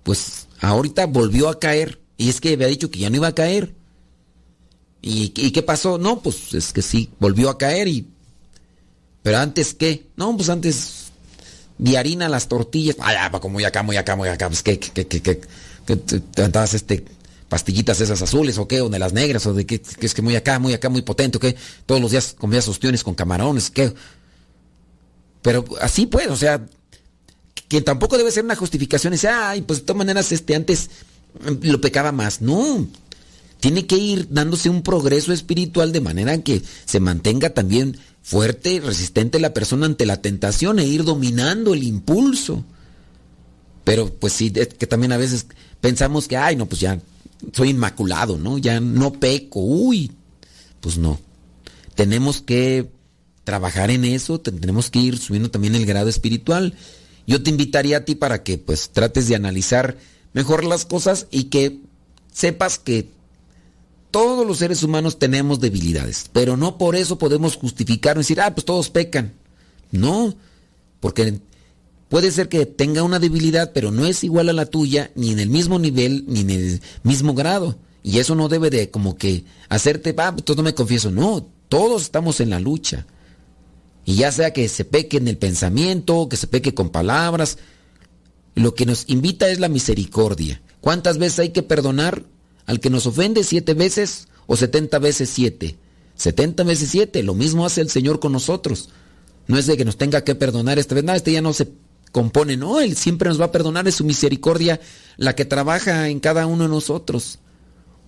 pues 0.04 0.48
ahorita 0.62 1.08
volvió 1.08 1.50
a 1.50 1.58
caer. 1.60 2.00
Y 2.18 2.30
es 2.30 2.40
que 2.40 2.54
había 2.54 2.68
dicho 2.68 2.92
que 2.92 3.00
ya 3.00 3.10
no 3.10 3.16
iba 3.16 3.30
a 3.30 3.34
caer. 3.36 3.74
¿Y, 5.02 5.30
qué 5.30 5.64
pasó? 5.64 5.98
No, 5.98 6.22
pues 6.22 6.54
es 6.54 6.74
que 6.74 6.84
sí, 6.84 7.10
volvió 7.20 7.50
a 7.50 7.58
caer 7.58 7.88
y... 7.88 8.08
Pero 9.24 9.40
antes 9.40 9.74
qué? 9.74 10.06
No, 10.18 10.38
pues 10.38 10.50
antes 10.50 11.06
de 11.80 11.98
harina 11.98 12.30
las 12.30 12.48
tortillas. 12.48 12.96
Ah, 13.00 13.14
ya, 13.14 13.32
pues, 13.32 13.66
acá, 13.66 13.82
muy 13.82 13.98
acá, 13.98 14.16
muy 14.16 14.30
acá. 14.30 14.50
Pues 14.50 14.62
qué, 14.62 14.78
qué, 14.78 15.08
qué, 15.08 15.20
qué, 15.20 15.42
te 15.96 16.76
este 16.76 17.17
pastillitas 17.50 18.02
esas 18.02 18.22
azules 18.22 18.58
o 18.58 18.68
qué, 18.68 18.82
o 18.82 18.90
de 18.90 19.00
las 19.00 19.14
negras, 19.14 19.46
o 19.46 19.54
de 19.54 19.66
que, 19.66 19.82
es 20.02 20.14
que 20.14 20.22
muy 20.22 20.36
acá, 20.36 20.60
muy 20.60 20.74
acá, 20.74 20.90
muy 20.90 21.02
potente, 21.02 21.38
o 21.38 21.40
qué. 21.40 21.56
Todos 21.86 22.02
los 22.02 22.12
días 22.12 22.36
comías 22.38 22.68
ostiones 22.68 23.04
con 23.04 23.16
camarones, 23.16 23.70
qué. 23.70 23.94
Pero 25.42 25.64
así 25.82 26.08
pues, 26.08 26.28
o 26.28 26.36
sea, 26.36 26.66
que 27.68 27.82
tampoco 27.82 28.18
debe 28.18 28.32
ser 28.32 28.44
una 28.44 28.56
justificación. 28.56 29.14
Dice, 29.14 29.30
ay, 29.30 29.62
pues 29.62 29.80
de 29.80 29.86
todas 29.86 29.98
maneras, 29.98 30.32
este 30.32 30.56
antes 30.56 30.90
lo 31.62 31.82
pecaba 31.82 32.12
más. 32.12 32.42
No, 32.42 32.88
tiene 33.60 33.86
que 33.86 33.98
ir 33.98 34.28
dándose 34.30 34.70
un 34.70 34.84
progreso 34.84 35.34
espiritual 35.34 35.92
de 35.92 36.02
manera 36.02 36.38
que 36.40 36.62
se 36.86 37.00
mantenga 37.00 37.52
también 37.52 37.98
fuerte 38.22 38.82
resistente 38.84 39.40
la 39.40 39.54
persona 39.54 39.86
ante 39.86 40.06
la 40.06 40.22
tentación 40.22 40.80
e 40.80 40.86
ir 40.86 41.04
dominando 41.04 41.74
el 41.74 41.84
impulso. 41.84 42.66
Pero 43.84 44.14
pues 44.14 44.34
sí, 44.34 44.52
que 44.52 44.88
también 44.88 45.14
a 45.14 45.18
veces 45.18 45.48
pensamos 45.80 46.28
que, 46.28 46.36
ay, 46.36 46.58
no, 46.58 46.66
pues 46.66 46.82
ya 46.82 47.00
soy 47.54 47.70
inmaculado, 47.70 48.38
¿no? 48.38 48.58
Ya 48.58 48.80
no 48.80 49.14
peco, 49.14 49.60
uy. 49.60 50.12
Pues 50.82 50.98
no. 50.98 51.20
Tenemos 51.96 52.42
que 52.42 52.90
trabajar 53.44 53.92
en 53.92 54.06
eso, 54.06 54.40
tenemos 54.40 54.90
que 54.90 55.00
ir 55.00 55.18
subiendo 55.18 55.50
también 55.50 55.76
el 55.76 55.86
grado 55.86 56.10
espiritual. 56.10 56.76
Yo 57.26 57.42
te 57.44 57.50
invitaría 57.50 57.98
a 57.98 58.06
ti 58.06 58.16
para 58.16 58.44
que 58.44 58.58
pues 58.58 58.90
trates 58.90 59.28
de 59.28 59.36
analizar 59.36 59.98
mejor 60.34 60.64
las 60.64 60.86
cosas 60.86 61.28
y 61.32 61.46
que 61.46 61.80
sepas 62.32 62.78
que 62.78 63.10
todos 64.12 64.46
los 64.46 64.60
seres 64.60 64.84
humanos 64.84 65.20
tenemos 65.20 65.60
debilidades, 65.60 66.30
pero 66.32 66.58
no 66.58 66.78
por 66.78 66.96
eso 66.96 67.18
podemos 67.18 67.56
justificar 67.56 68.18
y 68.18 68.20
decir, 68.20 68.42
ah, 68.42 68.54
pues 68.54 68.66
todos 68.66 68.90
pecan. 68.90 69.34
No, 69.92 70.36
porque 71.00 71.40
puede 72.10 72.32
ser 72.32 72.50
que 72.50 72.66
tenga 72.66 73.04
una 73.04 73.20
debilidad, 73.20 73.72
pero 73.74 73.92
no 73.92 74.06
es 74.06 74.24
igual 74.24 74.50
a 74.50 74.54
la 74.54 74.66
tuya, 74.66 75.12
ni 75.16 75.32
en 75.32 75.40
el 75.40 75.50
mismo 75.50 75.80
nivel, 75.80 76.26
ni 76.28 76.42
en 76.42 76.50
el 76.50 76.82
mismo 77.04 77.34
grado. 77.34 77.78
Y 78.04 78.20
eso 78.20 78.36
no 78.36 78.48
debe 78.48 78.70
de 78.70 78.90
como 78.90 79.18
que 79.18 79.44
hacerte, 79.70 80.16
ah, 80.18 80.36
pues 80.36 80.58
no 80.58 80.64
me 80.64 80.74
confieso. 80.74 81.12
No, 81.12 81.50
todos 81.70 82.04
estamos 82.04 82.40
en 82.40 82.50
la 82.50 82.60
lucha. 82.60 83.06
Y 84.06 84.16
ya 84.16 84.32
sea 84.32 84.54
que 84.54 84.70
se 84.70 84.86
peque 84.86 85.18
en 85.18 85.28
el 85.28 85.38
pensamiento, 85.38 86.30
que 86.30 86.38
se 86.38 86.48
peque 86.48 86.74
con 86.74 86.90
palabras, 86.90 87.58
lo 88.56 88.74
que 88.74 88.86
nos 88.86 89.04
invita 89.08 89.50
es 89.50 89.60
la 89.60 89.68
misericordia. 89.68 90.62
¿Cuántas 90.80 91.18
veces 91.18 91.40
hay 91.40 91.50
que 91.50 91.64
perdonar? 91.64 92.24
Al 92.66 92.80
que 92.80 92.90
nos 92.90 93.06
ofende 93.06 93.44
siete 93.44 93.74
veces 93.74 94.30
o 94.46 94.56
setenta 94.56 95.00
veces 95.00 95.30
siete. 95.30 95.78
Setenta 96.16 96.64
veces 96.64 96.90
siete, 96.90 97.22
lo 97.24 97.36
mismo 97.36 97.66
hace 97.66 97.82
el 97.82 97.90
Señor 97.90 98.20
con 98.20 98.32
nosotros. 98.32 98.90
No 99.48 99.58
es 99.58 99.68
de 99.68 99.78
que 99.78 99.86
nos 99.86 99.98
tenga 99.98 100.24
que 100.24 100.36
perdonar 100.36 100.80
esta 100.80 100.96
vez, 100.96 101.04
no, 101.04 101.14
este 101.14 101.32
ya 101.32 101.42
no 101.42 101.54
se 101.54 101.70
compone, 102.12 102.58
no, 102.58 102.80
Él 102.80 102.96
siempre 102.96 103.30
nos 103.30 103.40
va 103.40 103.46
a 103.46 103.52
perdonar, 103.52 103.88
es 103.88 103.96
su 103.96 104.04
misericordia 104.04 104.80
la 105.18 105.36
que 105.36 105.46
trabaja 105.46 106.10
en 106.10 106.20
cada 106.20 106.46
uno 106.46 106.64
de 106.64 106.70
nosotros. 106.70 107.40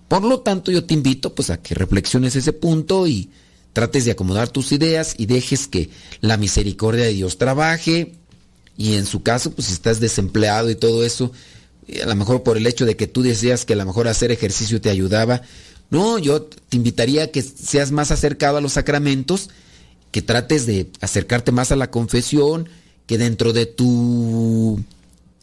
Por 0.08 0.24
lo 0.24 0.40
tanto, 0.40 0.72
yo 0.72 0.84
te 0.84 0.94
invito 0.94 1.34
pues 1.34 1.50
a 1.50 1.62
que 1.62 1.74
reflexiones 1.74 2.34
ese 2.34 2.52
punto 2.52 3.06
y 3.06 3.30
trates 3.72 4.04
de 4.04 4.10
acomodar 4.10 4.48
tus 4.48 4.72
ideas 4.72 5.14
y 5.16 5.26
dejes 5.26 5.68
que 5.68 5.90
la 6.20 6.36
misericordia 6.36 7.04
de 7.04 7.12
Dios 7.12 7.38
trabaje. 7.38 8.14
Y 8.76 8.94
en 8.94 9.06
su 9.06 9.22
caso, 9.22 9.52
pues 9.52 9.68
si 9.68 9.72
estás 9.72 10.00
desempleado 10.00 10.70
y 10.70 10.74
todo 10.74 11.04
eso, 11.04 11.32
a 12.02 12.06
lo 12.06 12.16
mejor 12.16 12.42
por 12.42 12.56
el 12.56 12.66
hecho 12.66 12.86
de 12.86 12.96
que 12.96 13.06
tú 13.06 13.22
decías 13.22 13.64
que 13.64 13.74
a 13.74 13.76
lo 13.76 13.86
mejor 13.86 14.08
hacer 14.08 14.32
ejercicio 14.32 14.80
te 14.80 14.90
ayudaba, 14.90 15.42
no, 15.90 16.18
yo 16.18 16.42
te 16.42 16.76
invitaría 16.76 17.24
a 17.24 17.26
que 17.28 17.42
seas 17.42 17.90
más 17.90 18.10
acercado 18.10 18.56
a 18.56 18.60
los 18.60 18.72
sacramentos, 18.74 19.50
que 20.10 20.22
trates 20.22 20.66
de 20.66 20.90
acercarte 21.00 21.52
más 21.52 21.72
a 21.72 21.76
la 21.76 21.90
confesión, 21.90 22.68
que 23.10 23.18
dentro 23.18 23.52
de 23.52 23.66
tu 23.66 24.80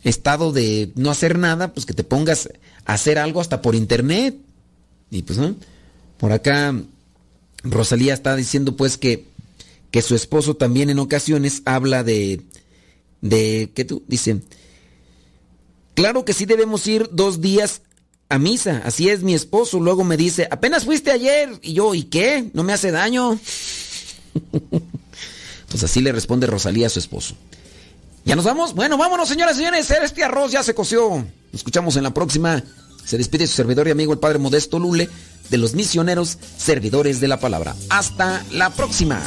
estado 0.01 0.53
de 0.53 0.93
no 0.95 1.11
hacer 1.11 1.37
nada, 1.37 1.73
pues 1.73 1.85
que 1.85 1.91
te 1.91 2.05
pongas 2.05 2.47
a 2.85 2.93
hacer 2.93 3.19
algo 3.19 3.41
hasta 3.41 3.61
por 3.61 3.75
internet. 3.75 4.37
Y 5.11 5.23
pues, 5.23 5.37
¿no? 5.37 5.53
Por 6.17 6.31
acá 6.31 6.73
Rosalía 7.63 8.13
está 8.13 8.37
diciendo 8.37 8.77
pues 8.77 8.97
que, 8.97 9.25
que 9.91 10.01
su 10.01 10.15
esposo 10.15 10.55
también 10.55 10.89
en 10.89 10.99
ocasiones 10.99 11.61
habla 11.65 12.05
de, 12.05 12.41
de, 13.19 13.69
¿qué 13.75 13.83
tú? 13.83 14.01
Dice, 14.07 14.39
claro 15.93 16.23
que 16.23 16.31
sí 16.31 16.45
debemos 16.45 16.87
ir 16.87 17.09
dos 17.11 17.41
días 17.41 17.81
a 18.29 18.39
misa, 18.39 18.81
así 18.85 19.09
es 19.09 19.23
mi 19.23 19.33
esposo, 19.33 19.81
luego 19.81 20.05
me 20.05 20.15
dice, 20.15 20.47
apenas 20.49 20.85
fuiste 20.85 21.11
ayer, 21.11 21.49
y 21.61 21.73
yo, 21.73 21.93
¿y 21.93 22.03
qué? 22.03 22.49
¿No 22.53 22.63
me 22.63 22.71
hace 22.71 22.91
daño? 22.91 23.37
pues 25.69 25.83
así 25.83 25.99
le 25.99 26.13
responde 26.13 26.47
Rosalía 26.47 26.87
a 26.87 26.89
su 26.89 26.99
esposo. 26.99 27.35
¿Ya 28.27 28.35
nos 28.35 28.43
vamos? 28.43 28.75
Bueno, 28.75 28.97
vámonos, 28.97 29.29
señoras 29.29 29.55
y 29.55 29.59
señores. 29.59 29.89
Este 29.89 30.21
arroz 30.21 30.51
ya 30.51 30.61
se 30.61 30.75
coció. 30.75 31.11
Nos 31.11 31.25
escuchamos 31.53 31.95
en 31.95 32.03
la 32.03 32.13
próxima. 32.13 32.61
Se 33.05 33.17
despide 33.17 33.47
su 33.47 33.53
servidor 33.53 33.87
y 33.87 33.91
amigo, 33.91 34.11
el 34.11 34.19
Padre 34.19 34.37
Modesto 34.37 34.79
Lule, 34.79 35.09
de 35.49 35.57
los 35.57 35.75
misioneros 35.75 36.37
servidores 36.57 37.21
de 37.21 37.29
la 37.29 37.39
palabra. 37.39 37.73
Hasta 37.89 38.43
la 38.51 38.69
próxima. 38.69 39.23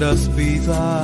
Nuestras 0.00 0.34
vidas 0.34 1.03